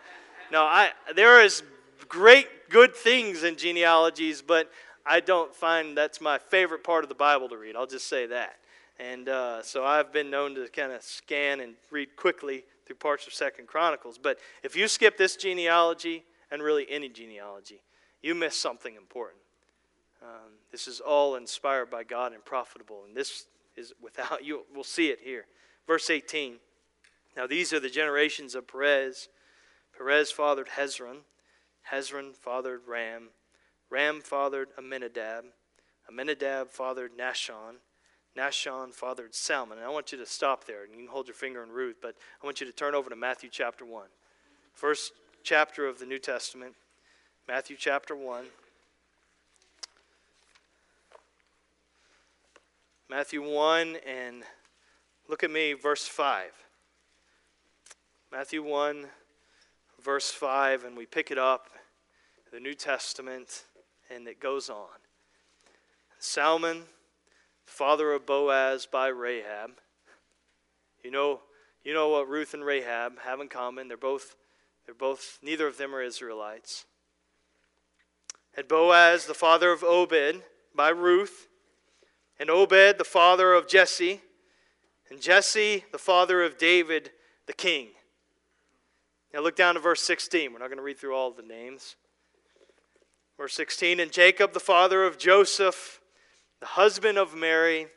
No, 0.53 0.63
I, 0.63 0.91
there 1.17 1.43
is 1.43 1.63
great 2.09 2.47
good 2.69 2.95
things 2.95 3.45
in 3.45 3.57
genealogies, 3.57 4.43
but 4.43 4.71
I 5.07 5.21
don't 5.21 5.55
find 5.55 5.97
that's 5.97 6.21
my 6.21 6.39
favorite 6.39 6.83
part 6.83 7.05
of 7.05 7.09
the 7.09 7.15
Bible 7.15 7.49
to 7.51 7.57
read. 7.57 7.77
I'll 7.77 7.87
just 7.87 8.09
say 8.09 8.27
that. 8.27 8.57
And 8.99 9.29
uh, 9.29 9.63
so 9.63 9.85
I've 9.85 10.13
been 10.13 10.31
known 10.31 10.55
to 10.55 10.69
kind 10.69 10.93
of 10.93 11.03
scan 11.03 11.61
and 11.61 11.75
read 11.91 12.17
quickly 12.17 12.65
through 12.87 12.97
parts 12.97 13.27
of 13.27 13.35
Second 13.35 13.67
Chronicles. 13.67 14.19
But 14.19 14.39
if 14.63 14.77
you 14.77 14.87
skip 14.89 15.17
this 15.19 15.37
genealogy, 15.37 16.25
and 16.55 16.63
really 16.63 16.87
any 16.89 17.09
genealogy, 17.09 17.83
you 18.23 18.35
miss 18.35 18.57
something 18.57 18.95
important. 18.95 19.41
Um, 20.23 20.53
this 20.71 20.87
is 20.87 21.01
all 21.01 21.35
inspired 21.35 21.91
by 21.91 22.05
God 22.05 22.33
and 22.33 22.45
profitable, 22.45 23.03
and 23.07 23.17
this 23.17 23.47
is 23.77 23.93
without 24.01 24.45
you. 24.45 24.63
We'll 24.73 24.85
see 24.85 25.09
it 25.09 25.19
here. 25.23 25.47
Verse 25.87 26.09
18. 26.09 26.57
Now 27.37 27.49
these 27.49 27.73
are 27.73 27.81
the 27.81 27.91
generations 27.91 28.55
of 28.55 28.69
Perez. 28.69 29.29
Perez 29.99 30.31
fathered 30.31 30.69
Hezron. 30.69 31.19
Hezron 31.91 32.35
fathered 32.35 32.83
Ram. 32.87 33.31
Ram 33.95 34.21
fathered 34.21 34.71
Amminadab. 34.77 35.45
Amminadab 36.11 36.69
fathered 36.69 37.13
Nahshon. 37.17 37.77
Nahshon 38.37 38.93
fathered 38.93 39.37
Salmon. 39.37 39.79
And 39.79 39.87
I 39.87 39.91
want 39.91 40.11
you 40.11 40.19
to 40.19 40.27
stop 40.27 40.65
there, 40.65 40.83
and 40.83 40.93
you 40.93 40.99
can 40.99 41.07
hold 41.07 41.29
your 41.29 41.37
finger 41.37 41.63
in 41.63 41.71
Ruth, 41.71 41.99
but 42.03 42.17
I 42.43 42.45
want 42.45 42.61
you 42.61 42.67
to 42.67 42.73
turn 42.73 42.97
over 42.97 43.09
to 43.09 43.15
Matthew 43.15 43.51
chapter 43.53 43.85
1. 43.85 44.07
First 44.73 45.13
chapter 45.45 45.87
of 45.87 46.01
the 46.01 46.07
New 46.07 46.19
Testament, 46.19 46.75
Matthew 47.47 47.77
chapter 47.79 48.17
1. 48.17 48.47
Matthew 53.09 53.49
1, 53.49 53.99
and 54.05 54.43
look 55.29 55.45
at 55.45 55.53
me, 55.53 55.73
verse 55.73 56.05
5. 56.05 56.51
Matthew 58.33 58.65
1, 58.65 59.07
verse 60.03 60.33
5, 60.33 60.83
and 60.83 60.97
we 60.97 61.07
pick 61.07 61.31
it 61.31 61.39
up, 61.39 61.69
the 62.53 62.59
New 62.59 62.75
Testament, 62.75 63.63
and 64.11 64.27
it 64.27 64.41
goes 64.41 64.69
on. 64.69 64.99
Salmon, 66.19 66.85
father 67.67 68.13
of 68.13 68.27
Boaz 68.27 68.87
by 68.87 69.09
Rahab. 69.09 69.73
You 71.03 71.11
know, 71.11 71.41
you 71.85 71.93
know 71.93 72.09
what 72.09 72.29
Ruth 72.29 72.55
and 72.55 72.65
Rahab 72.65 73.21
have 73.25 73.41
in 73.41 73.49
common. 73.49 73.89
They're 73.89 73.97
both, 73.97 74.37
they're 74.87 74.95
both, 74.95 75.39
neither 75.43 75.67
of 75.67 75.77
them 75.77 75.95
are 75.95 76.03
Israelites. 76.03 76.87
And 78.57 78.67
Boaz, 78.69 79.27
the 79.27 79.35
father 79.35 79.71
of 79.71 79.83
Obed 79.83 80.43
by 80.75 80.89
Ruth, 80.89 81.49
and 82.39 82.51
Obed, 82.51 82.99
the 82.99 83.05
father 83.05 83.53
of 83.53 83.69
Jesse, 83.69 84.23
and 85.11 85.21
Jesse, 85.21 85.85
the 85.93 85.99
father 85.99 86.43
of 86.43 86.57
David, 86.57 87.11
the 87.47 87.53
king. 87.53 87.89
Now 89.33 89.41
look 89.41 89.57
down 89.57 89.75
to 89.75 89.81
verse 89.81 90.01
16. 90.03 90.53
We're 90.53 90.59
not 90.59 90.69
going 90.69 90.79
to 90.79 90.85
read 90.85 90.99
through 90.99 91.15
all 91.15 91.33
the 91.33 91.43
names. 91.43 91.97
Verse 93.37 93.55
16 93.55 94.01
And 94.01 94.13
Jacob, 94.13 94.53
the 94.53 94.61
father 94.61 95.05
of 95.05 95.19
Joseph, 95.19 96.01
the 96.61 96.67
husband 96.67 97.19
of 97.19 97.35
Mary, 97.35 97.89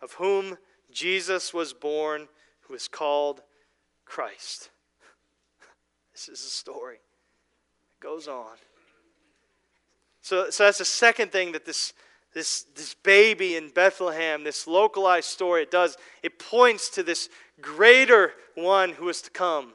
of 0.00 0.14
whom 0.14 0.58
Jesus 0.90 1.52
was 1.52 1.72
born, 1.72 2.28
who 2.62 2.74
is 2.74 2.88
called 2.88 3.42
Christ. 4.04 4.70
This 6.12 6.28
is 6.30 6.46
a 6.46 6.50
story. 6.50 6.94
It 6.94 8.02
goes 8.02 8.26
on. 8.26 8.56
So, 10.22 10.48
so 10.48 10.64
that's 10.64 10.78
the 10.78 10.84
second 10.86 11.30
thing 11.30 11.52
that 11.52 11.66
this, 11.66 11.92
this, 12.32 12.64
this 12.74 12.94
baby 12.94 13.54
in 13.54 13.68
Bethlehem, 13.68 14.42
this 14.42 14.66
localized 14.66 15.28
story, 15.28 15.62
it 15.62 15.70
does. 15.70 15.98
It 16.22 16.38
points 16.38 16.88
to 16.90 17.02
this 17.02 17.28
greater 17.60 18.32
one 18.54 18.92
who 18.92 19.10
is 19.10 19.20
to 19.22 19.30
come. 19.30 19.74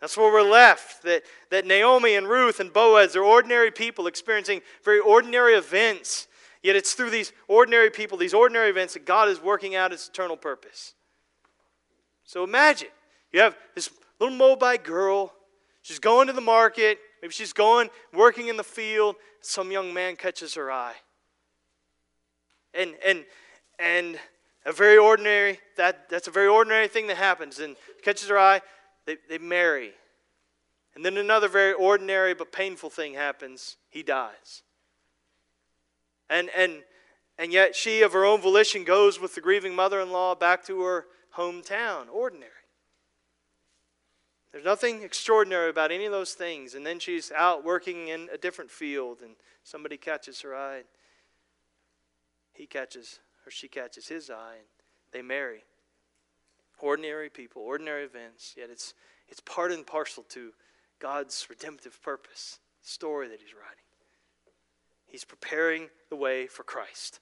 That's 0.00 0.16
where 0.16 0.32
we're 0.32 0.48
left. 0.48 1.02
That, 1.04 1.22
that 1.50 1.66
Naomi 1.66 2.14
and 2.14 2.28
Ruth 2.28 2.60
and 2.60 2.72
Boaz 2.72 3.16
are 3.16 3.24
ordinary 3.24 3.70
people 3.70 4.06
experiencing 4.06 4.60
very 4.84 5.00
ordinary 5.00 5.54
events. 5.54 6.28
Yet 6.62 6.76
it's 6.76 6.94
through 6.94 7.10
these 7.10 7.32
ordinary 7.48 7.90
people, 7.90 8.18
these 8.18 8.34
ordinary 8.34 8.70
events, 8.70 8.94
that 8.94 9.06
God 9.06 9.28
is 9.28 9.40
working 9.40 9.74
out 9.74 9.92
his 9.92 10.08
eternal 10.08 10.36
purpose. 10.36 10.94
So 12.24 12.44
imagine 12.44 12.88
you 13.32 13.40
have 13.40 13.56
this 13.74 13.90
little 14.18 14.36
Moabite 14.36 14.84
girl. 14.84 15.32
She's 15.82 15.98
going 16.00 16.26
to 16.26 16.32
the 16.32 16.40
market. 16.40 16.98
Maybe 17.22 17.32
she's 17.32 17.52
going, 17.52 17.88
working 18.12 18.48
in 18.48 18.56
the 18.56 18.64
field. 18.64 19.16
Some 19.40 19.70
young 19.70 19.94
man 19.94 20.16
catches 20.16 20.54
her 20.54 20.70
eye. 20.70 20.94
And, 22.74 22.94
and, 23.06 23.24
and 23.78 24.18
a 24.66 24.72
very 24.72 24.98
ordinary, 24.98 25.60
that, 25.76 26.08
that's 26.10 26.26
a 26.26 26.32
very 26.32 26.48
ordinary 26.48 26.88
thing 26.88 27.06
that 27.06 27.16
happens. 27.16 27.60
And 27.60 27.76
catches 28.02 28.28
her 28.28 28.38
eye. 28.38 28.60
They, 29.06 29.16
they 29.28 29.38
marry. 29.38 29.92
And 30.94 31.04
then 31.04 31.16
another 31.16 31.48
very 31.48 31.72
ordinary 31.72 32.34
but 32.34 32.52
painful 32.52 32.90
thing 32.90 33.14
happens. 33.14 33.76
He 33.88 34.02
dies. 34.02 34.62
And, 36.28 36.50
and, 36.56 36.82
And 37.38 37.52
yet 37.52 37.76
she, 37.76 38.02
of 38.02 38.12
her 38.12 38.24
own 38.24 38.40
volition, 38.40 38.82
goes 38.82 39.20
with 39.20 39.34
the 39.34 39.40
grieving 39.40 39.74
mother 39.74 40.00
in 40.00 40.10
law 40.10 40.34
back 40.34 40.64
to 40.66 40.82
her 40.82 41.06
hometown. 41.36 42.06
Ordinary. 42.10 42.50
There's 44.52 44.64
nothing 44.64 45.02
extraordinary 45.02 45.68
about 45.68 45.92
any 45.92 46.06
of 46.06 46.12
those 46.12 46.32
things. 46.32 46.74
And 46.74 46.86
then 46.86 46.98
she's 46.98 47.30
out 47.30 47.62
working 47.62 48.08
in 48.08 48.28
a 48.32 48.38
different 48.38 48.70
field, 48.70 49.20
and 49.22 49.36
somebody 49.64 49.98
catches 49.98 50.40
her 50.40 50.56
eye. 50.56 50.84
He 52.54 52.66
catches, 52.66 53.18
or 53.46 53.50
she 53.50 53.68
catches 53.68 54.08
his 54.08 54.30
eye, 54.30 54.56
and 54.56 54.66
they 55.12 55.20
marry. 55.20 55.64
Ordinary 56.80 57.30
people, 57.30 57.62
ordinary 57.62 58.04
events, 58.04 58.54
yet 58.56 58.68
it's, 58.70 58.94
it's 59.28 59.40
part 59.40 59.72
and 59.72 59.86
parcel 59.86 60.24
to 60.30 60.52
God's 60.98 61.46
redemptive 61.48 62.02
purpose, 62.02 62.58
the 62.82 62.88
story 62.88 63.28
that 63.28 63.40
He's 63.40 63.54
writing. 63.54 63.84
He's 65.06 65.24
preparing 65.24 65.88
the 66.10 66.16
way 66.16 66.46
for 66.46 66.62
Christ 66.62 67.20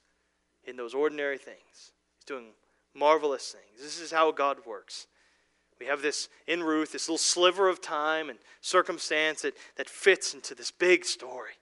in 0.64 0.76
those 0.76 0.94
ordinary 0.94 1.38
things. 1.38 1.92
He's 2.16 2.24
doing 2.26 2.46
marvelous 2.94 3.52
things. 3.52 3.82
This 3.82 4.00
is 4.00 4.10
how 4.10 4.32
God 4.32 4.58
works. 4.66 5.06
We 5.80 5.86
have 5.86 6.02
this 6.02 6.28
in 6.46 6.62
Ruth, 6.62 6.92
this 6.92 7.08
little 7.08 7.18
sliver 7.18 7.68
of 7.68 7.80
time 7.80 8.30
and 8.30 8.38
circumstance 8.60 9.42
that, 9.42 9.54
that 9.76 9.88
fits 9.88 10.32
into 10.32 10.54
this 10.54 10.70
big 10.70 11.04
story. 11.04 11.52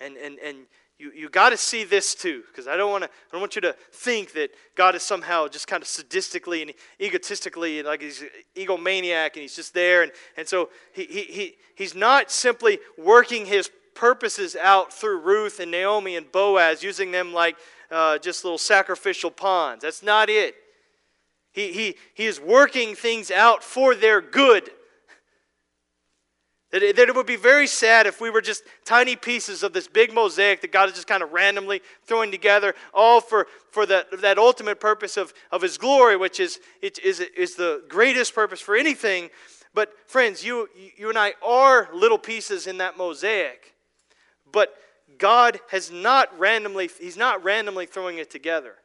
And, 0.00 0.16
and, 0.16 0.38
and 0.40 0.66
you, 1.02 1.10
you 1.12 1.28
got 1.28 1.50
to 1.50 1.56
see 1.56 1.82
this 1.82 2.14
too, 2.14 2.44
because 2.46 2.68
I 2.68 2.76
don't 2.76 2.92
want 2.92 3.02
to. 3.02 3.10
I 3.10 3.32
don't 3.32 3.40
want 3.40 3.56
you 3.56 3.60
to 3.62 3.74
think 3.92 4.34
that 4.34 4.50
God 4.76 4.94
is 4.94 5.02
somehow 5.02 5.48
just 5.48 5.66
kind 5.66 5.82
of 5.82 5.88
sadistically 5.88 6.62
and 6.62 6.72
egotistically 7.00 7.80
and 7.80 7.88
like 7.88 8.02
he's 8.02 8.22
an 8.22 8.28
egomaniac 8.54 9.32
and 9.32 9.42
he's 9.42 9.56
just 9.56 9.74
there. 9.74 10.04
And, 10.04 10.12
and 10.36 10.46
so 10.46 10.68
he, 10.92 11.04
he, 11.04 11.22
he, 11.22 11.54
he's 11.74 11.96
not 11.96 12.30
simply 12.30 12.78
working 12.96 13.46
his 13.46 13.68
purposes 13.96 14.54
out 14.54 14.92
through 14.92 15.20
Ruth 15.20 15.58
and 15.58 15.72
Naomi 15.72 16.14
and 16.14 16.30
Boaz, 16.30 16.84
using 16.84 17.10
them 17.10 17.32
like 17.32 17.56
uh, 17.90 18.18
just 18.18 18.44
little 18.44 18.56
sacrificial 18.56 19.32
pawns. 19.32 19.82
That's 19.82 20.04
not 20.04 20.30
it. 20.30 20.54
He, 21.50 21.72
he, 21.72 21.96
he 22.14 22.26
is 22.26 22.40
working 22.40 22.94
things 22.94 23.32
out 23.32 23.64
for 23.64 23.96
their 23.96 24.20
good. 24.20 24.70
That 26.72 26.82
it, 26.82 26.96
that 26.96 27.08
it 27.08 27.14
would 27.14 27.26
be 27.26 27.36
very 27.36 27.66
sad 27.66 28.06
if 28.06 28.20
we 28.20 28.30
were 28.30 28.40
just 28.40 28.64
tiny 28.84 29.14
pieces 29.14 29.62
of 29.62 29.74
this 29.74 29.86
big 29.86 30.12
mosaic 30.12 30.62
that 30.62 30.72
God 30.72 30.88
is 30.88 30.94
just 30.94 31.06
kind 31.06 31.22
of 31.22 31.32
randomly 31.32 31.82
throwing 32.06 32.30
together, 32.30 32.74
all 32.94 33.20
for, 33.20 33.46
for 33.70 33.84
that, 33.86 34.20
that 34.22 34.38
ultimate 34.38 34.80
purpose 34.80 35.18
of, 35.18 35.34
of 35.50 35.60
His 35.60 35.76
glory, 35.76 36.16
which 36.16 36.40
is, 36.40 36.60
it, 36.80 36.98
is, 36.98 37.20
is 37.20 37.56
the 37.56 37.82
greatest 37.88 38.34
purpose 38.34 38.60
for 38.60 38.74
anything. 38.74 39.28
But, 39.74 39.92
friends, 40.06 40.44
you, 40.44 40.68
you 40.96 41.10
and 41.10 41.18
I 41.18 41.34
are 41.46 41.88
little 41.92 42.18
pieces 42.18 42.66
in 42.66 42.78
that 42.78 42.96
mosaic. 42.96 43.74
But 44.50 44.74
God 45.18 45.60
has 45.70 45.90
not 45.90 46.36
randomly, 46.38 46.88
He's 46.98 47.18
not 47.18 47.44
randomly 47.44 47.84
throwing 47.84 48.16
it 48.16 48.30
together. 48.30 48.76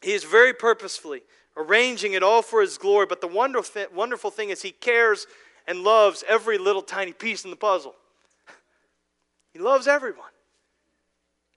He 0.00 0.12
is 0.12 0.22
very 0.22 0.54
purposefully 0.54 1.22
arranging 1.56 2.12
it 2.12 2.22
all 2.22 2.42
for 2.42 2.60
His 2.60 2.78
glory. 2.78 3.06
But 3.06 3.20
the 3.20 3.26
wonderful, 3.26 3.84
wonderful 3.92 4.30
thing 4.30 4.50
is 4.50 4.62
He 4.62 4.70
cares 4.70 5.26
and 5.66 5.82
loves 5.82 6.24
every 6.28 6.58
little 6.58 6.82
tiny 6.82 7.12
piece 7.12 7.44
in 7.44 7.50
the 7.50 7.56
puzzle. 7.56 7.94
He 9.52 9.58
loves 9.58 9.86
everyone. 9.86 10.30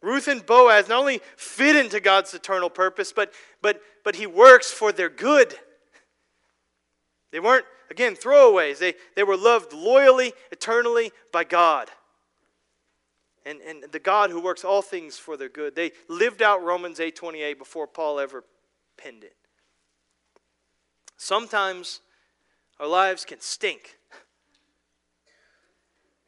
Ruth 0.02 0.28
and 0.28 0.46
Boaz 0.46 0.88
not 0.88 1.00
only 1.00 1.22
fit 1.36 1.76
into 1.76 2.00
God's 2.00 2.34
eternal 2.34 2.70
purpose, 2.70 3.12
but, 3.12 3.34
but, 3.62 3.82
but 4.04 4.16
He 4.16 4.28
works 4.28 4.72
for 4.72 4.92
their 4.92 5.10
good. 5.10 5.56
They 7.32 7.40
weren't, 7.40 7.66
again, 7.90 8.16
throwaways. 8.16 8.78
They, 8.78 8.94
they 9.16 9.24
were 9.24 9.36
loved 9.36 9.74
loyally, 9.74 10.34
eternally 10.52 11.12
by 11.32 11.44
God. 11.44 11.90
And, 13.46 13.60
and 13.62 13.84
the 13.92 14.00
God 14.00 14.30
who 14.30 14.40
works 14.40 14.64
all 14.64 14.82
things 14.82 15.18
for 15.18 15.38
their 15.38 15.50
good. 15.50 15.76
They 15.76 15.92
lived 16.08 16.42
out 16.42 16.64
Romans 16.64 17.00
8.28 17.00 17.58
before 17.58 17.88
Paul 17.88 18.20
ever 18.20 18.44
penned 18.98 19.24
it. 19.24 19.36
Sometimes 21.18 22.02
our 22.80 22.88
lives 22.88 23.26
can 23.26 23.40
stink. 23.40 23.98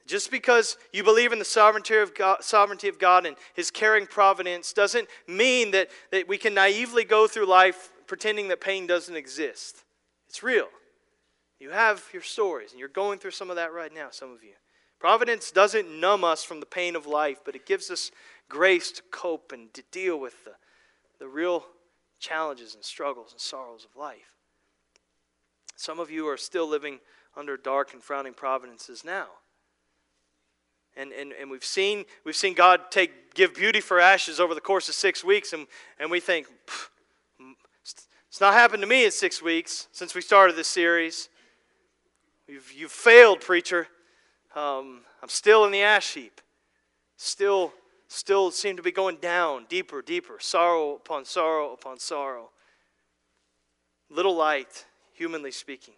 Just 0.06 0.32
because 0.32 0.78
you 0.94 1.04
believe 1.04 1.34
in 1.34 1.40
the 1.40 1.46
sovereignty 1.46 1.98
of 1.98 2.16
God, 2.16 2.42
sovereignty 2.42 2.88
of 2.88 2.98
God 2.98 3.26
and 3.26 3.36
His 3.54 3.70
caring 3.70 4.08
providence 4.08 4.72
doesn't 4.72 5.10
mean 5.28 5.72
that, 5.72 5.90
that 6.12 6.28
we 6.30 6.38
can 6.38 6.54
naively 6.54 7.04
go 7.04 7.28
through 7.28 7.46
life 7.46 7.92
pretending 8.08 8.48
that 8.48 8.62
pain 8.62 8.88
doesn't 8.88 9.16
exist. 9.16 9.84
It's 10.30 10.42
real. 10.42 10.70
You 11.60 11.72
have 11.72 12.06
your 12.14 12.22
stories, 12.22 12.72
and 12.72 12.80
you're 12.80 12.88
going 12.88 13.20
through 13.20 13.32
some 13.32 13.50
of 13.50 13.58
that 13.58 13.74
right 13.74 13.94
now, 13.94 14.08
some 14.12 14.32
of 14.32 14.44
you. 14.44 14.54
Providence 15.00 15.52
doesn't 15.52 16.00
numb 16.00 16.24
us 16.24 16.44
from 16.44 16.62
the 16.62 16.66
pain 16.66 16.96
of 16.96 17.06
life, 17.06 17.40
but 17.44 17.56
it 17.56 17.66
gives 17.66 17.92
us 17.92 18.12
grace 18.48 18.92
to 18.94 19.02
cope 19.12 19.52
and 19.52 19.74
to 19.74 19.84
deal 19.92 20.20
with 20.20 20.46
the, 20.46 20.54
the 21.20 21.28
real 21.28 21.66
challenges 22.20 22.76
and 22.76 22.84
struggles 22.84 23.32
and 23.34 23.42
sorrows 23.42 23.86
of 23.86 24.00
life. 24.00 24.37
Some 25.78 26.00
of 26.00 26.12
you 26.12 26.28
are 26.28 26.36
still 26.36 26.68
living 26.68 27.00
under 27.38 27.56
dark 27.56 27.94
and 27.94 28.04
frowning 28.04 28.34
providences 28.34 29.06
now. 29.06 29.28
And, 30.98 31.14
and, 31.14 31.32
and 31.40 31.50
we've 31.50 31.64
seen 31.64 32.04
we've 32.26 32.36
seen 32.36 32.56
God 32.56 32.92
take 32.92 33.34
give 33.36 33.54
beauty 33.54 33.80
for 33.80 34.00
ashes 34.00 34.40
over 34.40 34.56
the 34.56 34.62
course 34.62 34.90
of 34.90 34.96
six 34.96 35.24
weeks, 35.24 35.54
and, 35.54 35.68
and 36.00 36.12
we 36.12 36.20
think 36.20 36.48
it's 38.28 38.42
not 38.42 38.54
happened 38.54 38.82
to 38.82 38.88
me 38.88 39.06
in 39.06 39.12
six 39.12 39.42
weeks 39.42 39.88
since 39.92 40.16
we 40.16 40.22
started 40.22 40.56
this 40.56 40.68
series. 40.68 41.30
You've, 42.48 42.74
you've 42.74 42.92
failed, 42.92 43.42
preacher. 43.42 43.88
Um, 44.56 45.02
I'm 45.22 45.30
still 45.30 45.66
in 45.66 45.72
the 45.72 45.84
ash 45.84 46.14
heap. 46.16 46.42
Still, 47.18 47.74
still 48.08 48.50
seem 48.50 48.78
to 48.78 48.84
be 48.84 48.92
going 48.92 49.18
down 49.18 49.66
deeper, 49.70 50.02
deeper, 50.02 50.38
sorrow 50.40 50.96
upon 50.96 51.26
sorrow 51.26 51.74
upon 51.74 52.00
sorrow. 52.00 52.50
Little 54.10 54.36
light, 54.36 54.86
humanly 55.18 55.52
speaking. 55.52 55.96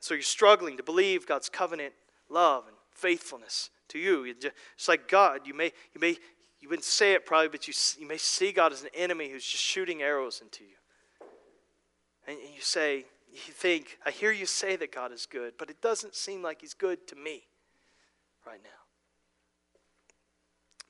So 0.00 0.14
you're 0.14 0.22
struggling 0.22 0.76
to 0.76 0.82
believe 0.82 1.26
God's 1.26 1.48
covenant 1.48 1.94
love 2.28 2.64
and 2.66 2.76
faithfulness 2.90 3.70
to 3.88 3.98
you. 3.98 4.24
It's 4.24 4.88
like 4.88 5.08
God. 5.08 5.46
You 5.46 5.54
may, 5.54 5.72
you 5.94 6.00
may, 6.00 6.16
you 6.60 6.68
wouldn't 6.68 6.84
say 6.84 7.12
it 7.14 7.26
probably, 7.26 7.48
but 7.48 7.68
you, 7.68 7.74
you 7.98 8.08
may 8.08 8.16
see 8.16 8.52
God 8.52 8.72
as 8.72 8.82
an 8.82 8.88
enemy 8.94 9.28
who's 9.28 9.46
just 9.46 9.62
shooting 9.62 10.02
arrows 10.02 10.40
into 10.40 10.64
you. 10.64 10.70
And 12.26 12.38
you 12.38 12.60
say, 12.60 13.04
you 13.30 13.52
think, 13.52 13.98
I 14.04 14.10
hear 14.10 14.32
you 14.32 14.46
say 14.46 14.76
that 14.76 14.92
God 14.92 15.12
is 15.12 15.26
good, 15.26 15.54
but 15.58 15.70
it 15.70 15.80
doesn't 15.80 16.14
seem 16.14 16.42
like 16.42 16.60
He's 16.60 16.74
good 16.74 17.06
to 17.08 17.16
me 17.16 17.44
right 18.46 18.60
now. 18.62 18.70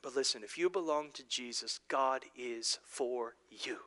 But 0.03 0.15
listen, 0.15 0.45
if 0.45 0.57
you 0.57 0.71
belong 0.71 1.11
to 1.15 1.27
Jesus, 1.27 1.81
God 1.89 2.25
is 2.37 2.79
for 2.87 3.35
you. 3.51 3.79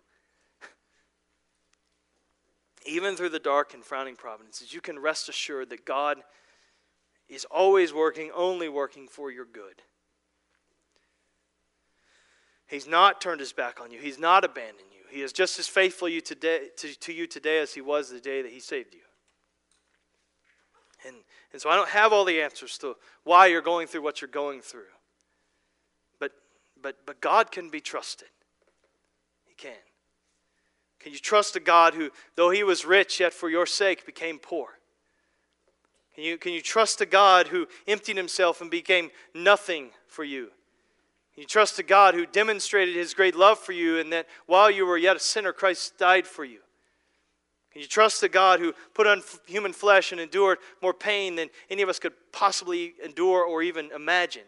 Even 2.90 3.16
through 3.16 3.30
the 3.30 3.40
dark 3.40 3.76
and 3.76 3.86
frowning 3.86 4.16
providences, 4.16 4.74
you 4.74 4.82
can 4.82 4.98
rest 4.98 5.30
assured 5.30 5.70
that 5.70 5.86
God 5.86 6.18
is 7.28 7.46
always 7.46 7.94
working, 7.94 8.32
only 8.34 8.68
working 8.68 9.08
for 9.08 9.32
your 9.32 9.46
good. 9.46 9.84
He's 12.66 12.88
not 12.88 13.22
turned 13.22 13.42
his 13.42 13.54
back 13.54 13.80
on 13.80 13.92
you. 13.92 14.00
He's 14.00 14.18
not 14.18 14.44
abandoned 14.44 14.90
you. 14.92 15.06
He 15.12 15.22
is 15.22 15.32
just 15.32 15.60
as 15.60 15.68
faithful 15.68 16.10
you 16.10 16.20
today, 16.20 16.70
to, 16.78 17.00
to 17.00 17.14
you 17.14 17.28
today 17.28 17.60
as 17.60 17.76
he 17.76 17.82
was 17.82 18.10
the 18.10 18.20
day 18.20 18.42
that 18.42 18.52
he 18.52 18.60
saved 18.60 18.96
you. 18.96 19.02
And, 21.06 21.16
and 21.54 21.62
so 21.62 21.70
I 21.70 21.76
don't 21.76 21.90
have 21.90 22.12
all 22.12 22.26
the 22.26 22.42
answers 22.42 22.78
to 22.80 22.96
why 23.24 23.48
you're 23.48 23.62
going 23.62 23.86
through 23.86 24.02
what 24.02 24.20
you're 24.20 24.30
going 24.30 24.62
through. 24.62 24.92
But, 26.20 26.32
but, 26.82 26.98
but 27.06 27.22
God 27.22 27.52
can 27.52 27.70
be 27.70 27.82
trusted. 27.82 28.30
He 29.46 29.54
can. 29.54 29.78
Can 31.00 31.14
you 31.14 31.20
trust 31.20 31.56
a 31.56 31.60
God 31.60 31.93
who, 31.93 32.10
though 32.36 32.50
he 32.50 32.64
was 32.64 32.86
rich, 32.86 33.20
yet 33.20 33.34
for 33.34 33.50
your 33.50 33.66
sake 33.66 34.06
became 34.06 34.38
poor? 34.38 34.80
Can 36.14 36.24
you, 36.24 36.38
can 36.38 36.52
you 36.52 36.62
trust 36.62 37.00
a 37.00 37.06
God 37.06 37.47
who 37.47 37.68
emptied 37.88 38.18
himself 38.18 38.60
and 38.60 38.70
became 38.70 39.10
nothing 39.34 39.91
for 40.08 40.24
you? 40.24 40.47
Can 41.34 41.43
you 41.43 41.47
trust 41.47 41.80
a 41.80 41.84
God 41.84 42.16
who 42.16 42.26
demonstrated 42.26 42.95
his 42.95 43.14
great 43.14 43.36
love 43.36 43.60
for 43.60 43.72
you 43.72 44.00
and 44.00 44.12
that 44.12 44.28
while 44.45 44.70
you 44.70 44.86
were 44.86 44.97
yet 44.97 45.16
a 45.16 45.20
sinner, 45.20 45.54
Christ 45.54 45.97
died 45.97 46.28
for 46.28 46.43
you? 46.43 46.60
Can 47.72 47.82
you 47.82 47.88
trust 47.88 48.22
a 48.24 48.28
God 48.28 48.60
who 48.60 48.74
put 48.93 49.08
on 49.08 49.22
human 49.47 49.72
flesh 49.72 50.12
and 50.12 50.20
endured 50.20 50.58
more 50.82 50.93
pain 50.93 51.36
than 51.36 51.50
any 51.70 51.82
of 51.82 51.88
us 51.88 52.00
could 52.00 52.14
possibly 52.34 52.95
endure 53.02 53.45
or 53.45 53.62
even 53.62 53.89
imagine? 53.95 54.43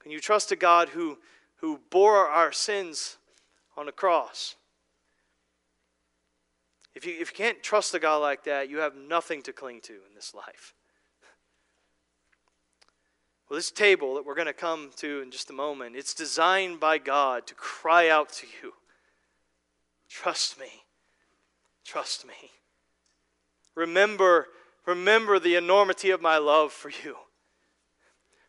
Can 0.00 0.10
you 0.10 0.20
trust 0.20 0.52
a 0.52 0.56
God 0.56 0.90
who, 0.90 1.16
who 1.56 1.80
bore 1.88 2.28
our 2.28 2.52
sins 2.52 3.16
on 3.76 3.86
the 3.86 3.92
cross? 3.92 4.56
If 6.94 7.06
you, 7.06 7.12
if 7.20 7.30
you 7.30 7.36
can't 7.36 7.62
trust 7.62 7.94
a 7.94 7.98
God 7.98 8.18
like 8.18 8.44
that, 8.44 8.68
you 8.68 8.78
have 8.78 8.94
nothing 8.94 9.42
to 9.42 9.52
cling 9.52 9.80
to 9.82 9.92
in 9.92 10.14
this 10.14 10.34
life. 10.34 10.74
Well, 13.48 13.58
this 13.58 13.70
table 13.70 14.14
that 14.14 14.24
we're 14.24 14.34
going 14.34 14.46
to 14.46 14.52
come 14.52 14.90
to 14.96 15.20
in 15.20 15.30
just 15.30 15.50
a 15.50 15.54
moment, 15.54 15.96
it's 15.96 16.14
designed 16.14 16.80
by 16.80 16.98
God 16.98 17.46
to 17.46 17.54
cry 17.54 18.08
out 18.08 18.32
to 18.34 18.46
you. 18.62 18.72
Trust 20.08 20.58
me. 20.58 20.84
Trust 21.84 22.26
me. 22.26 22.50
Remember, 23.74 24.46
remember 24.86 25.38
the 25.38 25.54
enormity 25.54 26.10
of 26.10 26.20
my 26.20 26.38
love 26.38 26.72
for 26.72 26.90
you. 27.04 27.16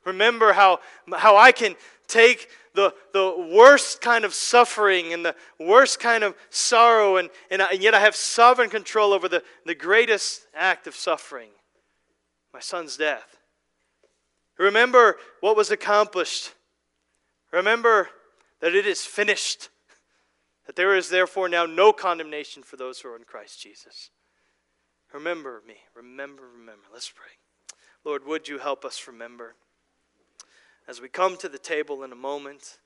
Remember 0.06 0.54
how, 0.54 0.80
how 1.16 1.38
I 1.38 1.52
can 1.52 1.76
take 2.08 2.50
the, 2.74 2.94
the 3.14 3.50
worst 3.54 4.02
kind 4.02 4.26
of 4.26 4.34
suffering 4.34 5.14
and 5.14 5.24
the 5.24 5.36
worst 5.60 6.00
kind 6.00 6.24
of 6.24 6.36
sorrow, 6.50 7.18
and, 7.18 7.30
and, 7.52 7.62
I, 7.62 7.72
and 7.74 7.82
yet 7.84 7.94
I 7.94 8.00
have 8.00 8.16
sovereign 8.16 8.70
control 8.70 9.14
over 9.14 9.28
the, 9.28 9.44
the 9.66 9.76
greatest 9.76 10.48
act 10.56 10.88
of 10.88 10.96
suffering 10.96 11.50
my 12.54 12.60
son's 12.60 12.98
death. 12.98 13.38
Remember 14.58 15.18
what 15.42 15.58
was 15.58 15.72
accomplished. 15.72 16.54
Remember 17.52 18.10
that 18.62 18.76
it 18.76 18.86
is 18.86 19.02
finished. 19.02 19.70
That 20.68 20.76
there 20.76 20.96
is 20.96 21.10
therefore 21.10 21.50
now 21.50 21.66
no 21.66 21.92
condemnation 21.92 22.64
for 22.64 22.78
those 22.78 23.00
who 23.00 23.10
are 23.10 23.18
in 23.18 23.24
Christ 23.24 23.62
Jesus. 23.62 24.12
Remember 25.12 25.62
me. 25.68 25.76
Remember, 25.96 26.44
remember. 26.58 26.84
Let's 26.92 27.10
pray. 27.10 27.26
Lord, 28.06 28.26
would 28.26 28.48
you 28.48 28.60
help 28.60 28.86
us 28.86 29.08
remember? 29.08 29.56
As 30.86 31.00
we 31.00 31.08
come 31.08 31.38
to 31.38 31.48
the 31.48 31.58
table 31.58 32.04
in 32.04 32.12
a 32.12 32.16
moment, 32.16 32.80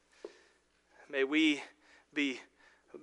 may 1.09 1.23
we 1.23 1.63
be 2.13 2.39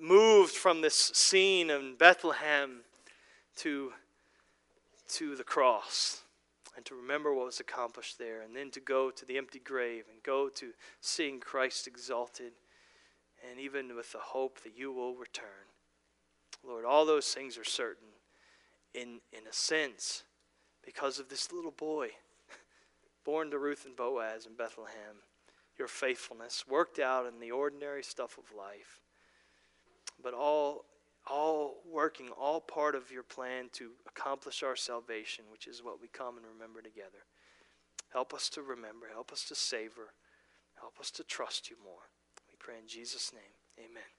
moved 0.01 0.55
from 0.55 0.83
this 0.83 0.95
scene 0.95 1.69
in 1.69 1.97
Bethlehem 1.97 2.83
to, 3.57 3.93
to 5.09 5.35
the 5.35 5.43
cross 5.43 6.23
and 6.77 6.85
to 6.85 6.95
remember 6.95 7.35
what 7.35 7.47
was 7.47 7.59
accomplished 7.59 8.19
there, 8.19 8.41
and 8.41 8.55
then 8.55 8.71
to 8.71 8.81
go 8.81 9.11
to 9.11 9.25
the 9.25 9.37
empty 9.37 9.59
grave 9.59 10.05
and 10.13 10.23
go 10.23 10.49
to 10.49 10.71
seeing 11.01 11.41
Christ 11.41 11.89
exalted, 11.89 12.53
and 13.49 13.59
even 13.59 13.97
with 13.97 14.13
the 14.13 14.19
hope 14.19 14.63
that 14.63 14.77
you 14.77 14.93
will 14.93 15.15
return. 15.17 15.67
Lord, 16.65 16.85
all 16.85 17.05
those 17.05 17.33
things 17.35 17.59
are 17.59 17.65
certain 17.65 18.09
in, 18.93 19.21
in 19.33 19.47
a 19.49 19.53
sense 19.53 20.23
because 20.85 21.19
of 21.19 21.29
this 21.29 21.53
little 21.53 21.73
boy 21.73 22.11
born 23.25 23.51
to 23.51 23.59
Ruth 23.59 23.85
and 23.85 23.97
Boaz 23.97 24.47
in 24.47 24.55
Bethlehem. 24.55 25.23
Your 25.79 25.89
faithfulness 25.89 26.65
worked 26.69 26.99
out 26.99 27.27
in 27.27 27.41
the 27.41 27.51
ordinary 27.51 28.03
stuff 28.03 28.39
of 28.39 28.57
life, 28.57 29.01
but 30.23 30.35
all, 30.35 30.85
all 31.27 31.83
working, 31.91 32.29
all 32.29 32.61
part 32.61 32.95
of 32.95 33.11
your 33.11 33.25
plan 33.25 33.71
to 33.73 33.91
accomplish 34.07 34.63
our 34.63 34.77
salvation, 34.77 35.47
which 35.51 35.67
is 35.67 35.83
what 35.83 36.01
we 36.01 36.07
come 36.09 36.37
and 36.37 36.47
remember 36.47 36.81
together. 36.81 37.27
Help 38.13 38.33
us 38.33 38.49
to 38.51 38.63
remember, 38.63 39.09
help 39.13 39.33
us 39.33 39.45
to 39.49 39.57
savor, 39.57 40.15
help 40.81 41.01
us 41.01 41.11
to 41.11 41.25
trust 41.25 41.69
you 41.69 41.77
more. 41.85 42.11
We 42.49 42.55
pray 42.59 42.77
in 42.81 42.87
Jesus' 42.87 43.33
name. 43.33 43.87
Amen. 43.91 44.15